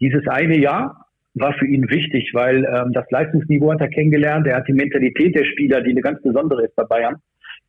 Dieses 0.00 0.26
eine 0.28 0.58
Jahr 0.58 1.06
war 1.34 1.52
für 1.54 1.66
ihn 1.66 1.88
wichtig, 1.90 2.30
weil 2.32 2.64
ähm, 2.64 2.92
das 2.92 3.10
Leistungsniveau 3.10 3.72
hat 3.72 3.80
er 3.80 3.88
kennengelernt. 3.88 4.46
Er 4.46 4.56
hat 4.56 4.68
die 4.68 4.72
Mentalität 4.72 5.34
der 5.34 5.44
Spieler, 5.44 5.80
die 5.80 5.90
eine 5.90 6.00
ganz 6.00 6.22
besondere 6.22 6.64
ist 6.64 6.76
bei 6.76 6.84
Bayern, 6.84 7.16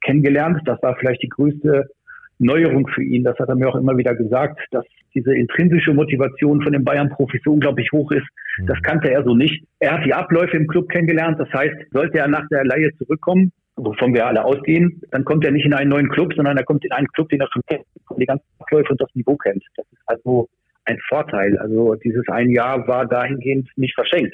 kennengelernt. 0.01 0.61
Das 0.65 0.81
war 0.81 0.95
vielleicht 0.97 1.23
die 1.23 1.29
größte 1.29 1.89
Neuerung 2.39 2.87
für 2.87 3.03
ihn. 3.03 3.23
Das 3.23 3.37
hat 3.39 3.49
er 3.49 3.55
mir 3.55 3.69
auch 3.69 3.75
immer 3.75 3.97
wieder 3.97 4.15
gesagt, 4.15 4.59
dass 4.71 4.85
diese 5.13 5.33
intrinsische 5.33 5.93
Motivation 5.93 6.61
von 6.61 6.73
den 6.73 6.83
Bayern-Profis 6.83 7.41
so 7.43 7.53
unglaublich 7.53 7.91
hoch 7.91 8.11
ist. 8.11 8.25
Mhm. 8.57 8.67
Das 8.67 8.81
kannte 8.81 9.09
er 9.09 9.23
so 9.23 9.33
nicht. 9.36 9.65
Er 9.79 9.93
hat 9.93 10.05
die 10.05 10.13
Abläufe 10.13 10.57
im 10.57 10.67
Club 10.67 10.89
kennengelernt. 10.89 11.39
Das 11.39 11.51
heißt, 11.53 11.75
sollte 11.91 12.19
er 12.19 12.27
nach 12.27 12.47
der 12.49 12.65
Leihe 12.65 12.91
zurückkommen, 12.97 13.51
wovon 13.77 14.13
wir 14.13 14.25
alle 14.25 14.43
ausgehen, 14.43 15.01
dann 15.11 15.25
kommt 15.25 15.45
er 15.45 15.51
nicht 15.51 15.65
in 15.65 15.73
einen 15.73 15.89
neuen 15.89 16.09
Club, 16.09 16.33
sondern 16.33 16.57
er 16.57 16.63
kommt 16.63 16.86
in 16.86 16.91
einen 16.91 17.07
Club, 17.07 17.29
den 17.29 17.41
er 17.41 17.49
schon 17.51 17.61
kennt, 17.67 17.86
die 18.17 18.25
ganzen 18.25 18.45
Abläufe 18.59 18.89
und 18.91 19.01
das 19.01 19.13
Niveau 19.15 19.36
kennt. 19.36 19.63
Das 19.75 19.86
ist 19.91 20.01
also 20.05 20.47
ein 20.86 20.97
Vorteil. 21.09 21.57
Also 21.57 21.95
dieses 21.95 22.27
ein 22.29 22.49
Jahr 22.49 22.88
war 22.88 23.05
dahingehend 23.05 23.69
nicht 23.75 23.95
verschenkt. 23.95 24.33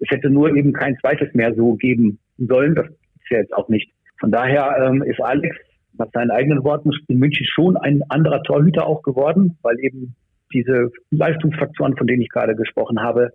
Es 0.00 0.10
hätte 0.10 0.30
nur 0.30 0.54
eben 0.54 0.72
kein 0.72 0.96
zweites 0.98 1.32
mehr 1.34 1.54
so 1.54 1.74
geben 1.74 2.18
sollen. 2.38 2.74
Das 2.74 2.86
ist 2.86 3.30
ja 3.30 3.38
jetzt 3.38 3.54
auch 3.54 3.68
nicht. 3.68 3.90
Von 4.18 4.30
daher 4.30 4.76
ähm, 4.86 5.02
ist 5.02 5.20
Alex 5.20 5.56
nach 5.98 6.08
seinen 6.12 6.30
eigenen 6.30 6.64
Worten 6.64 6.90
in 7.08 7.18
München 7.18 7.46
schon 7.46 7.76
ein 7.76 8.02
anderer 8.08 8.42
Torhüter 8.42 8.86
auch 8.86 9.02
geworden, 9.02 9.58
weil 9.62 9.78
eben 9.80 10.14
diese 10.52 10.90
Leistungsfaktoren, 11.10 11.96
von 11.96 12.06
denen 12.06 12.22
ich 12.22 12.28
gerade 12.28 12.54
gesprochen 12.54 13.00
habe, 13.00 13.32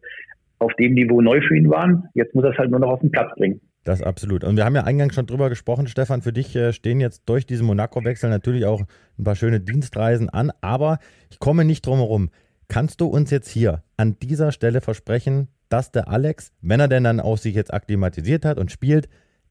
auf 0.60 0.74
dem 0.76 0.93
Niveau 0.93 1.22
neu 1.22 1.41
für 1.41 1.55
ihn 1.55 1.70
waren. 1.70 2.05
Jetzt 2.14 2.34
muss 2.34 2.43
er 2.43 2.51
es 2.51 2.58
halt 2.58 2.72
nur 2.72 2.80
noch 2.80 2.89
auf 2.89 2.99
den 2.99 3.12
Platz 3.12 3.34
bringen. 3.36 3.62
Das 3.84 4.01
absolut. 4.01 4.43
Und 4.43 4.58
wir 4.58 4.66
haben 4.66 4.76
ja 4.76 4.84
eingangs 4.84 5.16
schon 5.16 5.28
drüber 5.28 5.49
gesprochen, 5.49 5.88
Stefan. 5.88 6.22
Für 6.22 6.34
dich 6.34 6.55
äh, 6.55 6.74
stehen 6.74 6.99
jetzt 6.99 7.24
durch 7.26 7.45
diesen 7.45 7.66
Monaco-Wechsel 7.68 8.30
natürlich 8.30 8.66
auch 8.66 8.82
ein 9.18 9.24
paar 9.24 9.36
schöne 9.36 9.62
Dienstreisen 9.62 10.30
an. 10.30 10.51
Aber 10.62 10.99
ich 11.30 11.39
komme 11.39 11.64
nicht 11.64 11.86
drum 11.86 11.99
herum. 11.99 12.30
Kannst 12.68 12.99
du 12.99 13.05
uns 13.05 13.32
jetzt 13.32 13.47
hier 13.47 13.84
an 13.95 14.18
dieser 14.20 14.51
Stelle 14.51 14.82
versprechen, 14.82 15.47
dass 15.70 15.91
der 15.91 16.10
Alex, 16.10 16.51
wenn 16.62 16.82
er 16.82 16.89
denn 16.89 17.05
dann 17.05 17.22
auch 17.22 17.38
sich 17.38 17.55
jetzt 17.55 17.74
akklimatisiert 17.74 18.43
hat 18.43 18.58
und 18.58 18.72
spielt, 18.72 19.08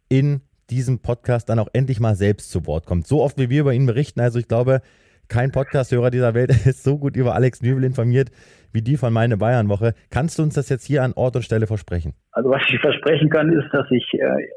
in 0.09 0.43
diesem 0.71 1.01
Podcast 1.01 1.49
dann 1.49 1.59
auch 1.59 1.69
endlich 1.73 2.01
mal 2.01 2.17
selbst 2.17 2.51
zu 2.51 2.67
Wort 2.67 2.87
kommt? 2.87 3.07
So 3.07 3.23
oft 3.23 3.39
wie 3.39 3.51
wir 3.51 3.61
über 3.61 3.75
ihn 3.75 3.87
berichten. 3.87 4.21
Also 4.21 4.39
ich 4.39 4.49
glaube, 4.49 4.81
kein 5.29 5.53
Podcast-Hörer 5.53 6.11
dieser 6.11 6.35
Welt 6.35 6.51
ist 6.67 6.85
so 6.85 6.99
gut 6.99 7.17
über 7.17 7.35
Alex 7.35 7.63
Nübel 7.63 7.85
informiert 7.85 8.31
wie 8.73 8.83
die 8.83 8.99
von 8.99 9.13
meine 9.13 9.39
Bayern-Woche. 9.39 9.95
Kannst 10.11 10.39
du 10.39 10.43
uns 10.43 10.55
das 10.55 10.69
jetzt 10.69 10.85
hier 10.85 11.03
an 11.03 11.15
Ort 11.15 11.35
und 11.35 11.43
Stelle 11.43 11.67
versprechen? 11.67 12.13
Also 12.33 12.51
was 12.51 12.63
ich 12.69 12.79
versprechen 12.79 13.31
kann, 13.31 13.51
ist, 13.51 13.69
dass 13.73 13.91
ich 13.91 14.07
äh, 14.15 14.49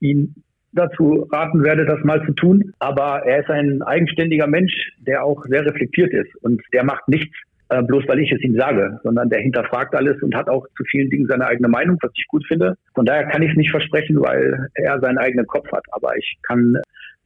ihn 0.00 0.34
dazu 0.72 1.28
raten 1.30 1.62
werde, 1.62 1.84
das 1.84 2.02
mal 2.02 2.24
zu 2.24 2.32
tun. 2.32 2.72
Aber 2.78 3.26
er 3.26 3.40
ist 3.40 3.50
ein 3.50 3.82
eigenständiger 3.82 4.46
Mensch, 4.46 4.72
der 4.98 5.24
auch 5.24 5.44
sehr 5.44 5.64
reflektiert 5.64 6.12
ist 6.12 6.34
und 6.42 6.62
der 6.72 6.84
macht 6.84 7.06
nichts, 7.08 7.36
äh, 7.68 7.82
bloß 7.82 8.04
weil 8.06 8.20
ich 8.20 8.30
es 8.30 8.40
ihm 8.42 8.56
sage, 8.56 9.00
sondern 9.02 9.28
der 9.28 9.40
hinterfragt 9.40 9.94
alles 9.94 10.22
und 10.22 10.34
hat 10.34 10.48
auch 10.48 10.66
zu 10.76 10.84
vielen 10.84 11.10
Dingen 11.10 11.26
seine 11.28 11.46
eigene 11.46 11.68
Meinung, 11.68 11.98
was 12.00 12.12
ich 12.14 12.26
gut 12.28 12.46
finde. 12.46 12.76
Von 12.94 13.04
daher 13.04 13.26
kann 13.26 13.42
ich 13.42 13.50
es 13.50 13.56
nicht 13.56 13.70
versprechen, 13.70 14.20
weil 14.20 14.68
er 14.74 15.00
seinen 15.00 15.18
eigenen 15.18 15.46
Kopf 15.46 15.70
hat. 15.72 15.84
Aber 15.92 16.16
ich 16.16 16.38
kann 16.46 16.76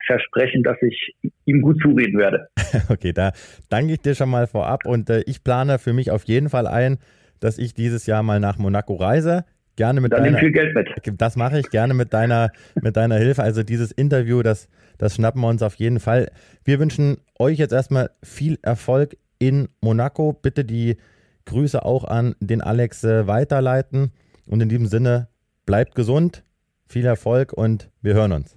versprechen, 0.06 0.62
dass 0.62 0.76
ich 0.80 1.14
ihm 1.44 1.60
gut 1.60 1.80
zureden 1.82 2.18
werde. 2.18 2.48
Okay, 2.88 3.12
da 3.12 3.32
danke 3.68 3.94
ich 3.94 4.00
dir 4.00 4.14
schon 4.14 4.30
mal 4.30 4.46
vorab 4.46 4.86
und 4.86 5.10
äh, 5.10 5.22
ich 5.26 5.42
plane 5.42 5.78
für 5.78 5.92
mich 5.92 6.12
auf 6.12 6.24
jeden 6.24 6.48
Fall 6.48 6.68
ein, 6.68 6.98
dass 7.40 7.58
ich 7.58 7.74
dieses 7.74 8.06
Jahr 8.06 8.22
mal 8.22 8.38
nach 8.38 8.58
Monaco 8.58 8.94
reise. 8.94 9.44
Gerne 9.76 10.00
mit 10.00 10.12
Dann 10.12 10.24
deiner, 10.24 10.38
viel 10.38 10.52
Geld 10.52 10.74
mit. 10.74 10.88
Das 11.18 11.36
mache 11.36 11.58
ich 11.58 11.70
gerne 11.70 11.94
mit 11.94 12.12
deiner, 12.12 12.52
mit 12.80 12.96
deiner 12.96 13.16
Hilfe. 13.16 13.42
Also 13.42 13.62
dieses 13.62 13.90
Interview, 13.90 14.42
das, 14.42 14.68
das 14.98 15.16
schnappen 15.16 15.40
wir 15.40 15.48
uns 15.48 15.62
auf 15.62 15.74
jeden 15.76 16.00
Fall. 16.00 16.30
Wir 16.64 16.78
wünschen 16.78 17.18
euch 17.38 17.58
jetzt 17.58 17.72
erstmal 17.72 18.10
viel 18.22 18.58
Erfolg 18.62 19.16
in 19.40 19.68
Monaco. 19.80 20.32
Bitte 20.32 20.64
die 20.64 20.96
Grüße 21.46 21.84
auch 21.84 22.04
an 22.04 22.36
den 22.38 22.60
Alex 22.62 23.02
äh, 23.02 23.26
weiterleiten. 23.26 24.12
Und 24.46 24.60
in 24.60 24.68
diesem 24.68 24.86
Sinne, 24.86 25.28
bleibt 25.66 25.94
gesund, 25.96 26.44
viel 26.88 27.06
Erfolg 27.06 27.52
und 27.52 27.90
wir 28.02 28.14
hören 28.14 28.32
uns. 28.32 28.56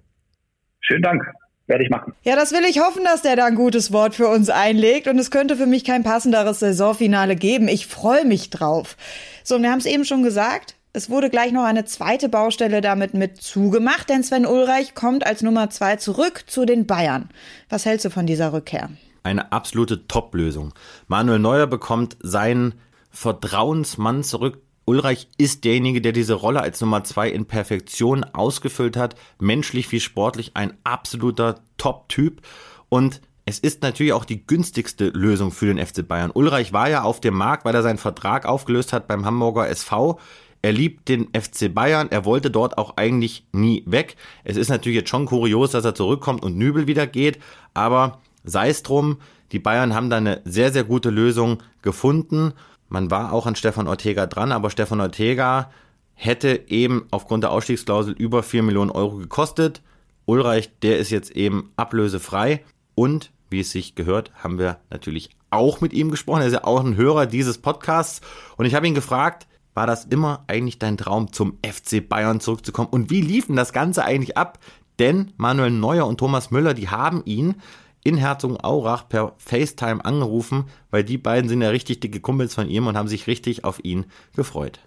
Schönen 0.79 1.03
Dank. 1.03 1.23
Werde 1.65 1.83
ich 1.83 1.89
machen. 1.89 2.13
Ja, 2.23 2.35
das 2.35 2.51
will 2.51 2.65
ich 2.69 2.79
hoffen, 2.79 3.03
dass 3.05 3.21
der 3.21 3.35
da 3.35 3.45
ein 3.45 3.55
gutes 3.55 3.93
Wort 3.93 4.15
für 4.15 4.27
uns 4.27 4.49
einlegt. 4.49 5.07
Und 5.07 5.17
es 5.17 5.31
könnte 5.31 5.55
für 5.55 5.65
mich 5.65 5.85
kein 5.85 6.03
passenderes 6.03 6.59
Saisonfinale 6.59 7.35
geben. 7.35 7.67
Ich 7.67 7.87
freue 7.87 8.25
mich 8.25 8.49
drauf. 8.49 8.97
So, 9.43 9.55
und 9.55 9.63
wir 9.63 9.71
haben 9.71 9.79
es 9.79 9.85
eben 9.85 10.03
schon 10.03 10.23
gesagt. 10.23 10.75
Es 10.91 11.09
wurde 11.09 11.29
gleich 11.29 11.51
noch 11.51 11.63
eine 11.63 11.85
zweite 11.85 12.29
Baustelle 12.29 12.81
damit 12.81 13.13
mit 13.13 13.41
zugemacht, 13.41 14.09
denn 14.09 14.23
Sven 14.23 14.45
Ulreich 14.45 14.93
kommt 14.93 15.25
als 15.25 15.41
Nummer 15.41 15.69
zwei 15.69 15.95
zurück 15.95 16.43
zu 16.45 16.65
den 16.65 16.85
Bayern. 16.85 17.29
Was 17.69 17.85
hältst 17.85 18.05
du 18.05 18.09
von 18.09 18.27
dieser 18.27 18.53
Rückkehr? 18.53 18.89
Eine 19.23 19.51
absolute 19.51 20.07
Top-Lösung. 20.07 20.73
Manuel 21.07 21.39
Neuer 21.39 21.67
bekommt 21.67 22.17
seinen 22.21 22.75
Vertrauensmann 23.09 24.23
zurück, 24.23 24.59
Ulreich 24.85 25.29
ist 25.37 25.63
derjenige, 25.63 26.01
der 26.01 26.11
diese 26.11 26.33
Rolle 26.33 26.61
als 26.61 26.81
Nummer 26.81 27.03
zwei 27.03 27.29
in 27.29 27.45
Perfektion 27.45 28.25
ausgefüllt 28.25 28.97
hat. 28.97 29.15
Menschlich 29.39 29.91
wie 29.91 30.01
sportlich 30.01 30.51
ein 30.55 30.73
absoluter 30.83 31.61
Top-Typ. 31.77 32.41
Und 32.89 33.21
es 33.45 33.59
ist 33.59 33.81
natürlich 33.81 34.13
auch 34.13 34.25
die 34.25 34.45
günstigste 34.45 35.07
Lösung 35.09 35.51
für 35.51 35.73
den 35.73 35.83
FC 35.83 36.05
Bayern. 36.05 36.31
Ulreich 36.31 36.73
war 36.73 36.89
ja 36.89 37.03
auf 37.03 37.21
dem 37.21 37.33
Markt, 37.33 37.63
weil 37.63 37.75
er 37.75 37.81
seinen 37.81 37.97
Vertrag 37.97 38.45
aufgelöst 38.45 38.91
hat 38.91 39.07
beim 39.07 39.25
Hamburger 39.25 39.69
SV. 39.69 40.19
Er 40.61 40.73
liebt 40.73 41.07
den 41.07 41.29
FC 41.33 41.73
Bayern. 41.73 42.09
Er 42.11 42.25
wollte 42.25 42.51
dort 42.51 42.77
auch 42.77 42.97
eigentlich 42.97 43.45
nie 43.53 43.83
weg. 43.85 44.17
Es 44.43 44.57
ist 44.57 44.69
natürlich 44.69 44.97
jetzt 44.97 45.09
schon 45.09 45.25
kurios, 45.25 45.71
dass 45.71 45.85
er 45.85 45.95
zurückkommt 45.95 46.43
und 46.43 46.57
Nübel 46.57 46.87
wieder 46.87 47.07
geht. 47.07 47.39
Aber 47.73 48.19
sei 48.43 48.69
es 48.69 48.83
drum. 48.83 49.17
Die 49.51 49.59
Bayern 49.59 49.93
haben 49.93 50.09
da 50.09 50.17
eine 50.17 50.41
sehr, 50.45 50.71
sehr 50.71 50.83
gute 50.83 51.09
Lösung 51.09 51.61
gefunden. 51.81 52.53
Man 52.89 53.11
war 53.11 53.33
auch 53.33 53.45
an 53.45 53.55
Stefan 53.55 53.87
Ortega 53.87 54.25
dran, 54.25 54.51
aber 54.51 54.69
Stefan 54.69 55.01
Ortega 55.01 55.71
hätte 56.13 56.63
eben 56.67 57.05
aufgrund 57.11 57.43
der 57.43 57.51
Ausstiegsklausel 57.51 58.13
über 58.13 58.43
4 58.43 58.63
Millionen 58.63 58.91
Euro 58.91 59.17
gekostet. 59.17 59.81
Ulreich, 60.25 60.71
der 60.81 60.99
ist 60.99 61.09
jetzt 61.09 61.31
eben 61.31 61.71
ablösefrei 61.75 62.63
und 62.95 63.31
wie 63.49 63.59
es 63.59 63.71
sich 63.71 63.95
gehört, 63.95 64.31
haben 64.35 64.57
wir 64.57 64.79
natürlich 64.89 65.29
auch 65.49 65.81
mit 65.81 65.93
ihm 65.93 66.09
gesprochen. 66.09 66.41
Er 66.41 66.47
ist 66.47 66.53
ja 66.53 66.63
auch 66.63 66.83
ein 66.83 66.95
Hörer 66.95 67.25
dieses 67.25 67.59
Podcasts 67.59 68.21
und 68.57 68.65
ich 68.65 68.73
habe 68.73 68.87
ihn 68.87 68.95
gefragt, 68.95 69.47
war 69.73 69.87
das 69.87 70.05
immer 70.05 70.43
eigentlich 70.47 70.79
dein 70.79 70.97
Traum, 70.97 71.31
zum 71.31 71.57
FC 71.65 72.07
Bayern 72.07 72.39
zurückzukommen? 72.39 72.89
Und 72.89 73.09
wie 73.09 73.21
lief 73.21 73.47
denn 73.47 73.55
das 73.55 73.73
Ganze 73.73 74.03
eigentlich 74.03 74.37
ab? 74.37 74.59
Denn 74.99 75.33
Manuel 75.37 75.71
Neuer 75.71 76.07
und 76.07 76.17
Thomas 76.17 76.51
Müller, 76.51 76.73
die 76.73 76.89
haben 76.89 77.23
ihn 77.25 77.55
in 78.03 78.17
Herzogenaurach 78.17 79.07
per 79.07 79.33
FaceTime 79.37 80.03
angerufen, 80.03 80.65
weil 80.91 81.03
die 81.03 81.17
beiden 81.17 81.49
sind 81.49 81.61
ja 81.61 81.69
richtig 81.69 81.99
dicke 81.99 82.19
Kumpels 82.19 82.53
von 82.53 82.69
ihm 82.69 82.87
und 82.87 82.97
haben 82.97 83.07
sich 83.07 83.27
richtig 83.27 83.63
auf 83.63 83.83
ihn 83.83 84.05
gefreut. 84.35 84.79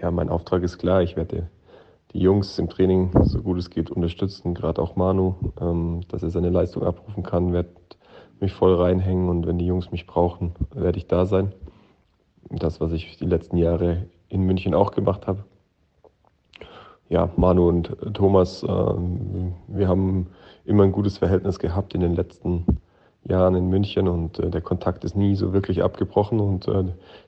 Ja, 0.00 0.10
mein 0.10 0.28
Auftrag 0.28 0.62
ist 0.62 0.78
klar. 0.78 1.02
Ich 1.02 1.16
werde 1.16 1.48
die 2.12 2.20
Jungs 2.20 2.58
im 2.58 2.68
Training 2.68 3.10
so 3.24 3.42
gut 3.42 3.58
es 3.58 3.70
geht 3.70 3.90
unterstützen, 3.90 4.54
gerade 4.54 4.80
auch 4.80 4.96
Manu, 4.96 5.34
ähm, 5.60 6.02
dass 6.08 6.22
er 6.22 6.30
seine 6.30 6.50
Leistung 6.50 6.84
abrufen 6.84 7.22
kann, 7.24 7.52
werde 7.52 7.70
mich 8.40 8.52
voll 8.52 8.74
reinhängen 8.74 9.28
und 9.28 9.46
wenn 9.46 9.58
die 9.58 9.66
Jungs 9.66 9.90
mich 9.90 10.06
brauchen, 10.06 10.54
werde 10.72 10.98
ich 10.98 11.06
da 11.06 11.26
sein. 11.26 11.52
Das, 12.50 12.80
was 12.80 12.92
ich 12.92 13.16
die 13.16 13.26
letzten 13.26 13.56
Jahre 13.56 14.06
in 14.28 14.42
München 14.42 14.74
auch 14.74 14.92
gemacht 14.92 15.26
habe. 15.26 15.44
Ja, 17.08 17.30
Manu 17.36 17.68
und 17.68 17.96
Thomas, 18.14 18.62
äh, 18.62 18.66
wir 18.66 19.88
haben 19.88 20.28
immer 20.64 20.84
ein 20.84 20.92
gutes 20.92 21.18
Verhältnis 21.18 21.58
gehabt 21.58 21.94
in 21.94 22.00
den 22.00 22.14
letzten 22.14 22.64
Jahren 23.24 23.54
in 23.54 23.68
München 23.68 24.08
und 24.08 24.38
äh, 24.38 24.50
der 24.50 24.60
Kontakt 24.60 25.04
ist 25.04 25.16
nie 25.16 25.34
so 25.34 25.52
wirklich 25.52 25.82
abgebrochen 25.82 26.40
und 26.40 26.68
äh, 26.68 26.84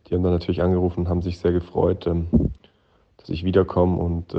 die 0.07 0.15
haben 0.15 0.23
dann 0.23 0.33
natürlich 0.33 0.63
angerufen 0.63 1.01
und 1.01 1.09
haben 1.09 1.23
sich 1.23 1.39
sehr 1.39 1.53
gefreut, 1.53 2.07
ähm, 2.07 2.29
dass 3.17 3.31
ich 3.31 3.45
wiederkomme 3.45 3.97
und 3.97 4.35
äh, 4.35 4.39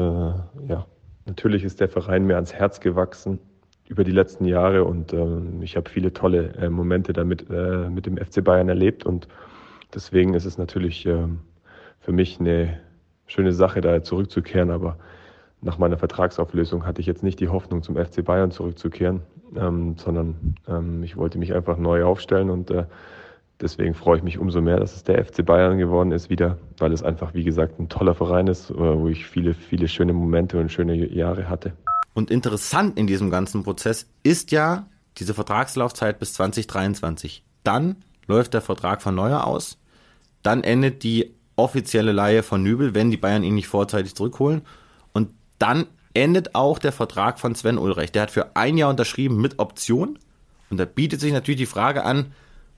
ja, 0.69 0.85
natürlich 1.25 1.63
ist 1.63 1.79
der 1.79 1.89
Verein 1.89 2.25
mir 2.25 2.35
ans 2.35 2.53
Herz 2.53 2.79
gewachsen 2.79 3.39
über 3.87 4.03
die 4.03 4.11
letzten 4.11 4.45
Jahre 4.45 4.83
und 4.83 5.13
ähm, 5.13 5.61
ich 5.61 5.77
habe 5.77 5.89
viele 5.89 6.13
tolle 6.13 6.53
äh, 6.55 6.69
Momente 6.69 7.13
damit 7.13 7.49
äh, 7.49 7.89
mit 7.89 8.05
dem 8.05 8.17
FC 8.17 8.43
Bayern 8.43 8.69
erlebt 8.69 9.05
und 9.05 9.27
deswegen 9.93 10.33
ist 10.35 10.45
es 10.45 10.57
natürlich 10.57 11.05
ähm, 11.05 11.39
für 11.99 12.11
mich 12.11 12.39
eine 12.39 12.79
schöne 13.25 13.51
Sache, 13.51 13.81
da 13.81 14.03
zurückzukehren, 14.03 14.71
aber 14.71 14.97
nach 15.61 15.77
meiner 15.77 15.97
Vertragsauflösung 15.97 16.85
hatte 16.85 17.01
ich 17.01 17.07
jetzt 17.07 17.23
nicht 17.23 17.39
die 17.39 17.49
Hoffnung, 17.49 17.81
zum 17.81 17.95
FC 17.95 18.23
Bayern 18.23 18.51
zurückzukehren, 18.51 19.21
ähm, 19.55 19.95
sondern 19.97 20.55
ähm, 20.67 21.03
ich 21.03 21.17
wollte 21.17 21.39
mich 21.39 21.53
einfach 21.53 21.77
neu 21.77 22.03
aufstellen 22.03 22.49
und 22.49 22.69
äh, 22.69 22.85
deswegen 23.59 23.95
freue 23.95 24.17
ich 24.17 24.23
mich 24.23 24.37
umso 24.37 24.61
mehr, 24.61 24.79
dass 24.79 24.95
es 24.95 25.03
der 25.03 25.23
FC 25.23 25.43
Bayern 25.43 25.77
geworden 25.77 26.11
ist 26.11 26.29
wieder, 26.29 26.57
weil 26.77 26.93
es 26.93 27.01
einfach, 27.01 27.33
wie 27.33 27.43
gesagt, 27.43 27.79
ein 27.79 27.89
toller 27.89 28.13
Verein 28.13 28.47
ist, 28.47 28.69
äh, 28.69 28.75
wo 28.75 29.07
ich 29.07 29.25
viele, 29.25 29.53
viele 29.53 29.87
schöne 29.87 30.13
Momente 30.13 30.59
und 30.59 30.71
schöne 30.71 30.95
Jahre 31.11 31.49
hatte. 31.49 31.73
Und 32.13 32.29
interessant 32.29 32.97
in 32.97 33.07
diesem 33.07 33.31
ganzen 33.31 33.63
Prozess 33.63 34.07
ist 34.23 34.51
ja 34.51 34.87
diese 35.17 35.33
Vertragslaufzeit 35.33 36.19
bis 36.19 36.33
2023. 36.33 37.43
Dann 37.63 37.95
läuft 38.27 38.53
der 38.53 38.61
Vertrag 38.61 39.01
von 39.01 39.15
Neuer 39.15 39.45
aus, 39.45 39.79
dann 40.43 40.63
endet 40.63 41.03
die 41.03 41.33
offizielle 41.55 42.11
Leihe 42.11 42.43
von 42.43 42.61
Nübel, 42.61 42.93
wenn 42.93 43.09
die 43.09 43.17
Bayern 43.17 43.43
ihn 43.43 43.55
nicht 43.55 43.67
vorzeitig 43.67 44.13
zurückholen 44.13 44.61
dann 45.59 45.87
endet 46.13 46.55
auch 46.55 46.79
der 46.79 46.91
Vertrag 46.91 47.39
von 47.39 47.55
Sven 47.55 47.77
Ulreich. 47.77 48.11
Der 48.11 48.23
hat 48.23 48.31
für 48.31 48.55
ein 48.55 48.77
Jahr 48.77 48.89
unterschrieben 48.89 49.39
mit 49.39 49.59
Option. 49.59 50.17
Und 50.69 50.77
da 50.77 50.85
bietet 50.85 51.19
sich 51.19 51.31
natürlich 51.31 51.59
die 51.59 51.65
Frage 51.65 52.03
an, 52.03 52.33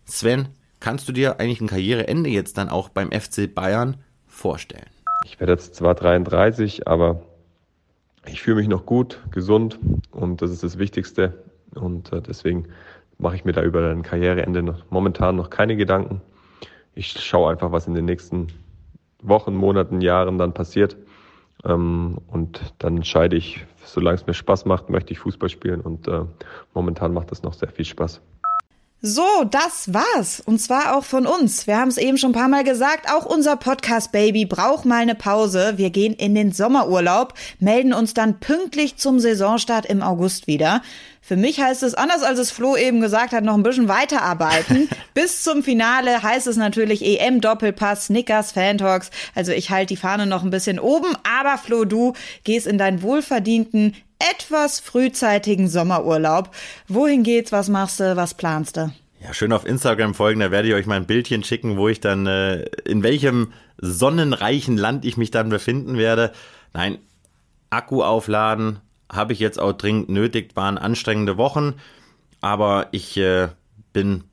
Sven, 0.05 0.49
kannst 0.79 1.07
du 1.07 1.13
dir 1.13 1.39
eigentlich 1.39 1.61
ein 1.61 1.67
Karriereende 1.67 2.29
jetzt 2.29 2.57
dann 2.57 2.69
auch 2.69 2.89
beim 2.89 3.11
FC 3.11 3.53
Bayern 3.53 3.97
vorstellen? 4.27 4.89
Ich 5.25 5.39
werde 5.39 5.53
jetzt 5.53 5.75
zwar 5.75 5.95
33, 5.95 6.87
aber 6.87 7.21
ich 8.25 8.41
fühle 8.41 8.57
mich 8.57 8.67
noch 8.67 8.85
gut, 8.85 9.19
gesund 9.31 9.79
und 10.11 10.41
das 10.41 10.51
ist 10.51 10.63
das 10.63 10.77
Wichtigste. 10.77 11.43
Und 11.75 12.11
äh, 12.13 12.21
deswegen 12.21 12.67
mache 13.17 13.35
ich 13.35 13.45
mir 13.45 13.51
da 13.51 13.63
über 13.63 13.89
ein 13.89 14.03
Karriereende 14.03 14.63
noch, 14.63 14.83
momentan 14.89 15.35
noch 15.35 15.49
keine 15.49 15.75
Gedanken. 15.75 16.21
Ich 16.95 17.11
schaue 17.11 17.51
einfach, 17.51 17.71
was 17.71 17.87
in 17.87 17.93
den 17.93 18.05
nächsten 18.05 18.47
Wochen, 19.21 19.55
Monaten, 19.55 20.01
Jahren 20.01 20.37
dann 20.37 20.53
passiert. 20.53 20.97
Ähm, 21.65 22.17
und 22.27 22.61
dann 22.79 22.97
entscheide 22.97 23.35
ich, 23.35 23.65
solange 23.83 24.15
es 24.15 24.27
mir 24.27 24.33
Spaß 24.33 24.65
macht, 24.65 24.89
möchte 24.89 25.11
ich 25.13 25.19
Fußball 25.19 25.49
spielen 25.49 25.81
und 25.81 26.07
äh, 26.07 26.21
momentan 26.73 27.13
macht 27.13 27.31
es 27.31 27.43
noch 27.43 27.53
sehr 27.53 27.69
viel 27.69 27.85
Spaß. 27.85 28.21
So, 29.01 29.23
das 29.49 29.93
war's. 29.93 30.41
Und 30.45 30.59
zwar 30.59 30.97
auch 30.97 31.05
von 31.05 31.25
uns. 31.25 31.67
Wir 31.67 31.77
haben 31.77 31.87
es 31.87 31.97
eben 31.97 32.17
schon 32.17 32.31
ein 32.31 32.33
paar 32.33 32.49
Mal 32.49 32.65
gesagt, 32.65 33.09
auch 33.09 33.25
unser 33.25 33.55
Podcast-Baby 33.55 34.45
braucht 34.45 34.83
mal 34.83 34.97
eine 35.01 35.15
Pause. 35.15 35.75
Wir 35.77 35.89
gehen 35.89 36.13
in 36.13 36.35
den 36.35 36.51
Sommerurlaub, 36.51 37.33
melden 37.59 37.93
uns 37.93 38.13
dann 38.13 38.41
pünktlich 38.41 38.97
zum 38.97 39.21
Saisonstart 39.21 39.85
im 39.85 40.01
August 40.01 40.47
wieder. 40.47 40.81
Für 41.29 41.37
mich 41.37 41.61
heißt 41.61 41.83
es, 41.83 41.93
anders 41.93 42.23
als 42.23 42.39
es 42.39 42.49
Flo 42.49 42.75
eben 42.75 43.01
gesagt 43.01 43.33
hat, 43.33 43.43
noch 43.43 43.53
ein 43.53 43.61
bisschen 43.61 43.87
weiterarbeiten. 43.87 44.89
Bis 45.13 45.43
zum 45.43 45.61
Finale 45.61 46.23
heißt 46.23 46.47
es 46.47 46.57
natürlich 46.57 47.05
EM-Doppelpass, 47.05 48.07
Snickers, 48.07 48.53
Fantalks. 48.53 49.11
Also 49.35 49.51
ich 49.51 49.69
halte 49.69 49.93
die 49.93 49.95
Fahne 49.95 50.25
noch 50.25 50.41
ein 50.41 50.49
bisschen 50.49 50.79
oben. 50.79 51.15
Aber 51.23 51.59
Flo, 51.59 51.85
du 51.85 52.13
gehst 52.45 52.65
in 52.65 52.79
deinen 52.79 53.03
wohlverdienten 53.03 53.95
etwas 54.17 54.79
frühzeitigen 54.79 55.67
Sommerurlaub. 55.67 56.49
Wohin 56.87 57.21
geht's? 57.21 57.51
Was 57.51 57.69
machst 57.69 57.99
du? 57.99 58.15
Was 58.15 58.33
planst 58.33 58.77
du? 58.77 58.91
Ja, 59.21 59.31
schön 59.31 59.53
auf 59.53 59.67
Instagram 59.67 60.15
folgen, 60.15 60.39
da 60.39 60.49
werde 60.49 60.69
ich 60.69 60.73
euch 60.73 60.87
mal 60.87 60.95
ein 60.95 61.05
Bildchen 61.05 61.43
schicken, 61.43 61.77
wo 61.77 61.89
ich 61.89 61.99
dann, 61.99 62.25
äh, 62.25 62.63
in 62.85 63.03
welchem 63.03 63.53
sonnenreichen 63.77 64.77
Land 64.77 65.05
ich 65.05 65.15
mich 65.15 65.29
dann 65.29 65.49
befinden 65.49 65.95
werde. 65.99 66.31
Nein, 66.73 66.97
Akku 67.69 68.01
aufladen 68.01 68.79
habe 69.11 69.33
ich 69.33 69.39
jetzt 69.39 69.59
auch 69.59 69.73
dringend 69.73 70.09
nötig, 70.09 70.55
waren 70.55 70.77
anstrengende 70.77 71.37
Wochen, 71.37 71.75
aber 72.41 72.87
ich 72.91 73.17
äh, 73.17 73.49
bin 73.93 74.23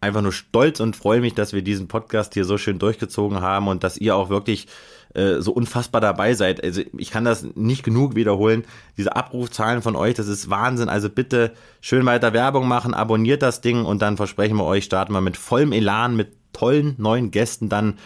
einfach 0.00 0.22
nur 0.22 0.32
stolz 0.32 0.80
und 0.80 0.96
freue 0.96 1.20
mich, 1.20 1.34
dass 1.34 1.52
wir 1.52 1.62
diesen 1.62 1.86
Podcast 1.86 2.34
hier 2.34 2.44
so 2.44 2.58
schön 2.58 2.78
durchgezogen 2.78 3.40
haben 3.40 3.68
und 3.68 3.84
dass 3.84 3.96
ihr 3.96 4.16
auch 4.16 4.30
wirklich 4.30 4.66
äh, 5.14 5.40
so 5.40 5.52
unfassbar 5.52 6.00
dabei 6.00 6.34
seid. 6.34 6.62
Also 6.62 6.82
ich 6.98 7.10
kann 7.10 7.24
das 7.24 7.46
nicht 7.54 7.84
genug 7.84 8.16
wiederholen. 8.16 8.64
Diese 8.96 9.14
Abrufzahlen 9.14 9.80
von 9.80 9.94
euch, 9.94 10.14
das 10.14 10.26
ist 10.26 10.50
Wahnsinn. 10.50 10.88
Also 10.88 11.08
bitte 11.08 11.52
schön 11.80 12.04
weiter 12.04 12.32
Werbung 12.32 12.66
machen, 12.66 12.94
abonniert 12.94 13.42
das 13.42 13.60
Ding 13.60 13.84
und 13.84 14.02
dann 14.02 14.16
versprechen 14.16 14.56
wir 14.56 14.64
euch, 14.64 14.84
starten 14.84 15.12
wir 15.12 15.20
mit 15.20 15.36
vollem 15.36 15.72
Elan, 15.72 16.16
mit 16.16 16.32
tollen 16.52 16.94
neuen 16.98 17.30
Gästen 17.30 17.68
dann 17.68 17.98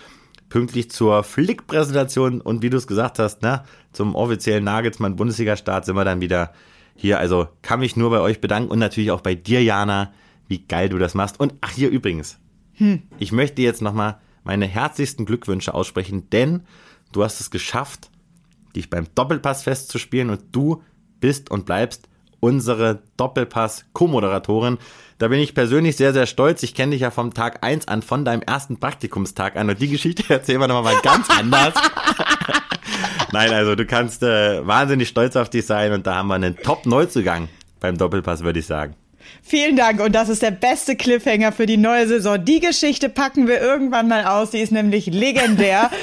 pünktlich 0.49 0.91
zur 0.91 1.23
Flick-Präsentation 1.23 2.41
und 2.41 2.63
wie 2.63 2.71
du 2.71 2.77
es 2.77 2.87
gesagt 2.87 3.19
hast, 3.19 3.43
ne, 3.43 3.65
zum 3.93 4.15
offiziellen 4.15 4.65
Nagelsmann-Bundesliga-Start 4.65 5.85
sind 5.85 5.97
wir 5.97 6.05
dann 6.05 6.21
wieder 6.21 6.53
hier. 6.95 7.19
Also 7.19 7.49
kann 7.63 7.81
mich 7.81 7.97
nur 7.97 8.11
bei 8.11 8.21
euch 8.21 8.41
bedanken 8.41 8.71
und 8.71 8.79
natürlich 8.79 9.11
auch 9.11 9.21
bei 9.21 9.35
dir, 9.35 9.63
Jana, 9.63 10.13
wie 10.49 10.67
geil 10.67 10.89
du 10.89 10.99
das 10.99 11.15
machst. 11.15 11.41
Und 11.41 11.55
ach, 11.61 11.73
hier 11.73 11.91
übrigens, 11.91 12.39
hm. 12.75 13.03
ich 13.19 13.33
möchte 13.33 13.63
jetzt 13.63 13.83
nochmal 13.83 14.19
meine 14.45 14.67
herzlichsten 14.67 15.27
Glückwünsche 15.27 15.75
aussprechen, 15.75 16.31
denn 16.31 16.63
Du 17.13 17.25
hast 17.25 17.41
es 17.41 17.51
geschafft, 17.51 18.11
dich 18.75 18.91
beim 18.91 19.07
Doppelpass 19.15 19.63
festzuspielen 19.63 20.31
und 20.31 20.43
du 20.53 20.83
bist 21.21 21.51
und 21.51 21.67
bleibst 21.67 22.09
unsere 22.41 23.03
Doppelpass-Co-Moderatorin. 23.17 24.79
Da 25.19 25.29
bin 25.29 25.41
ich 25.41 25.55
persönlich 25.55 25.97
sehr, 25.97 26.13
sehr 26.13 26.27
stolz. 26.27 26.63
Ich 26.63 26.75
kenne 26.75 26.93
dich 26.93 27.01
ja 27.01 27.11
vom 27.11 27.33
Tag 27.33 27.65
1 27.65 27.89
an, 27.89 28.03
von 28.03 28.27
deinem 28.27 28.43
ersten 28.43 28.79
Praktikumstag 28.79 29.57
an. 29.57 29.71
Und 29.71 29.81
die 29.81 29.89
Geschichte 29.89 30.23
erzählen 30.29 30.61
wir 30.61 30.69
nochmal 30.69 30.97
ganz 31.03 31.31
anders. 31.31 31.75
Nein, 33.33 33.53
also 33.53 33.75
du 33.75 33.87
kannst 33.87 34.23
äh, 34.23 34.67
wahnsinnig 34.67 35.09
stolz 35.09 35.37
auf 35.37 35.49
dich 35.49 35.65
sein 35.65 35.93
und 35.93 36.07
da 36.07 36.17
haben 36.17 36.29
wir 36.29 36.35
einen 36.35 36.57
Top-Neuzugang 36.57 37.49
beim 37.81 37.97
Doppelpass, 37.97 38.43
würde 38.43 38.59
ich 38.59 38.67
sagen. 38.67 38.95
Vielen 39.43 39.75
Dank 39.77 40.01
und 40.01 40.15
das 40.15 40.29
ist 40.29 40.43
der 40.43 40.53
beste 40.53 40.97
Cliffhanger 40.97 41.51
für 41.51 41.67
die 41.67 41.77
neue 41.77 42.07
Saison. 42.07 42.43
Die 42.45 42.61
Geschichte 42.61 43.09
packen 43.09 43.49
wir 43.49 43.61
irgendwann 43.61 44.09
mal 44.09 44.25
aus, 44.25 44.51
die 44.51 44.61
ist 44.61 44.71
nämlich 44.71 45.07
legendär. 45.07 45.91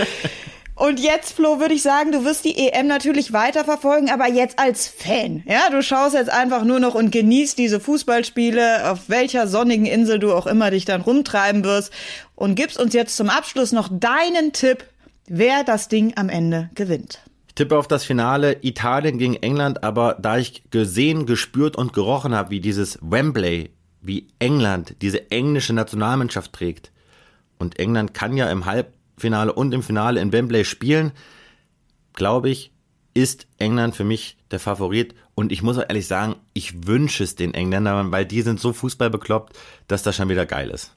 Und 0.75 0.99
jetzt, 0.99 1.33
Flo, 1.33 1.59
würde 1.59 1.75
ich 1.75 1.83
sagen, 1.83 2.11
du 2.11 2.25
wirst 2.25 2.45
die 2.45 2.57
EM 2.57 2.87
natürlich 2.87 3.31
weiterverfolgen, 3.31 4.09
aber 4.09 4.27
jetzt 4.27 4.57
als 4.57 4.87
Fan. 4.87 5.43
Ja, 5.45 5.69
du 5.69 5.83
schaust 5.83 6.15
jetzt 6.15 6.31
einfach 6.31 6.63
nur 6.63 6.79
noch 6.79 6.95
und 6.95 7.11
genießt 7.11 7.57
diese 7.57 7.79
Fußballspiele, 7.79 8.89
auf 8.91 9.07
welcher 9.07 9.47
sonnigen 9.47 9.85
Insel 9.85 10.17
du 10.17 10.33
auch 10.33 10.47
immer 10.47 10.71
dich 10.71 10.85
dann 10.85 11.01
rumtreiben 11.01 11.63
wirst. 11.63 11.93
Und 12.35 12.55
gibst 12.55 12.79
uns 12.79 12.93
jetzt 12.93 13.15
zum 13.15 13.29
Abschluss 13.29 13.71
noch 13.71 13.87
deinen 13.91 14.51
Tipp, 14.51 14.83
wer 15.27 15.63
das 15.63 15.89
Ding 15.89 16.13
am 16.15 16.29
Ende 16.29 16.71
gewinnt. 16.73 17.19
Ich 17.49 17.53
tippe 17.53 17.77
auf 17.77 17.87
das 17.87 18.03
Finale 18.03 18.57
Italien 18.61 19.19
gegen 19.19 19.35
England, 19.35 19.83
aber 19.83 20.17
da 20.19 20.39
ich 20.39 20.63
gesehen, 20.71 21.27
gespürt 21.27 21.75
und 21.75 21.93
gerochen 21.93 22.33
habe, 22.33 22.49
wie 22.49 22.59
dieses 22.59 22.97
Wembley, 22.99 23.69
wie 24.01 24.27
England 24.39 24.95
diese 25.03 25.29
englische 25.29 25.73
Nationalmannschaft 25.73 26.51
trägt, 26.51 26.91
und 27.59 27.79
England 27.79 28.15
kann 28.15 28.35
ja 28.35 28.49
im 28.49 28.65
Halb 28.65 28.91
Finale 29.17 29.53
und 29.53 29.73
im 29.73 29.83
Finale 29.83 30.19
in 30.19 30.31
Wembley 30.31 30.65
spielen, 30.65 31.11
glaube 32.13 32.49
ich, 32.49 32.71
ist 33.13 33.47
England 33.57 33.95
für 33.95 34.03
mich 34.03 34.37
der 34.51 34.59
Favorit. 34.59 35.15
Und 35.35 35.51
ich 35.51 35.61
muss 35.61 35.77
auch 35.77 35.85
ehrlich 35.87 36.07
sagen, 36.07 36.35
ich 36.53 36.87
wünsche 36.87 37.23
es 37.23 37.35
den 37.35 37.53
Engländern, 37.53 38.11
weil 38.11 38.25
die 38.25 38.41
sind 38.41 38.59
so 38.59 38.73
fußballbekloppt, 38.73 39.57
dass 39.87 40.03
das 40.03 40.15
schon 40.15 40.29
wieder 40.29 40.45
geil 40.45 40.69
ist. 40.69 40.95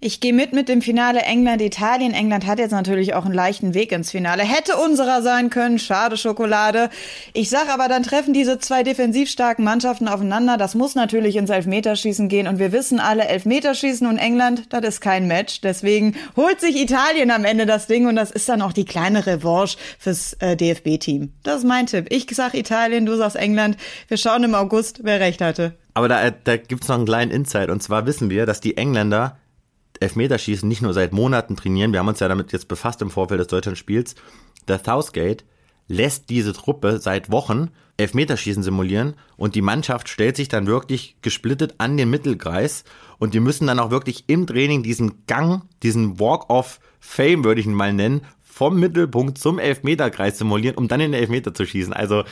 Ich 0.00 0.20
gehe 0.20 0.32
mit 0.32 0.52
mit 0.52 0.68
dem 0.68 0.82
Finale 0.82 1.20
England-Italien. 1.20 2.12
England 2.12 2.46
hat 2.46 2.58
jetzt 2.58 2.72
natürlich 2.72 3.14
auch 3.14 3.24
einen 3.24 3.34
leichten 3.34 3.74
Weg 3.74 3.92
ins 3.92 4.10
Finale. 4.10 4.42
Hätte 4.42 4.76
unserer 4.76 5.22
sein 5.22 5.50
können. 5.50 5.78
Schade 5.78 6.16
Schokolade. 6.16 6.90
Ich 7.32 7.48
sag 7.48 7.68
aber, 7.68 7.88
dann 7.88 8.02
treffen 8.02 8.34
diese 8.34 8.58
zwei 8.58 8.82
defensiv 8.82 9.30
starken 9.30 9.64
Mannschaften 9.64 10.08
aufeinander. 10.08 10.56
Das 10.56 10.74
muss 10.74 10.94
natürlich 10.94 11.36
ins 11.36 11.50
Elfmeterschießen 11.50 12.28
gehen. 12.28 12.48
Und 12.48 12.58
wir 12.58 12.72
wissen 12.72 13.00
alle, 13.00 13.26
Elfmeterschießen 13.26 14.06
und 14.06 14.18
England, 14.18 14.72
das 14.72 14.84
ist 14.84 15.00
kein 15.00 15.26
Match. 15.26 15.60
Deswegen 15.60 16.14
holt 16.36 16.60
sich 16.60 16.76
Italien 16.76 17.30
am 17.30 17.44
Ende 17.44 17.64
das 17.64 17.86
Ding. 17.86 18.06
Und 18.06 18.16
das 18.16 18.30
ist 18.30 18.48
dann 18.48 18.62
auch 18.62 18.72
die 18.72 18.84
kleine 18.84 19.26
Revanche 19.26 19.78
fürs 19.98 20.34
äh, 20.34 20.56
DFB-Team. 20.56 21.32
Das 21.42 21.58
ist 21.58 21.64
mein 21.64 21.86
Tipp. 21.86 22.06
Ich 22.10 22.26
sag 22.32 22.54
Italien, 22.54 23.06
du 23.06 23.16
sagst 23.16 23.36
England. 23.36 23.76
Wir 24.08 24.16
schauen 24.16 24.44
im 24.44 24.54
August, 24.54 25.00
wer 25.04 25.20
recht 25.20 25.40
hatte. 25.40 25.74
Aber 25.94 26.08
da, 26.08 26.30
da 26.30 26.56
gibt's 26.56 26.88
noch 26.88 26.96
einen 26.96 27.06
kleinen 27.06 27.30
Insight. 27.30 27.70
Und 27.70 27.82
zwar 27.82 28.04
wissen 28.04 28.28
wir, 28.28 28.46
dass 28.46 28.60
die 28.60 28.76
Engländer 28.76 29.38
Elfmeterschießen 30.04 30.68
nicht 30.68 30.82
nur 30.82 30.92
seit 30.92 31.12
Monaten 31.12 31.56
trainieren, 31.56 31.92
wir 31.92 32.00
haben 32.00 32.08
uns 32.08 32.20
ja 32.20 32.28
damit 32.28 32.52
jetzt 32.52 32.68
befasst 32.68 33.02
im 33.02 33.10
Vorfeld 33.10 33.40
des 33.40 33.48
Deutschlandspiels, 33.48 34.14
der 34.68 34.78
Southgate 34.78 35.44
lässt 35.88 36.30
diese 36.30 36.52
Truppe 36.52 36.98
seit 36.98 37.30
Wochen 37.30 37.70
Elfmeterschießen 37.96 38.62
simulieren 38.62 39.14
und 39.36 39.54
die 39.54 39.62
Mannschaft 39.62 40.08
stellt 40.08 40.36
sich 40.36 40.48
dann 40.48 40.66
wirklich 40.66 41.16
gesplittet 41.22 41.74
an 41.78 41.96
den 41.96 42.10
Mittelkreis 42.10 42.84
und 43.18 43.34
die 43.34 43.40
müssen 43.40 43.66
dann 43.66 43.78
auch 43.78 43.90
wirklich 43.90 44.24
im 44.26 44.46
Training 44.46 44.82
diesen 44.82 45.26
Gang, 45.26 45.62
diesen 45.82 46.18
Walk 46.18 46.50
of 46.50 46.80
Fame, 46.98 47.44
würde 47.44 47.60
ich 47.60 47.66
ihn 47.66 47.74
mal 47.74 47.92
nennen, 47.92 48.22
vom 48.42 48.80
Mittelpunkt 48.80 49.38
zum 49.38 49.58
Elfmeterkreis 49.58 50.38
simulieren, 50.38 50.76
um 50.76 50.88
dann 50.88 51.00
in 51.00 51.12
den 51.12 51.20
Elfmeter 51.20 51.54
zu 51.54 51.66
schießen. 51.66 51.92
Also 51.92 52.24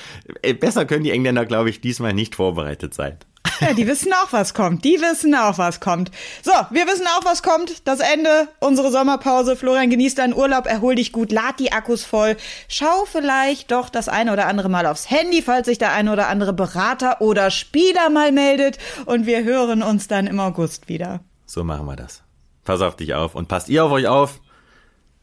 äh, 0.43 0.55
besser 0.55 0.85
können 0.85 1.05
die 1.05 1.11
Engländer, 1.11 1.47
glaube 1.47 1.71
ich, 1.71 1.81
diesmal 1.81 2.13
nicht 2.13 2.35
vorbereitet 2.35 2.95
sein. 2.95 3.19
Ja, 3.61 3.73
die 3.75 3.87
wissen 3.87 4.13
auch, 4.13 4.33
was 4.33 4.55
kommt. 4.55 4.85
Die 4.85 5.01
wissen 5.01 5.35
auch, 5.35 5.59
was 5.59 5.81
kommt. 5.81 6.11
So, 6.43 6.53
wir 6.71 6.87
wissen 6.87 7.07
auch, 7.07 7.25
was 7.25 7.43
kommt. 7.43 7.87
Das 7.87 8.01
Ende, 8.01 8.49
unsere 8.61 8.91
Sommerpause. 8.91 9.57
Florian, 9.57 9.91
genieß 9.91 10.15
deinen 10.15 10.35
Urlaub, 10.35 10.67
erhol 10.67 10.95
dich 10.95 11.13
gut, 11.13 11.33
lad 11.33 11.59
die 11.59 11.73
Akkus 11.73 12.05
voll. 12.05 12.37
Schau 12.69 13.05
vielleicht 13.05 13.71
doch 13.71 13.89
das 13.89 14.09
eine 14.09 14.33
oder 14.33 14.47
andere 14.47 14.69
Mal 14.69 14.87
aufs 14.87 15.11
Handy, 15.11 15.43
falls 15.43 15.67
sich 15.67 15.79
der 15.79 15.93
eine 15.93 16.13
oder 16.13 16.29
andere 16.29 16.53
Berater 16.53 17.21
oder 17.21 17.51
Spieler 17.51 18.11
mal 18.11 18.33
meldet. 18.33 18.79
Und 19.07 19.27
wir 19.27 19.45
hören 19.45 19.83
uns 19.83 20.09
dann 20.09 20.27
im 20.27 20.41
August 20.41 20.89
wieder. 20.89 21.21
So 21.47 21.65
machen 21.65 21.87
wir 21.87 21.97
das. 21.97 22.23
Pass 22.65 22.81
auf 22.81 22.97
dich 22.97 23.15
auf 23.15 23.35
und 23.35 23.49
passt 23.49 23.69
ihr 23.69 23.85
auf 23.85 23.93
euch 23.93 24.07
auf. 24.07 24.41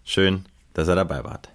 Schön, 0.03 0.45
dass 0.73 0.87
ihr 0.87 0.95
dabei 0.95 1.23
wart. 1.23 1.49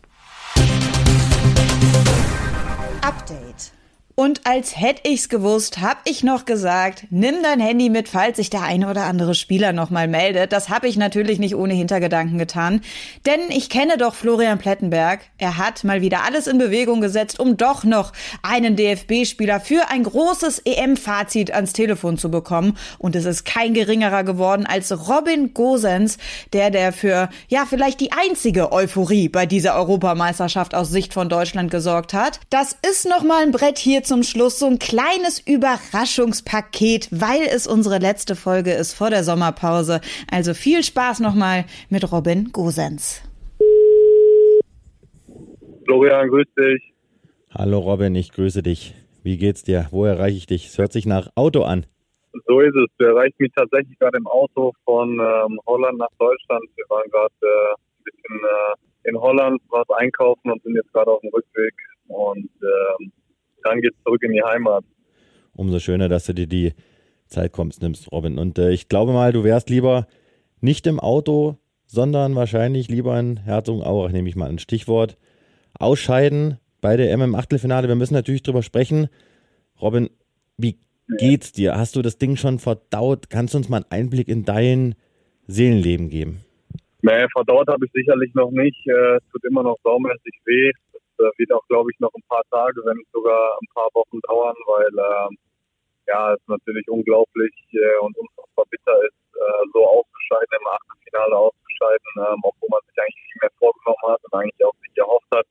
Update. 3.03 3.72
Und 4.17 4.43
als 4.47 4.79
hätte 4.79 5.09
ich's 5.09 5.29
gewusst, 5.29 5.81
hab 5.81 5.99
ich 6.05 6.23
noch 6.23 6.45
gesagt, 6.45 7.07
nimm 7.11 7.43
dein 7.43 7.59
Handy 7.59 7.91
mit, 7.91 8.09
falls 8.09 8.37
sich 8.37 8.49
der 8.49 8.62
eine 8.62 8.89
oder 8.89 9.05
andere 9.05 9.35
Spieler 9.35 9.73
nochmal 9.73 10.07
meldet. 10.07 10.53
Das 10.53 10.69
habe 10.69 10.87
ich 10.87 10.97
natürlich 10.97 11.41
nicht 11.41 11.57
ohne 11.57 11.75
Hintergedanken 11.75 12.39
getan. 12.39 12.81
Denn 13.27 13.41
ich 13.49 13.69
kenne 13.69 13.99
doch 13.99 14.15
Florian 14.15 14.59
Plettenberg. 14.59 15.23
Er 15.39 15.59
hat 15.59 15.83
mal 15.83 16.01
wieder 16.01 16.23
alles 16.23 16.47
in 16.47 16.59
Bewegung 16.59 17.01
gesetzt, 17.01 17.41
um 17.41 17.57
doch 17.57 17.83
noch 17.83 18.12
einen 18.43 18.77
DFB-Spieler 18.77 19.59
für 19.59 19.91
ein 19.91 20.05
großes 20.05 20.61
EM-Fazit 20.61 21.53
ans 21.53 21.73
Telefon 21.73 22.17
zu 22.17 22.31
bekommen. 22.31 22.77
Und 22.99 23.17
es 23.17 23.25
ist 23.25 23.45
kein 23.45 23.75
geringerer 23.75 24.23
geworden 24.23 24.65
als 24.65 25.09
Robin 25.09 25.55
Gosens, 25.55 26.19
der, 26.53 26.71
der 26.71 26.93
für, 26.93 27.31
ja, 27.49 27.67
vielleicht 27.69 27.99
die 27.99 28.12
einzige 28.12 28.71
Euphorie 28.71 29.29
bei 29.29 29.45
dieser 29.45 29.75
Europameisterschaft 29.75 30.73
aus 30.73 30.91
Sicht 30.91 31.12
von 31.12 31.29
Deutschland 31.29 31.73
gesorgt 31.73 32.15
hat. 32.15 32.39
Das 32.51 32.77
ist 32.89 33.09
nochmal 33.09 33.43
ein 33.43 33.51
Brett 33.51 33.79
hier 33.79 34.03
zum 34.05 34.22
Schluss 34.22 34.59
so 34.59 34.66
ein 34.66 34.78
kleines 34.78 35.40
Überraschungspaket, 35.40 37.09
weil 37.11 37.42
es 37.50 37.66
unsere 37.66 37.98
letzte 37.98 38.36
Folge 38.36 38.72
ist 38.72 38.94
vor 38.94 39.11
der 39.11 39.24
Sommerpause. 39.24 40.00
Also 40.30 40.55
viel 40.55 40.82
Spaß 40.82 41.20
nochmal 41.20 41.64
mit 41.90 42.11
Robin 42.12 42.50
Gosens. 42.52 43.22
Florian, 45.84 46.28
grüß 46.28 46.46
dich. 46.59 46.92
Hallo 47.50 47.78
Robin, 47.78 48.14
ich 48.14 48.32
grüße 48.32 48.62
dich. 48.62 48.94
Wie 49.22 49.38
geht's 49.38 49.62
dir? 49.62 49.88
Wo 49.90 50.05
erreiche 50.05 50.36
ich 50.36 50.46
dich? 50.46 50.66
Es 50.66 50.78
hört 50.78 50.92
sich 50.92 51.07
nach 51.07 51.28
Auto 51.34 51.62
an. 51.62 51.86
So 52.46 52.61
ist 52.61 52.74
es. 52.74 52.86
Du 52.98 53.07
erreichst 53.07 53.38
mich 53.38 53.52
tatsächlich 53.55 53.98
gerade 53.98 54.18
im 54.18 54.26
Auto 54.26 54.72
von 54.84 55.12
ähm, 55.12 55.61
Holland 55.66 55.98
nach 55.98 56.09
Deutschland. 56.18 56.64
Wir 56.74 56.84
waren 56.88 57.09
gerade 57.11 57.34
äh, 57.42 57.74
ein 57.74 58.05
bisschen 58.05 58.38
äh, 58.38 59.09
in 59.09 59.20
Holland, 59.20 59.62
was 59.70 59.88
einkaufen 59.90 60.50
und 60.50 60.62
sind 60.62 60.74
jetzt 60.74 60.92
gerade 60.92 61.11
auf 61.11 61.20
dem 61.20 61.30
Rückweg. 61.30 61.74
Und 62.09 62.50
ähm, 62.62 63.12
dann 63.65 63.81
geht's 63.81 63.97
zurück 64.05 64.23
in 64.23 64.33
die 64.33 64.43
Heimat. 64.43 64.85
Umso 65.55 65.79
schöner, 65.79 66.09
dass 66.09 66.27
du 66.27 66.35
dir 66.35 66.47
die 66.47 66.73
Zeit 67.27 67.53
kommst, 67.53 67.83
nimmst, 67.83 68.11
Robin. 68.12 68.39
Und 68.39 68.59
äh, 68.59 68.71
ich 68.71 68.89
glaube 68.89 69.12
mal, 69.12 69.33
du 69.33 69.45
wärst 69.45 69.71
lieber 69.71 70.07
nicht 70.61 70.87
im 70.87 71.01
Auto, 71.01 71.57
sondern 71.87 72.35
wahrscheinlich 72.35 72.89
lieber 72.89 73.19
in 73.19 73.39
Herzogenaurach, 73.39 74.11
nehme 74.11 74.29
ich 74.29 74.37
mal 74.37 74.49
ein 74.49 74.59
Stichwort. 74.59 75.17
Ausscheiden 75.79 76.59
bei 76.81 76.97
der 76.97 77.17
MM 77.17 77.35
Achtelfinale. 77.35 77.89
Wir 77.89 77.95
müssen 77.95 78.15
natürlich 78.15 78.43
drüber 78.43 78.62
sprechen. 78.62 79.09
Robin, 79.81 80.11
wie 80.57 80.79
geht's 81.19 81.53
dir? 81.53 81.77
Hast 81.77 81.97
du 81.97 82.03
das 82.03 82.19
Ding 82.19 82.37
schon 82.37 82.59
verdaut? 82.59 83.31
Kannst 83.31 83.55
du 83.55 83.59
uns 83.59 83.69
mal 83.69 83.79
einen 83.79 83.91
Einblick 83.91 84.29
in 84.29 84.45
dein 84.45 84.95
Seelenleben 85.47 86.09
geben? 86.09 86.41
Nee, 87.03 87.27
verdaut 87.33 87.69
habe 87.69 87.85
ich 87.85 87.93
sicherlich 87.93 88.33
noch 88.35 88.51
nicht. 88.51 88.87
Äh, 88.87 89.19
tut 89.31 89.45
immer 89.45 89.62
noch 89.62 89.77
saumäßig 89.83 90.35
weh. 90.47 90.73
Äh, 91.19 91.31
wird 91.39 91.53
auch, 91.53 91.67
glaube 91.69 91.91
ich, 91.93 91.99
noch 92.01 92.12
ein 92.15 92.25
paar 92.29 92.43
Tage, 92.51 92.81
wenn 92.85 92.97
nicht 92.97 93.11
sogar 93.12 93.59
ein 93.61 93.69
paar 93.75 93.89
Wochen 93.95 94.21
dauern, 94.27 94.57
weil 94.67 94.93
äh, 94.93 95.29
ja, 96.07 96.35
es 96.35 96.41
natürlich 96.47 96.87
unglaublich 96.89 97.55
äh, 97.73 97.99
und 98.01 98.17
unfassbar 98.19 98.65
bitter 98.71 98.97
ist, 99.05 99.25
äh, 99.37 99.65
so 99.73 99.87
auszuscheiden, 99.87 100.53
im 100.61 100.67
Achtelfinale 100.67 101.37
auszuscheiden, 101.37 102.12
ähm, 102.19 102.41
obwohl 102.43 102.69
man 102.71 102.81
sich 102.89 102.99
eigentlich 102.99 103.25
viel 103.33 103.41
mehr 103.43 103.55
vorgenommen 103.59 104.05
hat 104.05 104.21
und 104.25 104.35
eigentlich 104.35 104.65
auch 104.65 104.77
sich 104.83 104.97
erhofft 104.97 105.31
hat, 105.35 105.47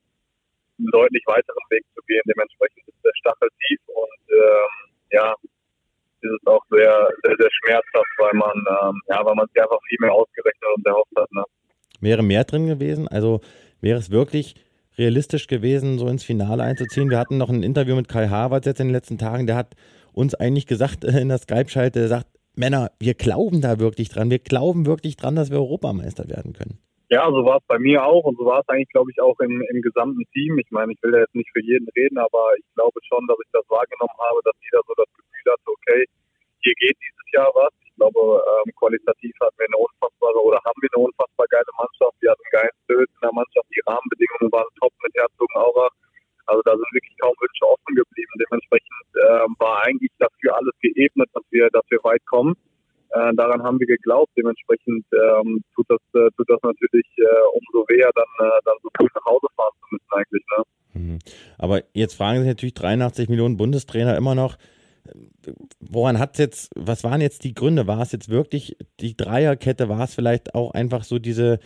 einen 0.78 0.90
deutlich 0.90 1.22
weiteren 1.26 1.64
Weg 1.70 1.84
zu 1.94 2.02
gehen. 2.06 2.22
Dementsprechend 2.26 2.88
ist 2.88 3.04
der 3.04 3.14
Stachel 3.14 3.48
tief 3.66 3.80
und 3.88 4.22
ähm, 4.30 4.72
ja, 5.10 5.34
ist 6.20 6.40
es 6.40 6.46
auch 6.46 6.62
sehr, 6.70 7.08
sehr, 7.22 7.36
sehr 7.38 7.50
schmerzhaft, 7.50 8.12
weil 8.18 8.34
man, 8.34 8.56
ähm, 8.56 9.00
ja, 9.08 9.24
weil 9.24 9.34
man 9.34 9.46
sich 9.48 9.62
einfach 9.62 9.80
viel 9.88 9.98
mehr 10.00 10.12
ausgerechnet 10.12 10.70
und 10.76 10.86
erhofft 10.86 11.12
hat. 11.16 11.30
Ne? 11.32 11.44
Wäre 12.00 12.22
mehr 12.22 12.44
drin 12.44 12.66
gewesen? 12.66 13.08
Also 13.08 13.40
wäre 13.80 13.98
es 13.98 14.10
wirklich 14.10 14.54
realistisch 14.98 15.46
gewesen, 15.46 15.98
so 15.98 16.08
ins 16.08 16.24
Finale 16.24 16.62
einzuziehen? 16.62 17.10
Wir 17.10 17.18
hatten 17.18 17.38
noch 17.38 17.50
ein 17.50 17.62
Interview 17.62 17.96
mit 17.96 18.08
Kai 18.08 18.28
Havertz 18.28 18.66
jetzt 18.66 18.80
in 18.80 18.88
den 18.88 18.94
letzten 18.94 19.18
Tagen, 19.18 19.46
der 19.46 19.56
hat 19.56 19.74
uns 20.12 20.34
eigentlich 20.34 20.66
gesagt 20.66 21.04
in 21.04 21.28
der 21.28 21.38
Skype-Schalte, 21.38 22.00
der 22.00 22.08
sagt, 22.08 22.28
Männer, 22.56 22.90
wir 23.00 23.14
glauben 23.14 23.60
da 23.60 23.80
wirklich 23.80 24.08
dran, 24.08 24.30
wir 24.30 24.38
glauben 24.38 24.86
wirklich 24.86 25.16
dran, 25.16 25.34
dass 25.34 25.50
wir 25.50 25.58
Europameister 25.58 26.28
werden 26.28 26.52
können. 26.52 26.78
Ja, 27.10 27.26
so 27.30 27.44
war 27.44 27.58
es 27.58 27.66
bei 27.66 27.78
mir 27.78 28.02
auch 28.04 28.24
und 28.24 28.38
so 28.38 28.46
war 28.46 28.60
es 28.60 28.68
eigentlich, 28.68 28.88
glaube 28.88 29.10
ich, 29.10 29.20
auch 29.20 29.38
im, 29.40 29.60
im 29.60 29.82
gesamten 29.82 30.24
Team. 30.32 30.58
Ich 30.58 30.70
meine, 30.70 30.92
ich 30.92 31.02
will 31.02 31.12
da 31.12 31.18
jetzt 31.18 31.34
nicht 31.34 31.50
für 31.52 31.62
jeden 31.62 31.86
reden, 31.94 32.18
aber 32.18 32.54
ich 32.58 32.64
glaube 32.74 32.98
schon, 33.04 33.26
dass 33.26 33.36
ich 33.44 33.50
das 33.52 33.62
wahrgenommen 33.68 34.18
habe, 34.18 34.40
dass 34.44 34.54
jeder 34.62 34.82
so 34.86 34.94
das 34.96 35.10
Gefühl 35.12 35.52
hatte, 35.52 35.68
okay, 35.68 36.00
hier 36.62 36.74
geht 36.80 36.96
dieses 36.96 37.28
Jahr 37.34 37.50
was. 37.54 37.70
Ich 37.94 38.02
glaube, 38.02 38.42
ähm, 38.42 38.74
qualitativ 38.74 39.30
hatten 39.38 39.54
wir 39.54 39.70
eine 39.70 39.78
unfassbare 39.78 40.42
oder 40.42 40.58
haben 40.66 40.74
wir 40.82 40.90
eine 40.90 41.06
unfassbar 41.06 41.46
geile 41.46 41.70
Mannschaft. 41.78 42.18
Wir 42.18 42.34
hatten 42.34 42.42
einen 42.42 42.58
geilen 42.58 42.76
Spirit 42.82 43.06
in 43.06 43.22
der 43.22 43.34
Mannschaft. 43.38 43.68
Die 43.70 43.82
Rahmenbedingungen 43.86 44.50
waren 44.50 44.66
top 44.82 44.90
mit 45.06 45.14
Herzogenaurach. 45.14 45.94
Also 46.50 46.60
da 46.66 46.74
sind 46.74 46.90
wirklich 46.90 47.14
kaum 47.22 47.38
Wünsche 47.38 47.64
offen 47.70 47.94
geblieben. 47.94 48.34
Dementsprechend 48.42 49.06
äh, 49.14 49.46
war 49.62 49.86
eigentlich 49.86 50.10
dafür 50.18 50.58
alles 50.58 50.74
geebnet, 50.82 51.30
dass 51.38 51.46
wir, 51.54 51.70
dass 51.70 51.86
wir 51.86 52.02
weit 52.02 52.26
kommen. 52.26 52.58
Äh, 53.14 53.30
daran 53.38 53.62
haben 53.62 53.78
wir 53.78 53.86
geglaubt. 53.86 54.34
Dementsprechend 54.34 55.06
ähm, 55.14 55.62
tut 55.78 55.86
das 55.86 56.02
äh, 56.18 56.34
tut 56.34 56.50
das 56.50 56.58
natürlich 56.66 57.06
äh, 57.22 57.46
umso 57.54 57.86
weher, 57.86 58.10
dann 58.10 58.30
äh, 58.42 58.58
dann 58.66 58.74
so 58.82 58.90
früh 58.98 59.06
nach 59.14 59.24
Hause 59.24 59.46
fahren 59.54 59.74
zu 59.78 59.86
müssen 59.94 60.12
eigentlich. 60.18 60.44
Ne? 60.50 60.58
Mhm. 60.98 61.18
Aber 61.62 61.86
jetzt 61.94 62.18
fragen 62.18 62.42
sich 62.42 62.50
natürlich 62.50 62.74
83 62.74 63.30
Millionen 63.30 63.56
Bundestrainer 63.56 64.18
immer 64.18 64.34
noch. 64.34 64.58
Woran 65.94 66.18
hat 66.18 66.32
es 66.32 66.38
jetzt, 66.38 66.72
was 66.74 67.04
waren 67.04 67.20
jetzt 67.20 67.44
die 67.44 67.54
Gründe? 67.54 67.86
War 67.86 68.00
es 68.00 68.10
jetzt 68.10 68.28
wirklich 68.28 68.76
die 68.98 69.16
Dreierkette? 69.16 69.88
War 69.88 70.02
es 70.02 70.14
vielleicht 70.16 70.56
auch 70.56 70.72
einfach 70.72 71.04
so 71.04 71.20
diese, 71.20 71.60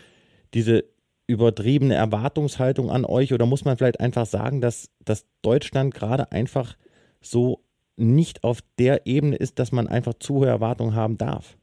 diese 0.52 0.84
übertriebene 1.26 1.94
Erwartungshaltung 1.94 2.90
an 2.90 3.06
euch? 3.06 3.32
Oder 3.32 3.46
muss 3.46 3.64
man 3.64 3.78
vielleicht 3.78 4.00
einfach 4.00 4.26
sagen, 4.26 4.60
dass, 4.60 4.90
dass 5.00 5.26
Deutschland 5.40 5.94
gerade 5.94 6.30
einfach 6.30 6.76
so 7.22 7.64
nicht 7.96 8.44
auf 8.44 8.58
der 8.78 9.06
Ebene 9.06 9.34
ist, 9.34 9.58
dass 9.58 9.72
man 9.72 9.88
einfach 9.88 10.12
zu 10.12 10.34
hohe 10.34 10.46
Erwartungen 10.46 10.94
haben 10.94 11.16
darf? 11.16 11.56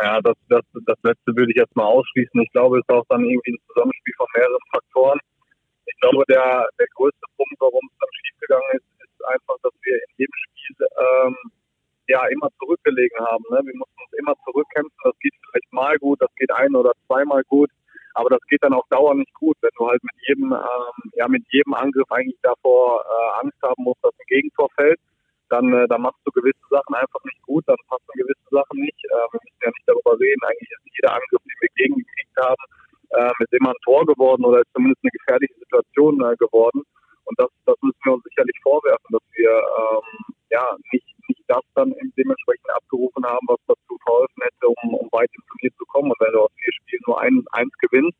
Ja, 0.00 0.18
das, 0.22 0.36
das, 0.48 0.62
das 0.86 0.96
letzte 1.02 1.36
würde 1.36 1.52
ich 1.52 1.58
jetzt 1.58 1.76
mal 1.76 1.84
ausschließen. 1.84 2.40
Ich 2.40 2.52
glaube, 2.52 2.78
es 2.78 2.84
ist 2.88 2.94
auch 2.94 3.04
dann 3.10 3.26
irgendwie 3.26 3.52
ein 3.52 3.58
Zusammenspiel 3.68 4.14
von 4.16 4.26
mehreren 4.34 4.66
Faktoren. 4.72 5.18
Ich 5.84 5.96
glaube, 6.00 6.24
der, 6.30 6.66
der 6.78 6.86
größte 6.96 7.26
Punkt, 7.36 7.56
warum 7.60 7.80
es 7.92 7.98
dann 8.00 8.08
schiefgegangen 8.24 8.70
ist, 8.72 9.04
ist 9.04 9.24
einfach, 9.26 9.56
dass 9.62 9.72
wir 9.82 9.94
in 9.96 10.12
jedem 10.16 10.34
Spiel 10.48 10.86
ähm, 10.96 11.36
ja 12.08 12.26
immer 12.28 12.48
zurückgelegen 12.58 13.18
haben. 13.26 13.44
Ne? 13.50 13.60
Wir 13.64 13.76
mussten 13.76 14.00
uns 14.02 14.12
immer 14.18 14.34
zurückkämpfen. 14.44 14.98
Das 15.02 15.18
geht 15.20 15.34
vielleicht 15.50 15.72
mal 15.72 15.98
gut, 15.98 16.20
das 16.20 16.34
geht 16.36 16.52
ein 16.52 16.74
oder 16.74 16.92
zweimal 17.06 17.42
gut, 17.44 17.70
aber 18.14 18.30
das 18.30 18.40
geht 18.48 18.62
dann 18.62 18.72
auf 18.72 18.84
Dauer 18.90 19.14
nicht 19.14 19.32
gut, 19.34 19.56
wenn 19.60 19.70
du 19.78 19.88
halt 19.88 20.02
mit 20.02 20.16
jedem, 20.26 20.52
ähm, 20.52 21.10
ja, 21.14 21.28
mit 21.28 21.44
jedem 21.50 21.74
Angriff 21.74 22.10
eigentlich 22.10 22.38
davor 22.42 23.04
äh, 23.04 23.40
Angst 23.44 23.58
haben 23.62 23.82
musst, 23.82 24.02
dass 24.02 24.12
ein 24.18 24.26
Gegentor 24.28 24.68
fällt 24.76 25.00
dann, 25.48 25.72
äh, 25.72 25.86
dann 25.88 26.02
machst 26.02 26.20
du 26.24 26.30
gewisse 26.32 26.66
Sachen 26.70 26.94
einfach 26.94 27.22
nicht 27.24 27.40
gut, 27.42 27.64
dann 27.66 27.76
passen 27.88 28.06
gewisse 28.14 28.48
Sachen 28.50 28.80
nicht. 28.80 28.98
Äh, 29.04 29.26
wir 29.32 29.40
müssen 29.42 29.62
ja 29.62 29.70
nicht 29.70 29.86
darüber 29.86 30.18
reden, 30.18 30.42
eigentlich 30.42 30.70
ist 30.70 30.96
jeder 30.98 31.14
Angriff, 31.14 31.42
den 31.42 31.60
wir 31.60 31.70
gegengekriegt 31.74 32.36
haben, 32.38 32.64
äh, 33.10 33.44
ist 33.44 33.52
immer 33.52 33.70
ein 33.70 33.84
Tor 33.84 34.06
geworden 34.06 34.44
oder 34.44 34.60
ist 34.60 34.72
zumindest 34.74 35.02
eine 35.02 35.14
gefährliche 35.14 35.54
Situation 35.54 36.14
äh, 36.22 36.36
geworden. 36.36 36.82
Und 37.24 37.38
das, 37.38 37.50
das 37.66 37.76
müssen 37.82 38.02
wir 38.04 38.14
uns 38.14 38.24
sicherlich 38.24 38.58
vorwerfen, 38.62 39.10
dass 39.10 39.22
wir 39.34 39.50
ähm, 39.50 40.06
ja 40.50 40.76
nicht, 40.92 41.06
nicht 41.28 41.42
das 41.48 41.62
dann 41.74 41.94
dementsprechend 42.16 42.70
abgerufen 42.70 43.24
haben, 43.24 43.46
was 43.48 43.58
dazu 43.66 43.98
verholfen 44.04 44.42
hätte, 44.42 44.68
um, 44.68 44.94
um 44.94 45.08
weit 45.12 45.30
im 45.34 45.42
Turnier 45.48 45.72
zu 45.78 45.84
kommen. 45.86 46.10
Und 46.10 46.20
wenn 46.20 46.32
du 46.32 46.40
aus 46.40 46.50
vier 46.56 46.72
Spielen 46.72 47.02
nur 47.06 47.20
ein, 47.20 47.44
eins 47.52 47.72
gewinnst, 47.78 48.18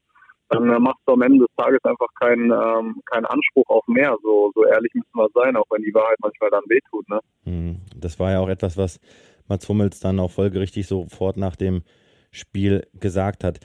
dann 0.48 0.70
äh, 0.70 0.78
machst 0.78 1.02
du 1.06 1.12
am 1.12 1.22
Ende 1.22 1.44
des 1.44 1.56
Tages 1.56 1.82
einfach 1.84 2.08
keinen 2.20 2.50
ähm, 2.50 3.02
keinen 3.06 3.26
Anspruch 3.26 3.68
auf 3.68 3.86
mehr. 3.88 4.16
So, 4.22 4.52
so 4.54 4.64
ehrlich 4.64 4.92
müssen 4.94 5.14
wir 5.14 5.28
sein, 5.34 5.56
auch 5.56 5.66
wenn 5.70 5.82
die 5.82 5.94
Wahrheit 5.94 6.18
manchmal 6.20 6.50
dann 6.50 6.62
wehtut. 6.68 7.08
Ne? 7.08 7.20
Hm, 7.44 7.80
das 7.96 8.18
war 8.18 8.32
ja 8.32 8.40
auch 8.40 8.48
etwas, 8.48 8.76
was 8.76 9.00
Mats 9.48 9.68
Hummels 9.68 10.00
dann 10.00 10.20
auch 10.20 10.30
folgerichtig 10.30 10.86
sofort 10.86 11.36
nach 11.36 11.56
dem 11.56 11.82
Spiel 12.30 12.86
gesagt 12.94 13.44
hat. 13.44 13.60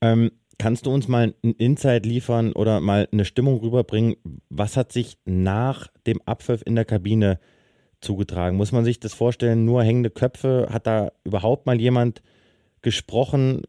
Ähm, 0.00 0.30
kannst 0.58 0.86
du 0.86 0.90
uns 0.90 1.08
mal 1.08 1.34
ein 1.42 1.52
Insight 1.52 2.06
liefern 2.06 2.52
oder 2.52 2.80
mal 2.80 3.08
eine 3.12 3.24
Stimmung 3.24 3.60
rüberbringen? 3.60 4.16
Was 4.50 4.76
hat 4.76 4.92
sich 4.92 5.18
nach 5.24 5.88
dem 6.06 6.20
Abpfiff 6.24 6.62
in 6.64 6.74
der 6.74 6.84
Kabine 6.84 7.38
zugetragen? 8.06 8.56
Muss 8.56 8.72
man 8.72 8.84
sich 8.84 9.00
das 9.00 9.12
vorstellen, 9.12 9.64
nur 9.64 9.82
hängende 9.82 10.10
Köpfe? 10.10 10.68
Hat 10.70 10.86
da 10.86 11.10
überhaupt 11.24 11.66
mal 11.66 11.78
jemand 11.80 12.22
gesprochen? 12.80 13.62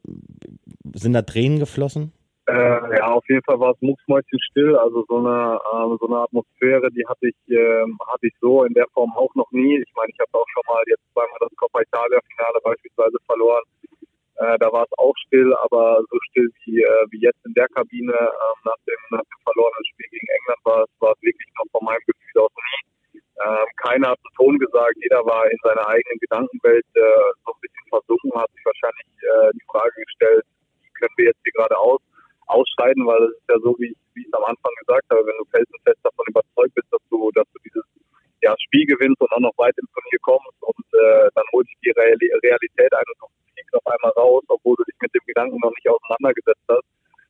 Sind 0.94 1.14
da 1.14 1.24
Tränen 1.24 1.60
geflossen? 1.60 2.14
Äh, 2.48 2.80
ja, 2.96 3.12
auf 3.12 3.28
jeden 3.28 3.44
Fall 3.44 3.60
war 3.60 3.72
es 3.72 3.82
mucksmäuschen 3.82 4.40
still. 4.40 4.78
Also 4.78 5.04
so 5.10 5.18
eine 5.20 5.60
äh, 5.60 5.98
so 6.00 6.08
eine 6.08 6.24
Atmosphäre, 6.24 6.88
die 6.92 7.06
hatte 7.06 7.28
ich 7.28 7.36
äh, 7.52 7.84
hatte 8.08 8.28
ich 8.28 8.34
so 8.40 8.64
in 8.64 8.74
der 8.74 8.88
Form 8.94 9.12
auch 9.18 9.34
noch 9.36 9.52
nie. 9.52 9.84
Ich 9.84 9.94
meine, 9.98 10.10
ich 10.14 10.20
habe 10.20 10.32
auch 10.32 10.48
schon 10.54 10.64
mal 10.66 10.82
jetzt 10.88 11.04
zweimal 11.12 11.40
das 11.42 11.52
Coppa 11.58 11.82
Italia 11.82 12.20
Finale 12.32 12.60
beispielsweise 12.64 13.18
verloren. 13.26 13.64
Äh, 14.40 14.58
da 14.60 14.72
war 14.72 14.84
es 14.84 14.94
auch 14.98 15.14
still, 15.28 15.52
aber 15.66 16.00
so 16.10 16.18
still 16.30 16.50
wie 16.64 16.80
äh, 16.80 17.06
wie 17.12 17.20
jetzt 17.20 17.44
in 17.44 17.54
der 17.54 17.68
Kabine 17.68 18.16
ähm, 18.16 18.60
nach 18.64 18.80
dem 18.88 19.02
nach 19.12 19.28
dem 19.28 19.40
verlorenen 19.44 19.86
Spiel 19.92 20.08
gegen 20.08 20.28
England 20.40 20.62
war 20.64 20.84
es 20.88 21.22
wirklich 21.22 21.52
noch 21.60 21.68
von 21.74 21.84
meinem 21.84 22.06
Gefühl 22.08 22.44
aus 22.48 22.54
nie. 22.56 22.97
Ähm, 23.38 23.68
keiner 23.78 24.10
hat 24.10 24.20
einen 24.20 24.36
Ton 24.36 24.58
gesagt, 24.58 24.96
jeder 24.98 25.26
war 25.26 25.46
in 25.50 25.58
seiner 25.64 25.88
eigenen 25.88 26.18
Gedankenwelt 26.20 26.86
äh, 26.96 27.28
so 27.46 27.54
ein 27.54 27.62
bisschen 27.62 27.88
versunken, 27.90 28.34
hat 28.34 28.52
sich 28.52 28.66
wahrscheinlich 28.66 29.08
äh, 29.22 29.52
die 29.54 29.66
Frage 29.70 29.94
gestellt, 29.94 30.46
wie 30.82 30.92
können 30.98 31.14
wir 31.18 31.26
jetzt 31.26 31.42
hier 31.44 31.54
gerade 31.54 31.78
aus? 31.78 32.02
ausscheiden, 32.48 33.06
weil 33.06 33.22
es 33.28 33.36
ist 33.38 33.50
ja 33.50 33.60
so, 33.60 33.76
wie 33.80 33.92
ich, 33.92 34.00
wie 34.16 34.24
ich 34.24 34.34
am 34.34 34.44
Anfang 34.44 34.72
gesagt 34.80 35.06
habe, 35.12 35.26
wenn 35.26 35.38
du 35.38 35.46
felsenfest 35.52 36.00
davon 36.04 36.26
überzeugt 36.28 36.74
bist, 36.76 36.88
dass 36.92 37.04
du, 37.10 37.32
dass 37.36 37.48
du 37.54 37.60
dieses 37.64 37.84
ja, 38.42 38.56
Spiel 38.58 38.86
gewinnst 38.86 39.20
und 39.22 39.32
auch 39.32 39.44
noch 39.44 39.58
weit 39.58 39.76
im 39.78 39.88
Turnier 39.92 40.20
kommst 40.22 40.58
und 40.62 40.88
äh, 40.96 41.30
dann 41.36 41.46
holt 41.52 41.68
dich 41.68 41.78
die 41.84 41.92
Realität 41.92 42.94
ein 42.94 43.08
und 43.08 43.20
du 43.20 43.28
fliegst 43.54 43.76
auf 43.76 43.86
einmal 43.88 44.12
raus, 44.16 44.44
obwohl 44.48 44.76
du 44.78 44.84
dich 44.84 44.96
mit 45.02 45.14
dem 45.14 45.26
Gedanken 45.26 45.60
noch 45.60 45.76
nicht 45.76 45.90
auseinandergesetzt 45.90 46.68
hast, 46.70 46.88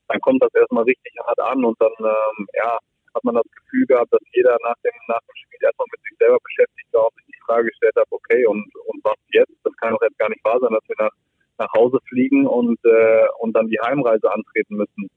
dann 0.07 0.21
kommt 0.21 0.41
das 0.43 0.53
erstmal 0.53 0.83
richtig 0.83 1.13
hart 1.25 1.39
an 1.39 1.65
und 1.65 1.75
dann 1.81 1.95
ähm, 1.99 2.47
ja, 2.53 2.77
hat 3.17 3.23
man 3.25 3.35
das 3.35 3.49
Gefühl 3.49 3.85
gehabt, 3.89 4.13
dass 4.13 4.21
jeder 4.33 4.55
nach 4.61 4.77
dem, 4.85 4.93
nach 5.09 5.21
dem 5.25 5.35
Spiel 5.35 5.59
erstmal 5.65 5.89
mit 5.91 6.01
sich 6.05 6.15
selber 6.17 6.37
beschäftigt 6.45 6.89
war 6.93 7.09
und 7.09 7.15
sich 7.17 7.25
die 7.33 7.45
Frage 7.45 7.65
gestellt 7.67 7.97
hat, 7.97 8.07
okay, 8.13 8.45
und, 8.45 8.69
und 8.85 9.01
was 9.03 9.17
jetzt? 9.33 9.57
Das 9.65 9.73
kann 9.81 9.91
doch 9.93 10.01
jetzt 10.05 10.17
gar 10.17 10.29
nicht 10.29 10.45
wahr 10.45 10.59
sein, 10.61 10.71
dass 10.71 10.87
wir 10.87 10.95
nach 10.99 11.15
nach 11.57 11.71
Hause 11.73 11.99
fliegen 12.07 12.47
und, 12.47 12.79
äh, 12.85 13.25
und 13.39 13.53
dann 13.53 13.67
die 13.67 13.79
Heimreise 13.79 14.31
antreten 14.31 14.75
müssen. 14.75 15.09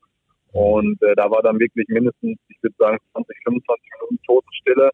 Und 0.53 1.01
äh, 1.03 1.15
da 1.15 1.31
war 1.31 1.43
dann 1.43 1.61
wirklich 1.61 1.87
mindestens, 1.89 2.39
ich 2.49 2.63
würde 2.63 2.77
sagen, 2.79 2.99
20, 3.13 3.37
25 3.45 3.91
Minuten 4.01 4.23
Totenstille. 4.27 4.91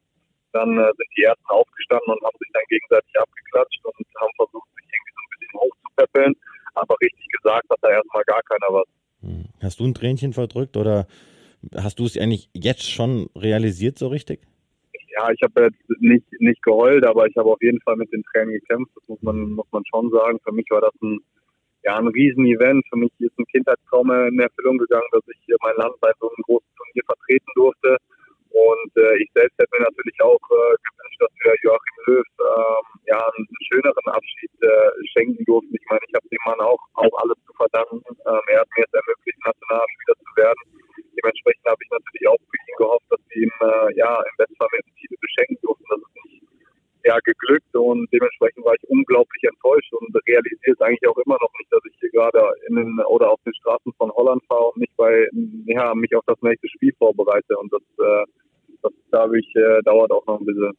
Dann 0.52 0.78
äh, 0.78 0.92
sind 0.96 1.10
die 1.16 1.22
Ersten 1.22 1.46
aufgestanden 1.46 2.12
und 2.12 2.22
haben 2.22 2.36
sich 2.38 2.50
dann 2.52 2.62
gegenseitig 2.68 3.12
abgeklatscht 3.18 3.84
und 3.84 4.06
haben 4.20 4.32
versucht, 4.36 4.68
sich 4.76 4.84
irgendwie 4.84 5.14
so 5.14 5.20
ein 5.22 5.30
bisschen 5.32 5.60
hochzupäppeln. 5.60 6.34
Aber 6.74 6.96
richtig 7.00 7.26
gesagt 7.40 7.70
hat 7.70 7.78
da 7.80 7.90
erstmal 7.90 8.24
gar 8.24 8.42
keiner 8.42 8.68
was. 8.68 8.88
Hm. 9.22 9.44
Hast 9.62 9.80
du 9.80 9.84
ein 9.84 9.94
Tränchen 9.94 10.32
verdrückt 10.34 10.76
oder 10.76 11.06
hast 11.74 11.98
du 11.98 12.04
es 12.04 12.16
eigentlich 12.16 12.48
jetzt 12.54 12.90
schon 12.90 13.28
realisiert 13.36 13.98
so 13.98 14.08
richtig? 14.08 14.40
Ja, 15.16 15.30
ich 15.30 15.40
habe 15.42 15.64
jetzt 15.64 16.00
nicht, 16.00 16.26
nicht 16.40 16.62
geheult, 16.62 17.06
aber 17.06 17.26
ich 17.26 17.36
habe 17.36 17.50
auf 17.50 17.62
jeden 17.62 17.80
Fall 17.80 17.96
mit 17.96 18.12
den 18.12 18.22
Tränen 18.24 18.52
gekämpft. 18.52 18.92
Das 18.94 19.08
muss 19.08 19.22
man, 19.22 19.52
muss 19.52 19.66
man 19.72 19.82
schon 19.86 20.10
sagen. 20.10 20.38
Für 20.44 20.52
mich 20.52 20.66
war 20.70 20.82
das 20.82 20.92
ein 21.02 21.20
ja, 21.86 21.96
ein 21.96 22.08
Riesen-Event. 22.08 22.84
Für 22.90 22.98
mich 22.98 23.12
ist 23.20 23.38
ein 23.38 23.46
Kindheitstraum 23.46 24.10
in 24.10 24.40
Erfüllung 24.40 24.76
gegangen, 24.76 25.06
dass 25.12 25.22
ich 25.28 25.54
mein 25.62 25.76
Land 25.76 25.94
bei 26.00 26.10
so 26.20 26.28
einem 26.28 26.42
großen 26.42 26.72
Turnier 26.76 27.04
vertreten 27.06 27.52
durfte. 27.54 27.96
Und 28.50 28.92
äh, 28.96 29.22
ich 29.22 29.30
selbst 29.34 29.54
hätte 29.58 29.70
mir 29.78 29.84
natürlich 29.84 30.18
auch 30.20 30.42
äh, 30.50 30.74
gewünscht, 30.82 31.20
dass 31.20 31.32
wir 31.44 31.54
Joachim 31.62 31.98
Löw 32.06 32.26
ähm, 32.40 32.84
ja, 33.06 33.20
einen 33.20 33.46
schöneren 33.70 34.06
Abschied 34.06 34.50
ja, 47.06 47.18
geglückt 47.22 47.74
und 47.74 48.08
dementsprechend 48.12 48.64
war 48.64 48.74
ich 48.74 48.90
unglaublich 48.90 49.42
enttäuscht 49.44 49.92
und 49.94 50.10
realisiere 50.26 50.74
es 50.74 50.80
eigentlich 50.80 51.08
auch 51.08 51.16
immer 51.24 51.38
noch 51.40 51.52
nicht, 51.58 51.72
dass 51.72 51.80
ich 51.86 51.96
hier 52.00 52.10
gerade 52.10 52.42
in 52.68 52.74
den, 52.74 52.98
oder 53.06 53.30
auf 53.30 53.40
den 53.46 53.54
Straßen 53.54 53.92
von 53.96 54.10
Holland 54.10 54.42
fahre 54.48 54.72
und 54.74 54.78
nicht 54.78 54.96
bei, 54.96 55.28
ja, 55.66 55.94
mich 55.94 56.14
auf 56.16 56.24
das 56.26 56.40
nächste 56.42 56.68
Spiel 56.68 56.92
vorbereite 56.98 57.56
und 57.56 57.72
das, 57.72 57.82
äh, 58.00 58.24
das 58.82 58.92
glaube 59.10 59.38
ich, 59.38 59.46
äh, 59.54 59.82
dauert 59.84 60.10
auch 60.10 60.26
noch 60.26 60.40
ein 60.40 60.46
bisschen. 60.46 60.72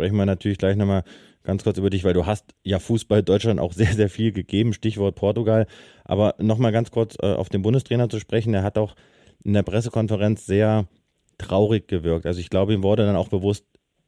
Sprechen 0.00 0.16
wir 0.16 0.24
natürlich 0.24 0.56
gleich 0.56 0.76
nochmal 0.76 1.02
ganz 1.42 1.62
kurz 1.62 1.76
über 1.76 1.90
dich, 1.90 2.04
weil 2.04 2.14
du 2.14 2.24
hast 2.24 2.54
ja 2.64 2.78
Fußball 2.78 3.22
Deutschland 3.22 3.60
auch 3.60 3.74
sehr, 3.74 3.92
sehr 3.92 4.08
viel 4.08 4.32
gegeben, 4.32 4.72
Stichwort 4.72 5.14
Portugal. 5.14 5.66
Aber 6.04 6.36
nochmal 6.38 6.72
ganz 6.72 6.90
kurz 6.90 7.18
äh, 7.20 7.26
auf 7.26 7.50
den 7.50 7.60
Bundestrainer 7.60 8.08
zu 8.08 8.18
sprechen, 8.18 8.54
er 8.54 8.62
hat 8.62 8.78
auch 8.78 8.94
in 9.44 9.52
der 9.52 9.62
Pressekonferenz 9.62 10.46
sehr 10.46 10.86
traurig 11.36 11.86
gewirkt. 11.86 12.24
Also 12.24 12.40
ich 12.40 12.48
glaube, 12.48 12.72
ihm 12.72 12.82
wurde 12.82 13.04
dann 13.04 13.14
auch 13.14 13.28
bewusst, 13.28 13.66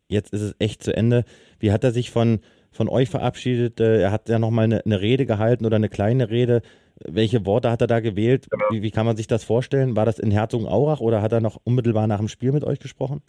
jetzt 0.09 0.33
ist 0.33 0.41
es 0.41 0.57
echt 0.59 0.83
zu 0.83 0.97
Ende. 0.97 1.27
Wie 1.59 1.73
hat 1.73 1.85
er 1.85 1.93
sich 1.93 2.11
von, 2.11 2.41
von 2.71 2.89
euch 2.89 3.11
verabschiedet? 3.11 3.79
Äh, 3.79 4.01
er 4.01 4.13
hat 4.13 4.31
ja 4.31 4.39
nochmal 4.39 4.65
eine, 4.65 4.83
eine 4.87 4.99
Rede 5.03 5.27
gehalten 5.27 5.67
oder 5.67 5.77
eine 5.77 5.91
kleine 5.91 6.31
Rede. 6.31 6.63
Welche 7.07 7.45
Worte 7.45 7.71
hat 7.71 7.83
er 7.83 7.87
da 7.87 8.01
gewählt? 8.01 8.47
Wie, 8.71 8.81
wie 8.81 8.91
kann 8.91 9.05
man 9.05 9.19
sich 9.19 9.27
das 9.27 9.45
vorstellen? 9.45 9.95
War 9.95 10.07
das 10.07 10.19
in 10.19 10.31
Herzogenaurach 10.31 11.01
oder 11.01 11.21
hat 11.21 11.33
er 11.33 11.43
noch 11.43 11.61
unmittelbar 11.65 12.07
nach 12.07 12.19
dem 12.19 12.29
Spiel 12.29 12.53
mit 12.53 12.65
euch 12.65 12.79
gesprochen? 12.79 13.21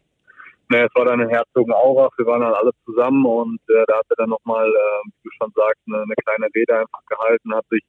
Ne, 0.70 0.86
es 0.86 0.96
war 0.96 1.06
dann 1.06 1.20
in 1.20 1.30
Herzogenaurach, 1.30 2.12
wir 2.18 2.26
waren 2.26 2.42
dann 2.42 2.54
alle 2.54 2.72
zusammen 2.86 3.26
und 3.26 3.60
äh, 3.70 3.84
da 3.88 3.98
hat 3.98 4.06
er 4.10 4.16
dann 4.18 4.30
nochmal, 4.30 4.68
äh, 4.68 5.08
wie 5.08 5.24
du 5.24 5.30
schon 5.38 5.52
sagst, 5.56 5.82
eine, 5.88 6.04
eine 6.04 6.16
kleine 6.26 6.48
Rede 6.56 6.80
einfach 6.80 7.06
gehalten, 7.06 7.54
hat 7.54 7.66
sich 7.70 7.84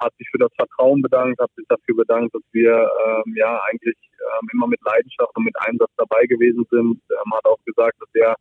hat 0.00 0.14
sich 0.16 0.28
für 0.30 0.38
das 0.38 0.52
Vertrauen 0.54 1.02
bedankt, 1.02 1.40
hat 1.40 1.50
sich 1.56 1.66
dafür 1.68 1.96
bedankt, 1.96 2.34
dass 2.34 2.42
wir 2.52 2.72
ähm, 2.72 3.34
ja 3.36 3.60
eigentlich 3.68 3.96
ähm, 4.20 4.48
immer 4.52 4.66
mit 4.66 4.80
Leidenschaft 4.84 5.36
und 5.36 5.44
mit 5.44 5.54
Einsatz 5.60 5.90
dabei 5.96 6.24
gewesen 6.26 6.64
sind. 6.70 7.00
Ähm, 7.10 7.34
hat 7.34 7.44
auch 7.46 7.58
gesagt, 7.64 7.96
dass 8.00 8.08
er 8.14 8.36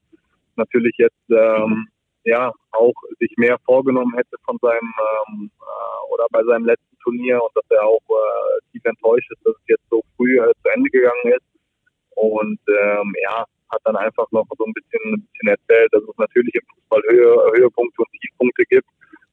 natürlich 0.55 0.93
jetzt 0.97 1.29
ähm, 1.29 1.87
ja 2.23 2.51
auch 2.71 2.93
sich 3.19 3.33
mehr 3.37 3.57
vorgenommen 3.65 4.13
hätte 4.15 4.35
von 4.45 4.57
seinem 4.61 4.93
ähm, 5.29 5.51
äh, 5.59 6.13
oder 6.13 6.27
bei 6.31 6.43
seinem 6.43 6.65
letzten 6.65 6.97
Turnier 6.99 7.41
und 7.41 7.55
dass 7.55 7.65
er 7.69 7.85
auch 7.85 8.01
äh, 8.09 8.71
tief 8.71 8.85
enttäuscht 8.85 9.31
ist, 9.31 9.45
dass 9.45 9.55
es 9.55 9.67
jetzt 9.67 9.89
so 9.89 10.01
früh 10.15 10.39
äh, 10.39 10.51
zu 10.61 10.69
Ende 10.73 10.89
gegangen 10.89 11.33
ist. 11.33 11.45
Und 12.15 12.59
ähm, 12.67 13.13
ja, 13.23 13.45
hat 13.69 13.81
dann 13.85 13.95
einfach 13.95 14.29
noch 14.31 14.45
so 14.57 14.65
ein 14.65 14.73
bisschen, 14.73 15.13
ein 15.13 15.27
bisschen 15.31 15.49
erzählt, 15.49 15.93
dass 15.93 16.03
es 16.03 16.17
natürlich 16.17 16.53
im 16.55 16.65
Fußball 16.73 17.01
Höhe, 17.09 17.35
Höhepunkte 17.57 18.01
und 18.01 18.11
Tiefpunkte 18.19 18.63
gibt 18.69 18.87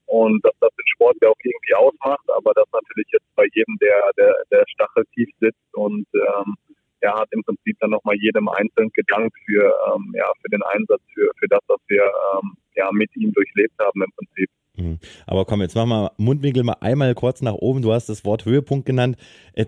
und 0.07 0.45
dass 0.45 0.55
das 0.61 0.71
den 0.77 0.87
Sport 0.95 1.17
ja 1.23 1.29
auch 1.29 1.41
irgendwie 1.43 1.75
ausmacht, 1.75 2.25
aber 2.37 2.53
dass 2.55 2.67
natürlich 2.73 3.09
jetzt 3.13 3.35
bei 3.35 3.47
jedem 3.55 3.77
der, 3.81 4.11
der, 4.17 4.35
der 4.51 4.65
Stachel 4.69 5.05
tief 5.15 5.29
sitzt 5.41 5.75
und 5.75 6.07
ähm, 6.15 6.55
er 7.01 7.15
hat 7.15 7.29
im 7.33 7.43
Prinzip 7.43 7.77
dann 7.81 7.91
nochmal 7.91 8.17
jedem 8.17 8.49
einzeln 8.49 8.91
gedankt 8.95 9.37
für, 9.45 9.75
ähm, 9.93 10.13
ja, 10.17 10.31
für 10.41 10.49
den 10.49 10.63
Einsatz, 10.63 11.03
für, 11.13 11.31
für 11.39 11.49
das, 11.49 11.61
was 11.69 11.81
wir 11.89 12.03
ähm, 12.03 12.57
ja, 12.77 12.91
mit 12.93 13.15
ihm 13.17 13.33
durchlebt 13.33 13.75
haben 13.79 14.03
im 14.03 14.11
Prinzip. 14.17 14.49
Mhm. 14.77 14.99
Aber 15.27 15.45
komm, 15.45 15.63
jetzt 15.63 15.77
machen 15.77 15.91
wir 15.91 16.13
Mundwinkel 16.17 16.65
mal 16.65 16.77
einmal 16.81 17.15
kurz 17.15 17.43
nach 17.43 17.55
oben. 17.55 17.83
Du 17.83 17.93
hast 17.93 18.09
das 18.09 18.25
Wort 18.25 18.45
Höhepunkt 18.45 18.87
genannt. 18.87 19.17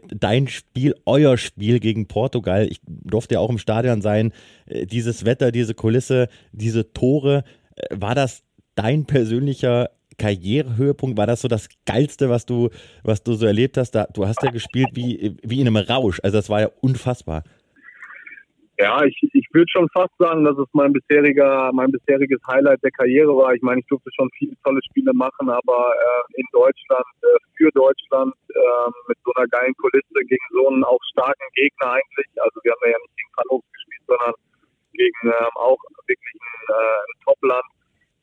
Dein 0.08 0.48
Spiel, 0.48 0.94
euer 1.06 1.36
Spiel 1.38 1.78
gegen 1.78 2.06
Portugal. 2.08 2.66
Ich 2.68 2.80
durfte 2.86 3.34
ja 3.34 3.40
auch 3.40 3.50
im 3.50 3.58
Stadion 3.58 4.02
sein. 4.02 4.32
Äh, 4.66 4.86
dieses 4.86 5.24
Wetter, 5.24 5.52
diese 5.52 5.74
Kulisse, 5.74 6.28
diese 6.52 6.92
Tore. 6.92 7.44
Äh, 7.76 7.96
war 8.00 8.14
das 8.14 8.42
dein 8.74 9.06
persönlicher 9.06 9.90
Karrierehöhepunkt? 10.18 11.16
War 11.16 11.26
das 11.26 11.40
so 11.42 11.48
das 11.48 11.68
Geilste, 11.84 12.28
was 12.28 12.46
du, 12.46 12.70
was 13.04 13.22
du 13.22 13.34
so 13.34 13.46
erlebt 13.46 13.76
hast? 13.76 13.94
Du 14.14 14.26
hast 14.26 14.42
ja 14.42 14.50
gespielt 14.50 14.88
wie, 14.94 15.36
wie 15.42 15.60
in 15.60 15.68
einem 15.68 15.76
Rausch. 15.76 16.20
Also 16.22 16.36
das 16.36 16.48
war 16.48 16.62
ja 16.62 16.70
unfassbar. 16.80 17.44
Ja, 18.78 19.02
ich, 19.04 19.16
ich 19.32 19.46
würde 19.52 19.70
schon 19.72 19.88
fast 19.88 20.12
sagen, 20.18 20.44
dass 20.44 20.58
es 20.58 20.68
mein 20.72 20.92
bisheriger, 20.92 21.70
mein 21.72 21.90
bisheriges 21.90 22.40
Highlight 22.46 22.82
der 22.82 22.90
Karriere 22.90 23.34
war. 23.34 23.54
Ich 23.54 23.62
meine, 23.62 23.80
ich 23.80 23.86
durfte 23.86 24.10
schon 24.14 24.28
viele 24.36 24.52
tolle 24.64 24.80
Spiele 24.84 25.12
machen, 25.14 25.48
aber 25.48 25.92
äh, 25.94 26.40
in 26.40 26.44
Deutschland, 26.52 27.06
äh, 27.22 27.38
für 27.56 27.70
Deutschland, 27.72 28.34
äh, 28.50 28.90
mit 29.08 29.16
so 29.24 29.32
einer 29.34 29.48
geilen 29.48 29.74
Kulisse 29.76 30.20
gegen 30.28 30.46
so 30.52 30.68
einen 30.68 30.84
auch 30.84 31.00
starken 31.12 31.48
Gegner 31.54 31.92
eigentlich. 31.92 32.28
Also 32.36 32.60
wir 32.62 32.72
haben 32.72 32.90
ja 32.92 32.98
nicht 33.00 33.16
gegen 33.16 33.32
Hannover 33.38 33.68
gespielt, 33.72 34.04
sondern 34.06 34.34
gegen 34.92 35.24
ähm, 35.24 35.54
auch 35.54 35.78
wirklich 36.06 36.34
ein, 36.34 36.74
äh, 36.74 37.00
ein 37.00 37.16
Topland 37.24 37.64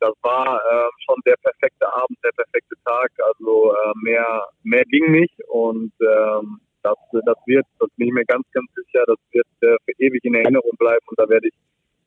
das 0.03 0.13
war 0.21 0.59
äh, 0.59 0.89
schon 1.05 1.15
der 1.25 1.37
perfekte 1.37 1.87
Abend, 1.95 2.19
der 2.25 2.31
perfekte 2.31 2.75
Tag. 2.83 3.09
Also 3.25 3.73
äh, 3.73 3.93
mehr, 4.03 4.47
mehr 4.63 4.83
ging 4.85 5.11
nicht 5.11 5.33
und 5.47 5.93
ähm, 6.01 6.59
das, 6.83 6.97
das 7.11 7.37
wird, 7.45 7.65
das 7.79 7.89
bin 7.97 8.07
ich 8.07 8.13
mir 8.13 8.25
ganz, 8.25 8.45
ganz 8.53 8.69
sicher, 8.75 9.03
das 9.07 9.17
wird 9.31 9.47
äh, 9.61 9.75
für 9.85 9.99
ewig 9.99 10.23
in 10.23 10.35
Erinnerung 10.35 10.71
bleiben 10.77 11.05
und 11.07 11.19
da 11.19 11.27
werde 11.29 11.47
ich 11.47 11.53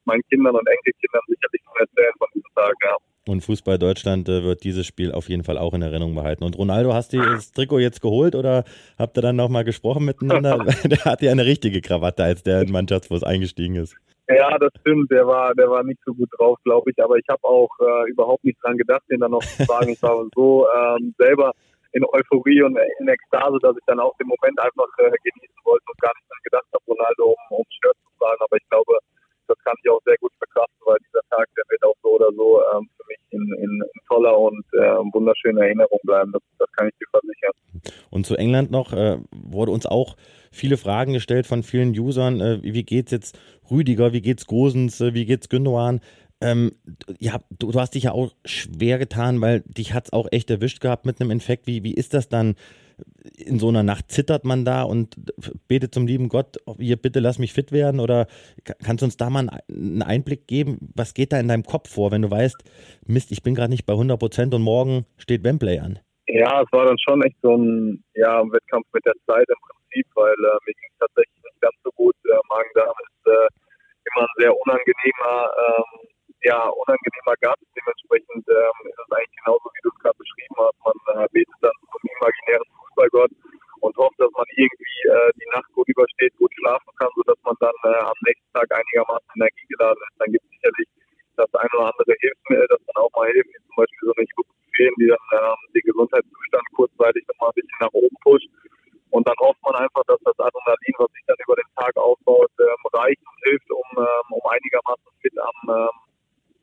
meinen 0.05 0.22
Kindern 0.31 0.55
und 0.55 0.66
Enkelkindern 0.66 1.22
sicherlich 1.27 1.62
noch 1.66 1.77
erzählen 1.81 2.12
von 2.18 2.29
diesem 2.35 2.51
Tag, 2.55 2.74
ja. 2.85 2.97
Und 3.29 3.41
Fußball 3.41 3.77
Deutschland 3.77 4.29
äh, 4.29 4.45
wird 4.45 4.62
dieses 4.62 4.87
Spiel 4.87 5.11
auf 5.11 5.29
jeden 5.29 5.43
Fall 5.43 5.59
auch 5.59 5.74
in 5.74 5.83
Erinnerung 5.83 6.14
behalten. 6.14 6.45
Und 6.45 6.57
Ronaldo, 6.57 6.95
hast 6.95 7.12
du 7.12 7.18
das 7.18 7.51
Trikot 7.51 7.81
jetzt 7.81 8.01
geholt 8.01 8.37
oder 8.37 8.62
habt 8.99 9.18
ihr 9.18 9.22
dann 9.22 9.35
nochmal 9.35 9.64
gesprochen 9.64 10.05
miteinander? 10.05 10.59
der 10.85 11.05
hat 11.05 11.22
ja 11.22 11.33
eine 11.33 11.45
richtige 11.45 11.81
Krawatte, 11.81 12.22
als 12.22 12.45
der 12.45 12.62
in 12.62 12.70
Mannschaftsbus 12.70 13.24
eingestiegen 13.24 13.74
ist. 13.74 13.97
Ja, 14.29 14.57
das 14.59 14.70
stimmt. 14.81 15.11
Der 15.11 15.27
war, 15.27 15.55
der 15.55 15.68
war 15.68 15.83
nicht 15.83 16.01
so 16.05 16.14
gut 16.14 16.29
drauf, 16.39 16.59
glaube 16.64 16.91
ich. 16.91 17.03
Aber 17.03 17.16
ich 17.16 17.27
habe 17.29 17.43
auch 17.43 17.70
äh, 17.81 18.11
überhaupt 18.11 18.45
nicht 18.45 18.59
dran 18.62 18.77
gedacht, 18.77 19.03
den 19.11 19.20
dann 19.20 19.33
noch 19.33 19.43
zu 19.43 19.64
fragen. 19.64 19.91
Ich 19.91 20.03
war 20.03 20.24
so 20.35 20.66
ähm, 20.68 21.12
selber 21.18 21.53
in 21.97 22.05
Euphorie 22.12 22.62
und 22.62 22.76
in 23.01 23.09
Ekstase, 23.09 23.57
dass 23.62 23.76
ich 23.76 23.84
dann 23.86 24.01
auch 24.01 24.14
den 24.18 24.28
Moment 24.28 24.59
einfach 24.61 24.88
äh, 24.99 25.11
genießen 25.24 25.62
wollte 25.64 25.84
und 25.88 26.01
gar 26.01 26.12
nicht 26.12 26.28
dran 26.28 26.44
gedacht 26.44 26.68
habe, 26.72 26.84
Ronaldo 26.86 27.24
um, 27.32 27.59
um 27.59 27.64
Shirt 27.72 27.97
zu 28.05 28.11
fragen. 28.20 28.40
Aber 28.44 28.57
ich 28.57 28.68
glaube, 28.68 28.99
das 29.49 29.57
kann 29.64 29.74
ich 29.82 29.90
auch 29.90 30.01
sehr 30.05 30.16
gut 30.20 30.32
verkraften, 30.38 30.76
weil 30.84 30.99
dieser 31.09 31.24
Tag, 31.30 31.49
der 31.57 31.64
wird 31.68 31.82
auch 31.84 31.94
so 32.03 32.09
oder 32.16 32.30
so 32.36 32.61
ähm, 32.74 32.88
für 32.97 33.05
mich 33.09 33.18
in, 33.30 33.42
in, 33.64 33.72
in 33.80 34.01
toller 34.09 34.38
und 34.38 34.64
äh, 34.74 34.99
wunderschöner 35.12 35.62
Erinnerung 35.62 36.01
bleiben. 36.03 36.32
Das, 36.32 36.42
das 36.59 36.70
kann 36.72 36.88
ich 36.88 36.94
dir 36.99 37.07
versichern. 37.11 37.53
Und 38.11 38.26
zu 38.26 38.36
England 38.36 38.70
noch 38.70 38.92
äh, 38.92 39.18
wurde 39.30 39.72
uns 39.72 39.86
auch 39.86 40.16
viele 40.51 40.76
Fragen 40.76 41.12
gestellt 41.12 41.47
von 41.47 41.62
vielen 41.62 41.99
Usern. 41.99 42.40
Äh, 42.40 42.59
wie 42.62 42.84
geht's 42.84 43.12
jetzt 43.12 43.38
Rüdiger? 43.70 44.12
Wie 44.12 44.22
geht's 44.22 44.47
Gosens? 44.47 45.01
Äh, 45.01 45.14
wie 45.14 45.24
geht's 45.24 45.49
Gündogan? 45.49 46.01
Ähm, 46.41 46.72
ja, 47.18 47.39
du, 47.51 47.72
du, 47.72 47.80
hast 47.80 47.95
dich 47.95 48.05
ja 48.05 48.12
auch 48.12 48.32
schwer 48.45 48.99
getan, 48.99 49.41
weil 49.41 49.61
dich 49.61 49.95
hat 49.95 50.07
es 50.07 50.12
auch 50.12 50.28
echt 50.30 50.51
erwischt 50.51 50.80
gehabt 50.80 51.07
mit 51.07 51.20
einem 51.20 51.30
Infekt. 51.30 51.66
Wie, 51.66 51.82
wie 51.82 51.95
ist 51.95 52.14
das 52.14 52.28
dann? 52.28 52.57
In 53.37 53.59
so 53.59 53.68
einer 53.68 53.82
Nacht 53.82 54.11
zittert 54.11 54.45
man 54.45 54.64
da 54.64 54.82
und 54.82 55.16
betet 55.68 55.93
zum 55.93 56.07
lieben 56.07 56.30
Gott, 56.30 56.57
hier 56.78 56.97
bitte 56.97 57.20
lass 57.20 57.39
mich 57.39 57.53
fit 57.53 57.70
werden? 57.70 58.01
Oder 58.01 58.26
kannst 58.82 59.03
du 59.03 59.05
uns 59.05 59.18
da 59.18 59.28
mal 59.28 59.51
einen 59.68 60.03
Einblick 60.03 60.47
geben? 60.47 60.78
Was 60.95 61.12
geht 61.12 61.32
da 61.32 61.39
in 61.39 61.49
deinem 61.49 61.64
Kopf 61.64 61.93
vor, 61.93 62.11
wenn 62.11 62.22
du 62.22 62.30
weißt, 62.30 62.57
Mist, 63.07 63.32
ich 63.32 63.43
bin 63.43 63.55
gerade 63.55 63.70
nicht 63.70 63.84
bei 63.84 63.93
100 63.93 64.18
Prozent 64.18 64.55
und 64.55 64.62
morgen 64.62 65.05
steht 65.18 65.45
Wembley 65.45 65.78
an? 65.78 65.99
Ja, 66.28 66.62
es 66.62 66.72
war 66.72 66.87
dann 66.87 66.99
schon 66.99 67.22
echt 67.22 67.37
so 67.43 67.55
ein 67.55 68.03
ja, 68.14 68.43
Wettkampf 68.51 68.87
mit 68.93 69.05
der 69.05 69.14
Zeit 69.26 69.47
im 69.49 69.61
Prinzip, 69.61 70.07
weil 70.14 70.32
äh, 70.32 70.59
mir 70.66 70.74
ging 70.74 70.91
es 70.91 70.99
tatsächlich 70.99 71.43
nicht 71.45 71.61
ganz 71.61 71.76
so 71.84 71.91
gut. 71.95 72.16
Äh, 72.24 72.34
Magen-Darm 72.49 72.97
ist 73.05 73.26
äh, 73.26 73.49
immer 74.11 74.24
ein 74.24 74.34
sehr 74.39 74.53
unangenehmer, 74.57 75.51
ähm, 75.55 76.09
ja, 76.43 76.68
unangenehmer 76.68 77.37
Gast. 77.41 77.62
Dementsprechend 77.76 78.45
ähm, 78.49 78.76
ist 78.84 78.99
es 78.99 79.11
eigentlich 79.12 79.37
genauso, 79.45 79.66
wie 79.72 79.82
du 79.82 79.91
es 79.91 80.01
gerade 80.03 80.18
beschrieben 80.18 80.57
hast. 80.59 80.78
Man 80.84 80.99
äh, 81.16 81.28
betet 81.32 81.61
dann 81.61 81.76
zum 81.91 82.03
imaginären 82.05 82.68
Fußballgott 82.76 83.32
und 83.80 83.97
hofft, 83.97 84.18
dass 84.18 84.32
man 84.32 84.47
irgendwie 84.57 84.99
äh, 85.09 85.30
die 85.41 85.49
Nacht 85.53 85.70
gut 85.72 85.89
übersteht, 85.89 86.37
gut 86.37 86.53
schlafen 86.59 86.93
kann, 86.99 87.11
sodass 87.16 87.39
man 87.45 87.57
dann 87.61 87.76
äh, 87.84 88.03
am 88.05 88.18
nächsten 88.26 88.53
Tag 88.53 88.68
einigermaßen 88.72 89.30
energiegeladen 89.37 90.01
ist. 90.03 90.16
Dann 90.18 90.32
gibt 90.32 90.45
es 90.45 90.51
sicherlich 90.57 90.89
das 91.37 91.53
eine 91.55 91.72
oder 91.76 91.93
andere 91.93 92.14
Hilfsmittel, 92.20 92.66
das 92.68 92.80
dann 92.87 93.03
auch 93.03 93.12
mal 93.14 93.28
hilft, 93.28 93.51
wie 93.53 93.62
zum 93.68 93.76
Beispiel 93.76 94.05
so 94.09 94.14
eine 94.16 94.24
Ibuprofen, 94.24 94.95
die 95.01 95.09
dann 95.12 95.26
ähm, 95.37 95.61
den 95.72 95.84
Gesundheitszustand 95.84 96.66
kurzweilig 96.76 97.22
nochmal 97.28 97.51
ein 97.51 97.59
bisschen 97.61 97.80
nach 97.80 97.93
oben 97.93 98.16
pusht. 98.24 98.51
Und 99.11 99.24
dann 99.28 99.39
hofft 99.41 99.62
man 99.62 99.76
einfach, 99.76 100.03
dass 100.09 100.20
das 100.24 100.39
Adrenalin, 100.39 100.97
was 100.99 101.11
sich 101.12 101.24
dann 101.26 101.41
über 101.41 101.57
den 101.57 101.70
Tag 101.76 101.97
aufbaut, 101.97 102.51
ähm, 102.61 102.82
reicht 102.93 103.22
und 103.22 103.39
hilft, 103.45 103.70
um, 103.70 103.89
ähm, 103.97 104.26
um 104.30 104.45
einigermaßen 104.51 105.11
fit 105.20 105.37
am, 105.39 105.59
ähm, 105.70 105.97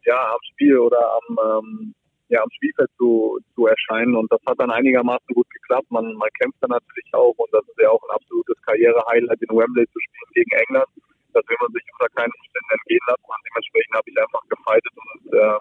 ja, 0.06 0.34
am 0.34 0.40
Spiel 0.52 0.78
oder 0.78 1.00
am, 1.00 1.28
ähm, 1.40 1.96
ja, 2.30 2.42
am 2.42 2.50
Spielfeld 2.56 2.90
zu, 2.98 3.40
zu 3.56 3.68
erscheinen. 3.68 4.16
Und 4.16 4.32
das 4.32 4.42
hat 4.46 4.60
dann 4.60 4.72
einigermaßen 4.72 5.34
gut 5.34 5.50
geklappt. 5.50 5.90
Man, 5.92 6.14
man 6.16 6.30
kämpft 6.40 6.58
dann 6.62 6.72
natürlich 6.72 7.10
auch 7.14 7.36
und 7.38 7.50
das 7.54 7.64
ist 7.68 7.80
ja 7.80 7.90
auch 7.90 8.02
ein 8.04 8.16
absolutes 8.16 8.62
Karriere-Highlight 8.64 9.42
in 9.42 9.56
Wembley 9.56 9.86
zu 9.88 10.00
spielen 10.00 10.34
gegen 10.34 10.52
England. 10.68 10.90
Das 11.34 11.44
will 11.48 11.58
man 11.62 11.72
sich 11.74 11.84
unter 11.94 12.10
keinen 12.14 12.32
Umständen 12.32 12.72
entgehen 12.74 13.06
lassen. 13.08 13.26
Und 13.26 13.42
dementsprechend 13.50 13.94
habe 13.96 14.10
ich 14.10 14.18
einfach 14.18 14.44
gefeitet 14.50 14.94
und 14.98 15.34
äh, 15.34 15.58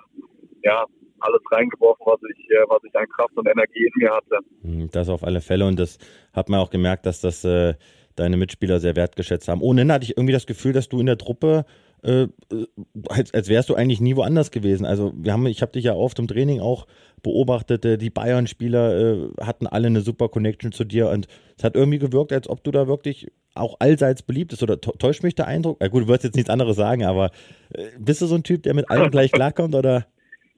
ja, 0.64 0.84
alles 1.20 1.40
reingeworfen, 1.50 2.04
was 2.06 2.20
ich, 2.30 2.50
äh, 2.50 2.64
was 2.68 2.82
ich 2.84 2.94
an 2.96 3.08
Kraft 3.08 3.36
und 3.36 3.46
Energie 3.48 3.86
in 3.86 3.92
mir 3.96 4.10
hatte. 4.10 4.38
Hm, 4.62 4.90
das 4.90 5.08
auf 5.08 5.24
alle 5.24 5.40
Fälle 5.40 5.66
und 5.66 5.78
das 5.78 5.98
hat 6.32 6.48
man 6.48 6.60
auch 6.60 6.70
gemerkt, 6.70 7.06
dass 7.06 7.20
das 7.20 7.44
äh, 7.44 7.74
deine 8.16 8.36
Mitspieler 8.36 8.80
sehr 8.80 8.96
wertgeschätzt 8.96 9.48
haben. 9.48 9.62
Ohnehin 9.62 9.92
hatte 9.92 10.04
ich 10.04 10.16
irgendwie 10.16 10.32
das 10.32 10.46
Gefühl, 10.46 10.72
dass 10.72 10.88
du 10.88 11.00
in 11.00 11.06
der 11.06 11.18
Truppe 11.18 11.64
äh, 12.02 12.28
als, 13.08 13.32
als 13.32 13.48
wärst 13.48 13.68
du 13.68 13.74
eigentlich 13.74 14.00
nie 14.00 14.16
woanders 14.16 14.50
gewesen. 14.50 14.84
Also 14.84 15.12
wir 15.16 15.32
haben, 15.32 15.46
ich 15.46 15.62
habe 15.62 15.72
dich 15.72 15.84
ja 15.84 15.94
oft 15.94 16.18
im 16.18 16.28
Training 16.28 16.60
auch 16.60 16.86
beobachtet, 17.22 17.84
äh, 17.84 17.98
die 17.98 18.10
Bayern-Spieler 18.10 18.98
äh, 18.98 19.30
hatten 19.40 19.66
alle 19.66 19.86
eine 19.86 20.00
super 20.00 20.28
Connection 20.28 20.72
zu 20.72 20.84
dir 20.84 21.08
und 21.10 21.28
es 21.56 21.64
hat 21.64 21.76
irgendwie 21.76 21.98
gewirkt, 21.98 22.32
als 22.32 22.48
ob 22.48 22.64
du 22.64 22.70
da 22.70 22.88
wirklich 22.88 23.30
auch 23.54 23.76
allseits 23.80 24.22
beliebt 24.22 24.52
ist 24.52 24.62
oder 24.62 24.80
täuscht 24.80 25.22
mich 25.22 25.34
der 25.34 25.46
Eindruck? 25.46 25.78
Ja, 25.80 25.88
gut, 25.88 26.04
du 26.04 26.08
wirst 26.08 26.24
jetzt 26.24 26.36
nichts 26.36 26.50
anderes 26.50 26.76
sagen, 26.76 27.04
aber 27.04 27.30
äh, 27.74 27.88
bist 27.98 28.22
du 28.22 28.26
so 28.26 28.34
ein 28.34 28.42
Typ, 28.42 28.62
der 28.62 28.74
mit 28.74 28.90
allen 28.90 29.10
gleich 29.10 29.30
klarkommt 29.30 29.74
oder? 29.74 30.06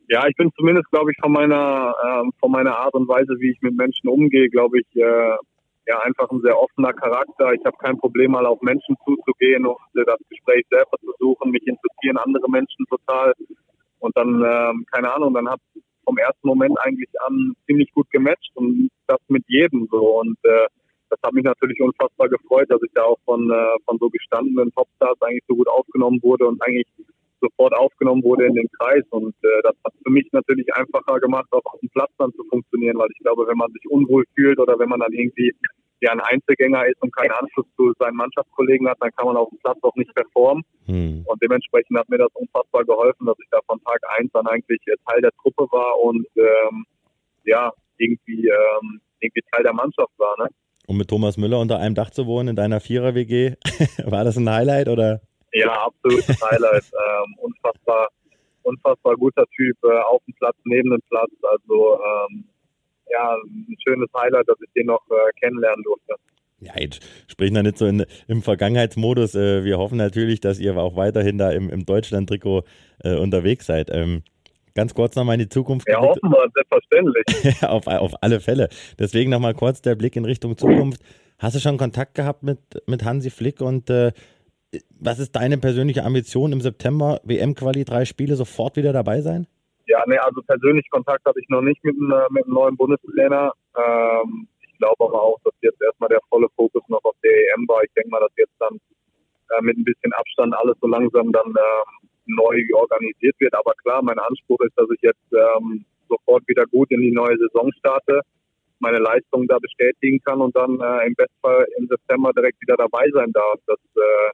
Ja, 0.08 0.26
ich 0.28 0.36
bin 0.36 0.50
zumindest, 0.56 0.90
glaube 0.90 1.10
ich, 1.10 1.16
von 1.20 1.32
meiner, 1.32 1.94
äh, 2.02 2.30
von 2.38 2.50
meiner 2.50 2.76
Art 2.76 2.94
und 2.94 3.08
Weise, 3.08 3.34
wie 3.40 3.50
ich 3.50 3.62
mit 3.62 3.76
Menschen 3.76 4.08
umgehe, 4.08 4.48
glaube 4.48 4.78
ich, 4.78 4.86
äh, 4.96 5.36
ja, 5.86 5.98
einfach 6.00 6.30
ein 6.30 6.40
sehr 6.40 6.58
offener 6.58 6.92
Charakter. 6.92 7.52
Ich 7.52 7.64
habe 7.64 7.76
kein 7.78 7.98
Problem, 7.98 8.32
mal 8.32 8.46
auf 8.46 8.60
Menschen 8.62 8.96
zuzugehen 9.04 9.66
und 9.66 9.76
äh, 9.96 10.04
das 10.04 10.18
Gespräch 10.30 10.64
selber 10.70 10.96
zu 11.00 11.12
suchen. 11.18 11.50
Mich 11.50 11.66
interessieren 11.66 12.16
andere 12.16 12.48
Menschen 12.50 12.86
total. 12.86 13.34
Und 13.98 14.16
dann, 14.16 14.42
ähm, 14.44 14.86
keine 14.90 15.12
Ahnung, 15.12 15.34
dann 15.34 15.48
hat 15.48 15.60
vom 16.04 16.18
ersten 16.18 16.46
Moment 16.46 16.78
eigentlich 16.80 17.10
an 17.20 17.54
ziemlich 17.66 17.90
gut 17.92 18.10
gematcht 18.10 18.50
und 18.54 18.90
das 19.06 19.20
mit 19.28 19.44
jedem 19.48 19.88
so. 19.90 20.20
Und 20.20 20.38
äh, 20.44 20.66
das 21.10 21.18
hat 21.22 21.32
mich 21.32 21.44
natürlich 21.44 21.80
unfassbar 21.80 22.28
gefreut, 22.28 22.70
dass 22.70 22.82
ich 22.82 22.92
da 22.94 23.02
auch 23.02 23.18
von, 23.24 23.50
äh, 23.50 23.76
von 23.84 23.98
so 23.98 24.08
gestandenen 24.10 24.72
Topstars 24.72 25.20
eigentlich 25.20 25.44
so 25.48 25.54
gut 25.54 25.68
aufgenommen 25.68 26.20
wurde 26.22 26.46
und 26.46 26.62
eigentlich 26.62 26.86
sofort 27.44 27.74
aufgenommen 27.74 28.22
wurde 28.22 28.46
in 28.46 28.54
den 28.54 28.68
Kreis. 28.78 29.04
Und 29.10 29.34
äh, 29.42 29.62
das 29.62 29.74
hat 29.84 29.92
für 30.02 30.10
mich 30.10 30.26
natürlich 30.32 30.66
einfacher 30.74 31.20
gemacht, 31.20 31.48
auch 31.50 31.64
auf 31.64 31.80
dem 31.80 31.90
Platz 31.90 32.10
dann 32.18 32.32
zu 32.32 32.44
funktionieren, 32.50 32.98
weil 32.98 33.08
ich 33.12 33.22
glaube, 33.22 33.46
wenn 33.46 33.58
man 33.58 33.70
sich 33.72 33.84
unwohl 33.90 34.24
fühlt 34.34 34.58
oder 34.58 34.78
wenn 34.78 34.88
man 34.88 35.00
dann 35.00 35.12
irgendwie 35.12 35.52
ja 36.00 36.12
ein 36.12 36.20
Einzelgänger 36.20 36.86
ist 36.86 37.00
und 37.02 37.14
keinen 37.14 37.32
Anschluss 37.32 37.66
zu 37.76 37.92
seinen 37.98 38.16
Mannschaftskollegen 38.16 38.88
hat, 38.88 38.98
dann 39.00 39.10
kann 39.16 39.26
man 39.26 39.36
auf 39.36 39.48
dem 39.48 39.58
Platz 39.58 39.78
auch 39.82 39.94
nicht 39.96 40.14
performen. 40.14 40.64
Hm. 40.86 41.24
Und 41.26 41.42
dementsprechend 41.42 41.98
hat 41.98 42.08
mir 42.08 42.18
das 42.18 42.30
unfassbar 42.34 42.84
geholfen, 42.84 43.26
dass 43.26 43.36
ich 43.38 43.48
da 43.50 43.58
von 43.66 43.80
Tag 43.84 44.00
eins 44.18 44.30
dann 44.32 44.46
eigentlich 44.46 44.80
Teil 45.08 45.20
der 45.20 45.32
Truppe 45.42 45.66
war 45.70 45.98
und 46.00 46.26
ähm, 46.36 46.84
ja, 47.44 47.72
irgendwie, 47.98 48.48
ähm, 48.48 49.00
irgendwie 49.20 49.42
Teil 49.52 49.62
der 49.62 49.72
Mannschaft 49.72 50.12
war. 50.18 50.34
Ne? 50.38 50.48
Um 50.86 50.98
mit 50.98 51.08
Thomas 51.08 51.36
Müller 51.36 51.60
unter 51.60 51.78
einem 51.78 51.94
Dach 51.94 52.10
zu 52.10 52.26
wohnen 52.26 52.48
in 52.48 52.56
deiner 52.56 52.80
Vierer-WG, 52.80 53.54
war 54.04 54.24
das 54.24 54.36
ein 54.36 54.50
Highlight 54.50 54.88
oder? 54.88 55.22
Ja, 55.54 55.86
absolutes 55.86 56.28
Highlight. 56.50 56.84
ähm, 56.92 57.34
unfassbar, 57.38 58.08
unfassbar 58.62 59.16
guter 59.16 59.44
Typ, 59.56 59.76
äh, 59.84 59.98
auf 60.00 60.22
dem 60.26 60.34
Platz, 60.34 60.56
neben 60.64 60.90
dem 60.90 61.02
Platz. 61.08 61.30
Also 61.42 61.98
ähm, 62.00 62.44
ja, 63.10 63.36
ein 63.36 63.76
schönes 63.86 64.08
Highlight, 64.16 64.48
dass 64.48 64.58
ich 64.60 64.72
den 64.74 64.86
noch 64.86 65.02
äh, 65.10 65.40
kennenlernen 65.40 65.82
durfte. 65.84 66.14
Ja, 66.60 66.72
jetzt 66.78 67.02
sprechen 67.28 67.54
wir 67.54 67.62
nicht 67.62 67.78
so 67.78 67.86
in, 67.86 68.04
im 68.26 68.42
Vergangenheitsmodus. 68.42 69.34
Äh, 69.34 69.64
wir 69.64 69.78
hoffen 69.78 69.98
natürlich, 69.98 70.40
dass 70.40 70.58
ihr 70.58 70.76
auch 70.76 70.96
weiterhin 70.96 71.38
da 71.38 71.50
im, 71.50 71.68
im 71.68 71.84
Deutschland-Trikot 71.84 72.64
äh, 73.02 73.16
unterwegs 73.16 73.66
seid. 73.66 73.90
Ähm, 73.92 74.22
ganz 74.74 74.94
kurz 74.94 75.14
nochmal 75.14 75.34
in 75.34 75.40
die 75.40 75.48
Zukunft. 75.48 75.86
Ja, 75.90 76.00
hoffen 76.00 76.30
wir, 76.30 76.48
selbstverständlich. 76.54 77.62
auf, 77.62 77.86
auf 77.86 78.14
alle 78.22 78.40
Fälle. 78.40 78.68
Deswegen 78.98 79.30
nochmal 79.30 79.54
kurz 79.54 79.82
der 79.82 79.94
Blick 79.94 80.16
in 80.16 80.24
Richtung 80.24 80.56
Zukunft. 80.56 81.02
Hast 81.38 81.56
du 81.56 81.60
schon 81.60 81.76
Kontakt 81.76 82.14
gehabt 82.14 82.42
mit, 82.42 82.58
mit 82.86 83.04
Hansi 83.04 83.30
Flick 83.30 83.60
und 83.60 83.90
äh, 83.90 84.12
was 85.00 85.18
ist 85.18 85.36
deine 85.36 85.58
persönliche 85.58 86.04
Ambition 86.04 86.52
im 86.52 86.60
September? 86.60 87.20
WM-Quali, 87.24 87.84
drei 87.84 88.04
Spiele, 88.04 88.36
sofort 88.36 88.76
wieder 88.76 88.92
dabei 88.92 89.20
sein? 89.20 89.46
Ja, 89.86 90.02
nee, 90.06 90.18
also 90.18 90.40
persönlich 90.42 90.88
Kontakt 90.90 91.24
hatte 91.26 91.40
ich 91.40 91.48
noch 91.48 91.60
nicht 91.60 91.82
mit, 91.84 91.94
äh, 91.94 92.26
mit 92.30 92.44
einem 92.44 92.54
neuen 92.54 92.76
Bundestrainer. 92.76 93.52
Ähm, 93.76 94.48
ich 94.62 94.78
glaube 94.78 95.04
aber 95.04 95.22
auch, 95.22 95.38
dass 95.44 95.52
jetzt 95.60 95.80
erstmal 95.82 96.08
der 96.08 96.20
volle 96.28 96.48
Fokus 96.56 96.82
noch 96.88 97.04
auf 97.04 97.14
der 97.22 97.32
EM 97.32 97.68
war. 97.68 97.82
Ich 97.84 97.92
denke 97.94 98.10
mal, 98.10 98.20
dass 98.20 98.32
jetzt 98.36 98.54
dann 98.58 98.74
äh, 98.74 99.62
mit 99.62 99.76
ein 99.76 99.84
bisschen 99.84 100.12
Abstand 100.14 100.54
alles 100.56 100.76
so 100.80 100.86
langsam 100.86 101.32
dann 101.32 101.48
ähm, 101.48 102.08
neu 102.26 102.64
organisiert 102.72 103.36
wird. 103.38 103.54
Aber 103.54 103.72
klar, 103.82 104.02
mein 104.02 104.18
Anspruch 104.18 104.60
ist, 104.60 104.76
dass 104.76 104.88
ich 104.94 105.02
jetzt 105.02 105.32
ähm, 105.32 105.84
sofort 106.08 106.46
wieder 106.48 106.66
gut 106.66 106.90
in 106.90 107.00
die 107.00 107.12
neue 107.12 107.36
Saison 107.36 107.70
starte, 107.78 108.20
meine 108.78 108.98
Leistung 108.98 109.46
da 109.46 109.58
bestätigen 109.58 110.20
kann 110.24 110.40
und 110.40 110.56
dann 110.56 110.80
äh, 110.80 111.06
im 111.06 111.14
Bestfall 111.14 111.66
im 111.78 111.86
September 111.86 112.32
direkt 112.32 112.60
wieder 112.60 112.76
dabei 112.76 113.08
sein 113.12 113.32
darf. 113.32 113.58
Das 113.66 113.78
äh, 113.96 114.30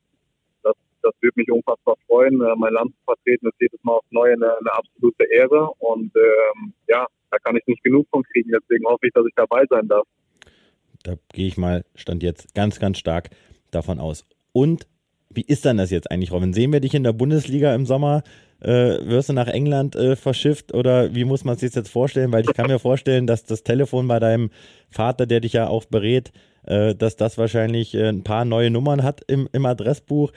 das 1.03 1.14
würde 1.20 1.34
mich 1.36 1.51
unfassbar 1.51 1.96
freuen. 2.07 2.40
Äh, 2.40 2.55
mein 2.57 2.72
Land 2.72 2.92
zu 2.92 3.05
vertreten 3.05 3.48
ist 3.48 3.61
jedes 3.61 3.82
Mal 3.82 3.94
aufs 3.94 4.11
Neue 4.11 4.34
eine, 4.34 4.57
eine 4.59 4.72
absolute 4.72 5.24
Ehre. 5.30 5.70
Und 5.78 6.12
ähm, 6.16 6.72
ja, 6.88 7.07
da 7.30 7.38
kann 7.38 7.57
ich 7.57 7.66
nicht 7.66 7.82
genug 7.82 8.07
von 8.11 8.22
kriegen. 8.22 8.51
Deswegen 8.51 8.84
hoffe 8.86 9.07
ich, 9.07 9.12
dass 9.12 9.26
ich 9.26 9.34
dabei 9.34 9.64
sein 9.68 9.88
darf. 9.88 10.07
Da 11.03 11.14
gehe 11.32 11.46
ich 11.46 11.57
mal, 11.57 11.84
stand 11.94 12.22
jetzt 12.22 12.55
ganz, 12.55 12.78
ganz 12.78 12.98
stark 12.98 13.30
davon 13.70 13.98
aus. 13.98 14.26
Und 14.53 14.86
wie 15.32 15.42
ist 15.42 15.64
dann 15.64 15.76
das 15.76 15.90
jetzt 15.90 16.11
eigentlich, 16.11 16.32
Robin? 16.32 16.53
Sehen 16.53 16.72
wir 16.72 16.80
dich 16.80 16.94
in 16.94 17.05
der 17.05 17.12
Bundesliga 17.12 17.74
im 17.74 17.86
Sommer? 17.86 18.22
Äh, 18.61 19.07
wirst 19.07 19.28
du 19.28 19.32
nach 19.32 19.46
England 19.46 19.96
äh, 19.96 20.16
verschifft 20.16 20.74
oder 20.74 21.14
wie 21.14 21.24
muss 21.24 21.44
man 21.44 21.57
sich 21.57 21.70
das 21.70 21.76
jetzt 21.76 21.90
vorstellen? 21.90 22.32
Weil 22.32 22.42
ich 22.42 22.53
kann 22.53 22.66
mir 22.66 22.78
vorstellen, 22.78 23.26
dass 23.26 23.44
das 23.44 23.62
Telefon 23.62 24.07
bei 24.07 24.18
deinem 24.18 24.51
Vater, 24.90 25.26
der 25.26 25.40
dich 25.40 25.55
ja 25.55 25.68
auch 25.68 25.86
berät, 25.86 26.32
äh, 26.64 26.94
dass 26.94 27.16
das 27.16 27.38
wahrscheinlich 27.38 27.94
äh, 27.94 28.09
ein 28.09 28.22
paar 28.22 28.44
neue 28.44 28.70
Nummern 28.70 29.03
hat 29.03 29.22
im, 29.28 29.48
im 29.53 29.64
Adressbuch. 29.64 30.32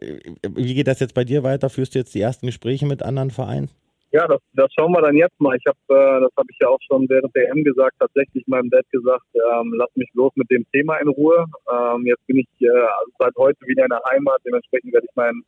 Äh, 0.00 0.18
wie 0.54 0.74
geht 0.74 0.86
das 0.86 1.00
jetzt 1.00 1.14
bei 1.14 1.24
dir 1.24 1.42
weiter? 1.42 1.70
Führst 1.70 1.94
du 1.94 1.98
jetzt 1.98 2.14
die 2.14 2.20
ersten 2.20 2.46
Gespräche 2.46 2.86
mit 2.86 3.02
anderen 3.02 3.30
Vereinen? 3.30 3.70
Ja, 4.10 4.26
das, 4.26 4.40
das 4.54 4.72
schauen 4.72 4.92
wir 4.92 5.02
dann 5.02 5.16
jetzt 5.16 5.38
mal. 5.38 5.56
Ich 5.56 5.64
habe, 5.66 5.78
äh, 5.88 6.20
das 6.22 6.32
habe 6.36 6.48
ich 6.50 6.58
ja 6.60 6.68
auch 6.68 6.80
schon 6.90 7.08
während 7.08 7.34
der 7.36 7.50
M 7.50 7.62
gesagt, 7.62 7.96
tatsächlich 7.98 8.46
meinem 8.46 8.70
Dad 8.70 8.86
gesagt, 8.90 9.26
ähm, 9.34 9.74
lass 9.76 9.94
mich 9.96 10.08
bloß 10.14 10.32
mit 10.36 10.50
dem 10.50 10.64
Thema 10.72 10.96
in 10.96 11.08
Ruhe. 11.08 11.44
Ähm, 11.70 12.06
jetzt 12.06 12.26
bin 12.26 12.38
ich 12.38 12.48
äh, 12.60 12.68
also 12.68 13.12
seit 13.18 13.36
heute 13.36 13.58
wieder 13.66 13.84
in 13.84 13.90
der 13.90 14.00
Heimat. 14.10 14.40
Dementsprechend 14.46 14.94
werde 14.94 15.06
ich 15.08 15.16
meinen 15.16 15.42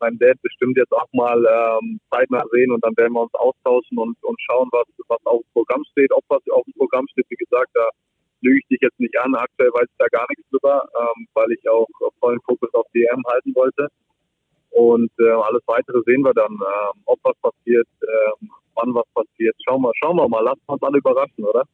meinen 0.00 0.18
Dad 0.18 0.40
bestimmt 0.42 0.76
jetzt 0.76 0.92
auch 0.92 1.08
mal 1.12 1.38
ähm, 1.38 1.98
zeitnah 2.12 2.44
sehen 2.52 2.72
und 2.72 2.84
dann 2.84 2.96
werden 2.96 3.14
wir 3.14 3.22
uns 3.22 3.34
austauschen 3.34 3.98
und, 3.98 4.16
und 4.22 4.38
schauen, 4.42 4.68
was, 4.72 4.86
was 5.08 5.24
auf 5.24 5.40
dem 5.40 5.52
Programm 5.52 5.82
steht, 5.92 6.12
ob 6.12 6.24
was 6.28 6.42
auf 6.50 6.64
dem 6.64 6.74
Programm 6.74 7.06
steht. 7.10 7.26
Wie 7.28 7.36
gesagt, 7.36 7.70
da 7.74 7.88
lüge 8.44 8.60
ich 8.60 8.68
dich 8.68 8.80
jetzt 8.82 9.00
nicht 9.00 9.18
an. 9.18 9.34
Aktuell 9.34 9.70
weiß 9.70 9.88
ich 9.88 9.98
da 9.98 10.06
gar 10.12 10.26
nichts 10.28 10.48
drüber, 10.50 10.86
ähm, 11.00 11.26
weil 11.34 11.50
ich 11.52 11.68
auch 11.68 11.88
vollen 12.20 12.40
Fokus 12.46 12.72
auf 12.74 12.86
DM 12.94 13.22
halten 13.26 13.54
wollte. 13.54 13.88
Und 14.70 15.10
äh, 15.18 15.30
alles 15.30 15.62
weitere 15.66 16.02
sehen 16.04 16.22
wir 16.22 16.34
dann, 16.34 16.52
äh, 16.52 16.98
ob 17.06 17.18
was 17.22 17.36
passiert, 17.38 17.86
äh, 18.02 18.46
wann 18.74 18.94
was 18.94 19.06
passiert. 19.14 19.54
Schauen 19.64 19.82
wir, 19.82 19.92
schauen 20.02 20.16
wir 20.16 20.28
mal, 20.28 20.42
lassen 20.42 20.60
wir 20.66 20.74
uns 20.74 20.82
alle 20.82 20.98
überraschen, 20.98 21.44
oder? 21.44 21.64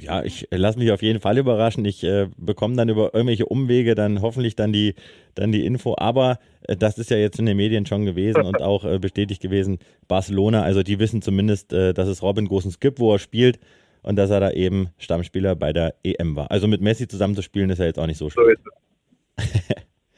Ja, 0.00 0.22
ich 0.24 0.50
äh, 0.52 0.56
lasse 0.56 0.78
mich 0.78 0.90
auf 0.90 1.02
jeden 1.02 1.20
Fall 1.20 1.38
überraschen. 1.38 1.84
Ich 1.84 2.02
äh, 2.04 2.28
bekomme 2.36 2.76
dann 2.76 2.88
über 2.88 3.14
irgendwelche 3.14 3.46
Umwege 3.46 3.94
dann 3.94 4.20
hoffentlich 4.22 4.56
dann 4.56 4.72
die, 4.72 4.94
dann 5.34 5.52
die 5.52 5.64
Info. 5.64 5.94
Aber 5.96 6.38
äh, 6.62 6.76
das 6.76 6.98
ist 6.98 7.10
ja 7.10 7.16
jetzt 7.16 7.38
in 7.38 7.46
den 7.46 7.56
Medien 7.56 7.86
schon 7.86 8.04
gewesen 8.04 8.42
und 8.42 8.60
auch 8.62 8.84
äh, 8.84 8.98
bestätigt 8.98 9.40
gewesen. 9.40 9.78
Barcelona, 10.08 10.62
also 10.62 10.82
die 10.82 10.98
wissen 10.98 11.22
zumindest, 11.22 11.72
äh, 11.72 11.94
dass 11.94 12.08
es 12.08 12.22
Robin 12.22 12.48
Gosens 12.48 12.80
gibt, 12.80 12.98
wo 12.98 13.14
er 13.14 13.18
spielt 13.18 13.58
und 14.06 14.16
dass 14.16 14.30
er 14.30 14.40
da 14.40 14.50
eben 14.52 14.88
Stammspieler 14.98 15.56
bei 15.56 15.72
der 15.72 15.94
EM 16.04 16.36
war. 16.36 16.50
Also 16.50 16.68
mit 16.68 16.80
Messi 16.80 17.08
zusammenzuspielen 17.08 17.70
ist 17.70 17.78
ja 17.78 17.86
jetzt 17.86 17.98
auch 17.98 18.06
nicht 18.06 18.18
so 18.18 18.30
schwer. 18.30 18.54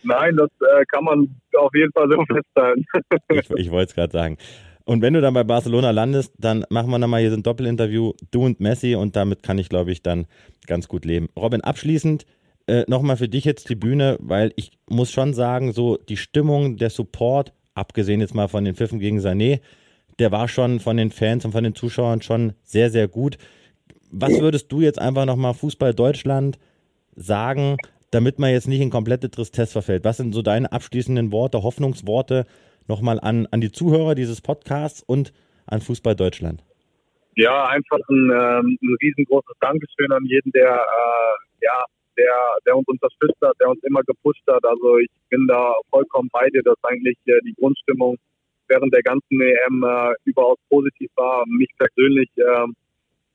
Nein, 0.05 0.37
das 0.37 0.51
äh, 0.61 0.85
kann 0.93 1.05
man 1.05 1.41
auf 1.57 1.75
jeden 1.75 1.91
Fall 1.93 2.09
so 2.09 2.23
festhalten. 2.35 2.85
ich, 3.33 3.51
ich 3.51 3.71
wollte 3.71 3.89
es 3.89 3.95
gerade 3.95 4.13
sagen. 4.13 4.37
Und 4.85 5.03
wenn 5.03 5.15
du 5.15 5.21
dann 5.21 5.35
bei 5.35 5.43
Barcelona 5.43 5.91
landest, 5.91 6.35
dann 6.39 6.65
machen 6.71 6.91
wir 6.91 6.99
nochmal 6.99 7.21
hier 7.21 7.31
so 7.31 7.37
ein 7.37 7.43
Doppelinterview, 7.43 8.13
du 8.31 8.45
und 8.45 8.61
Messi, 8.61 8.95
und 8.95 9.17
damit 9.17 9.43
kann 9.43 9.59
ich, 9.59 9.69
glaube 9.69 9.91
ich, 9.91 10.03
dann 10.03 10.27
ganz 10.67 10.87
gut 10.89 11.05
leben. 11.05 11.29
Robin, 11.37 11.63
abschließend 11.63 12.27
äh, 12.67 12.85
nochmal 12.89 13.17
für 13.17 13.29
dich 13.29 13.45
jetzt 13.45 13.71
die 13.71 13.75
Bühne, 13.75 14.19
weil 14.21 14.53
ich 14.57 14.73
muss 14.89 15.11
schon 15.11 15.33
sagen, 15.33 15.73
so 15.73 15.97
die 15.97 16.17
Stimmung, 16.19 16.77
der 16.77 16.91
Support, 16.91 17.55
abgesehen 17.75 18.21
jetzt 18.21 18.35
mal 18.35 18.49
von 18.49 18.65
den 18.65 18.75
Pfiffen 18.75 18.99
gegen 18.99 19.19
Sané, 19.19 19.61
der 20.19 20.31
war 20.31 20.49
schon 20.49 20.79
von 20.79 20.99
den 20.99 21.11
Fans 21.11 21.45
und 21.47 21.53
von 21.53 21.65
den 21.65 21.75
Zuschauern 21.75 22.21
schon 22.21 22.53
sehr, 22.65 22.91
sehr 22.91 23.09
gut. 23.09 23.39
Was 24.11 24.41
würdest 24.41 24.73
du 24.73 24.81
jetzt 24.81 24.99
einfach 24.99 25.27
nochmal 25.27 25.55
Fußball 25.55 25.95
Deutschland 25.95 26.59
sagen, 27.15 27.77
damit 28.11 28.39
man 28.39 28.51
jetzt 28.51 28.69
nicht 28.69 28.81
in 28.81 28.91
komplette 28.91 29.31
Tristesse 29.31 29.73
verfällt? 29.73 30.05
Was 30.05 30.17
sind 30.17 30.35
so 30.35 30.43
deine 30.43 30.73
abschließenden 30.73 31.33
Worte, 31.33 31.63
Hoffnungsworte 31.63 32.47
nochmal 32.87 33.21
an, 33.21 33.47
an 33.51 33.61
die 33.61 33.73
Zuhörer 33.73 34.15
dieses 34.15 34.41
Podcasts 34.41 35.03
und 35.03 35.33
an 35.67 35.81
Fußball 35.81 36.17
Deutschland? 36.17 36.65
Ja, 37.37 37.69
einfach 37.69 37.99
ein, 38.09 38.31
ähm, 38.33 38.79
ein 38.83 38.97
riesengroßes 39.01 39.57
Dankeschön 39.61 40.11
an 40.11 40.25
jeden, 40.25 40.51
der, 40.53 40.75
äh, 40.75 41.65
ja, 41.65 41.85
der, 42.17 42.35
der 42.67 42.77
uns 42.77 42.89
unterstützt 42.89 43.39
hat, 43.43 43.55
der 43.61 43.69
uns 43.69 43.83
immer 43.85 44.03
gepusht 44.03 44.43
hat. 44.49 44.65
Also 44.65 44.99
ich 44.99 45.11
bin 45.29 45.47
da 45.47 45.75
vollkommen 45.91 46.29
bei 46.33 46.49
dir, 46.49 46.63
dass 46.63 46.77
eigentlich 46.83 47.17
äh, 47.27 47.39
die 47.45 47.55
Grundstimmung 47.55 48.17
während 48.67 48.93
der 48.93 49.03
ganzen 49.03 49.41
EM 49.41 49.85
äh, 49.85 50.15
überaus 50.25 50.59
positiv 50.69 51.11
war. 51.15 51.45
Mich 51.47 51.71
persönlich 51.79 52.29
äh, 52.37 52.67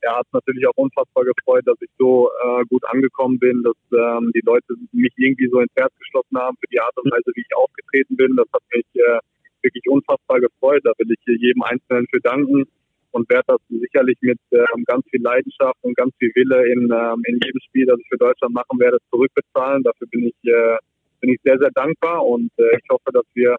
er 0.04 0.18
hat 0.18 0.28
natürlich 0.34 0.68
auch 0.68 0.76
unfassbar 0.76 1.24
gefreut, 1.24 1.64
dass 1.66 1.78
ich 1.82 1.90
so 1.98 2.30
äh, 2.44 2.64
gut 2.66 2.84
angekommen 2.88 3.40
bin, 3.40 3.64
dass 3.64 3.78
ähm, 3.92 4.32
die 4.36 4.44
Leute 4.44 4.76
mich 4.92 5.14
irgendwie 5.16 5.48
so 5.50 5.60
ins 5.60 5.72
Herz 5.76 5.94
geschlossen 5.98 6.38
haben 6.38 6.58
für 6.60 6.68
die 6.72 6.80
Art 6.80 6.96
und 6.98 7.12
Weise, 7.12 7.32
wie 7.36 7.42
ich 7.42 7.56
aufgetreten 7.56 8.16
bin. 8.18 8.36
Das 8.36 8.48
hat 8.54 8.64
mich 8.74 8.86
äh, 8.96 9.20
wirklich 9.62 9.84
unfassbar 9.88 10.40
gefreut. 10.42 10.82
Da 10.84 10.92
will 10.98 11.12
ich 11.12 11.20
jedem 11.26 11.64
Einzelnen 11.64 12.06
für 12.12 12.20
danken 12.20 12.66
und 13.12 13.30
werde 13.30 13.46
das 13.48 13.62
sicherlich 13.70 14.18
mit 14.22 14.40
ähm, 14.52 14.84
ganz 14.86 15.06
viel 15.10 15.22
Leidenschaft 15.22 15.78
und 15.82 15.96
ganz 15.96 16.14
viel 16.20 16.32
Wille 16.36 16.68
in, 16.68 16.92
ähm, 16.92 17.22
in 17.26 17.40
jedem 17.44 17.62
Spiel, 17.62 17.86
das 17.86 18.00
ich 18.00 18.08
für 18.10 18.18
Deutschland 18.18 18.54
machen 18.54 18.80
werde, 18.80 18.98
zurückbezahlen. 19.10 19.84
Dafür 19.84 20.08
bin 20.08 20.28
ich, 20.28 20.52
äh, 20.52 20.78
bin 21.22 21.32
ich 21.32 21.40
sehr, 21.44 21.58
sehr 21.60 21.72
dankbar 21.72 22.26
und 22.26 22.52
äh, 22.58 22.76
ich 22.76 22.90
hoffe, 22.92 23.12
dass 23.14 23.26
wir 23.36 23.56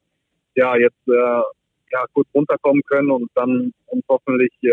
ja 0.57 0.77
jetzt 0.77 1.09
äh, 1.09 1.43
ja, 1.95 2.05
kurz 2.13 2.27
runterkommen 2.35 2.83
können 2.89 3.11
und 3.11 3.31
dann 3.35 3.73
uns 3.87 4.05
hoffentlich 4.09 4.51
äh, 4.63 4.69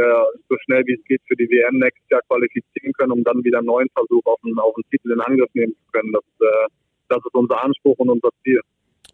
so 0.49 0.55
schnell 0.65 0.84
wie 0.88 0.93
es 0.93 1.03
geht 1.05 1.22
für 1.28 1.36
die 1.36 1.47
WM 1.49 1.78
nächstes 1.78 2.09
Jahr 2.09 2.22
qualifizieren 2.28 2.93
können, 2.93 3.11
um 3.11 3.24
dann 3.24 3.43
wieder 3.43 3.59
einen 3.59 3.67
neuen 3.67 3.88
Versuch 3.93 4.26
auf 4.26 4.39
einen, 4.43 4.57
auf 4.57 4.74
einen 4.76 4.89
Titel 4.89 5.11
in 5.11 5.22
Angriff 5.22 5.49
nehmen 5.53 5.74
zu 5.74 5.91
können. 5.91 6.11
Das, 6.13 6.24
äh, 6.39 6.67
das 7.09 7.19
ist 7.19 7.36
unser 7.36 7.63
Anspruch 7.63 7.97
und 7.99 8.09
unser 8.09 8.30
Ziel. 8.43 8.61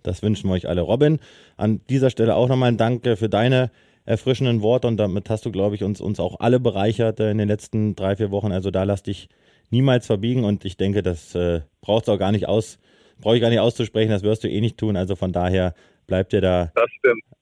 Das 0.03 0.23
wünschen 0.23 0.49
wir 0.49 0.53
euch 0.53 0.69
alle. 0.69 0.81
Robin, 0.81 1.19
an 1.57 1.81
dieser 1.89 2.09
Stelle 2.09 2.35
auch 2.35 2.47
nochmal 2.47 2.69
ein 2.69 2.77
Dank 2.77 3.03
für 3.03 3.27
deine 3.27 3.71
erfrischenden 4.05 4.61
Worte 4.61 4.87
und 4.87 4.95
damit 4.95 5.29
hast 5.29 5.45
du, 5.45 5.51
glaube 5.51 5.75
ich, 5.75 5.83
uns, 5.83 5.99
uns 5.99 6.21
auch 6.21 6.39
alle 6.39 6.61
bereichert 6.61 7.19
in 7.19 7.37
den 7.37 7.49
letzten 7.49 7.93
drei, 7.95 8.15
vier 8.15 8.31
Wochen. 8.31 8.53
Also 8.53 8.71
da 8.71 8.83
lass 8.83 9.03
dich 9.03 9.27
niemals 9.69 10.05
verbiegen 10.05 10.45
und 10.45 10.63
ich 10.63 10.77
denke, 10.77 11.03
das 11.03 11.35
äh, 11.35 11.61
brauchst 11.81 12.07
du 12.07 12.13
auch 12.13 12.19
gar 12.19 12.31
nicht 12.31 12.47
aus, 12.47 12.79
brauche 13.19 13.35
ich 13.35 13.41
gar 13.41 13.49
nicht 13.49 13.59
auszusprechen, 13.59 14.11
das 14.11 14.23
wirst 14.23 14.45
du 14.45 14.47
eh 14.47 14.61
nicht 14.61 14.77
tun. 14.77 14.95
Also 14.95 15.17
von 15.17 15.33
daher 15.33 15.73
bleibt 16.07 16.31
dir 16.31 16.39
da. 16.39 16.71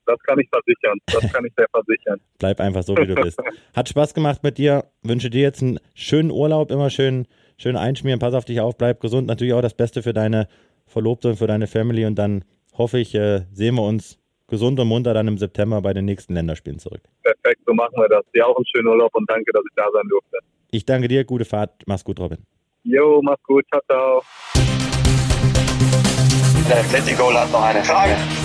Das 0.06 0.20
kann 0.20 0.40
ich 0.40 0.50
versichern. 0.50 0.98
Das 1.08 1.32
kann 1.32 1.46
ich 1.46 1.54
sehr 1.58 1.68
versichern. 1.70 2.20
Bleib 2.40 2.60
einfach 2.60 2.84
so, 2.84 2.96
wie 2.98 3.08
du 3.08 3.16
bist. 3.16 3.40
Hat 3.76 3.90
Spaß 3.90 4.14
gemacht 4.14 4.44
mit 4.44 4.58
dir. 4.58 4.86
Wünsche 5.04 5.30
dir 5.30 5.42
jetzt 5.42 5.62
einen 5.62 5.80
schönen 5.94 6.32
Urlaub, 6.32 6.72
immer 6.72 6.90
schön, 6.90 7.28
schön 7.58 7.76
einschmieren. 7.76 8.20
Pass 8.20 8.34
auf 8.34 8.46
dich 8.46 8.60
auf, 8.62 8.78
bleib 8.78 9.00
gesund. 9.02 9.28
Natürlich 9.28 9.54
auch 9.54 9.62
das 9.62 9.74
Beste 9.74 10.04
für 10.04 10.14
deine 10.14 10.48
Verlobte 10.86 11.30
und 11.30 11.36
für 11.38 11.48
deine 11.48 11.68
Family. 11.68 12.06
Und 12.06 12.16
dann 12.16 12.46
hoffe 12.78 13.00
ich, 13.00 13.16
äh, 13.16 13.42
sehen 13.52 13.76
wir 13.76 13.84
uns 13.84 14.20
gesund 14.48 14.80
und 14.80 14.88
munter 14.88 15.14
dann 15.14 15.28
im 15.28 15.38
September 15.38 15.82
bei 15.82 15.94
den 15.94 16.06
nächsten 16.06 16.34
Länderspielen 16.34 16.80
zurück. 16.80 17.02
Perfekt, 17.24 17.62
so 17.66 17.74
machen 17.74 17.96
wir 17.98 18.08
das. 18.10 18.24
Dir 18.34 18.46
auch 18.48 18.56
einen 18.56 18.66
schönen 18.66 18.88
Urlaub 18.88 19.14
und 19.16 19.30
danke, 19.30 19.52
dass 19.52 19.64
ich 19.68 19.76
da 19.76 19.86
sein 19.92 20.08
durfte. 20.08 20.38
Ich 20.72 20.86
danke 20.86 21.08
dir. 21.08 21.24
Gute 21.24 21.46
Fahrt. 21.46 21.72
Mach's 21.88 22.04
gut, 22.04 22.20
Robin. 22.20 22.40
Jo, 22.84 23.22
mach's 23.24 23.42
gut. 23.44 23.66
Ciao, 23.72 23.82
ciao. 23.90 24.22
Der 26.68 26.80
Atletico 26.80 27.34
hat 27.34 27.52
noch 27.52 27.64
eine 27.64 27.84
Frage. 27.84 28.45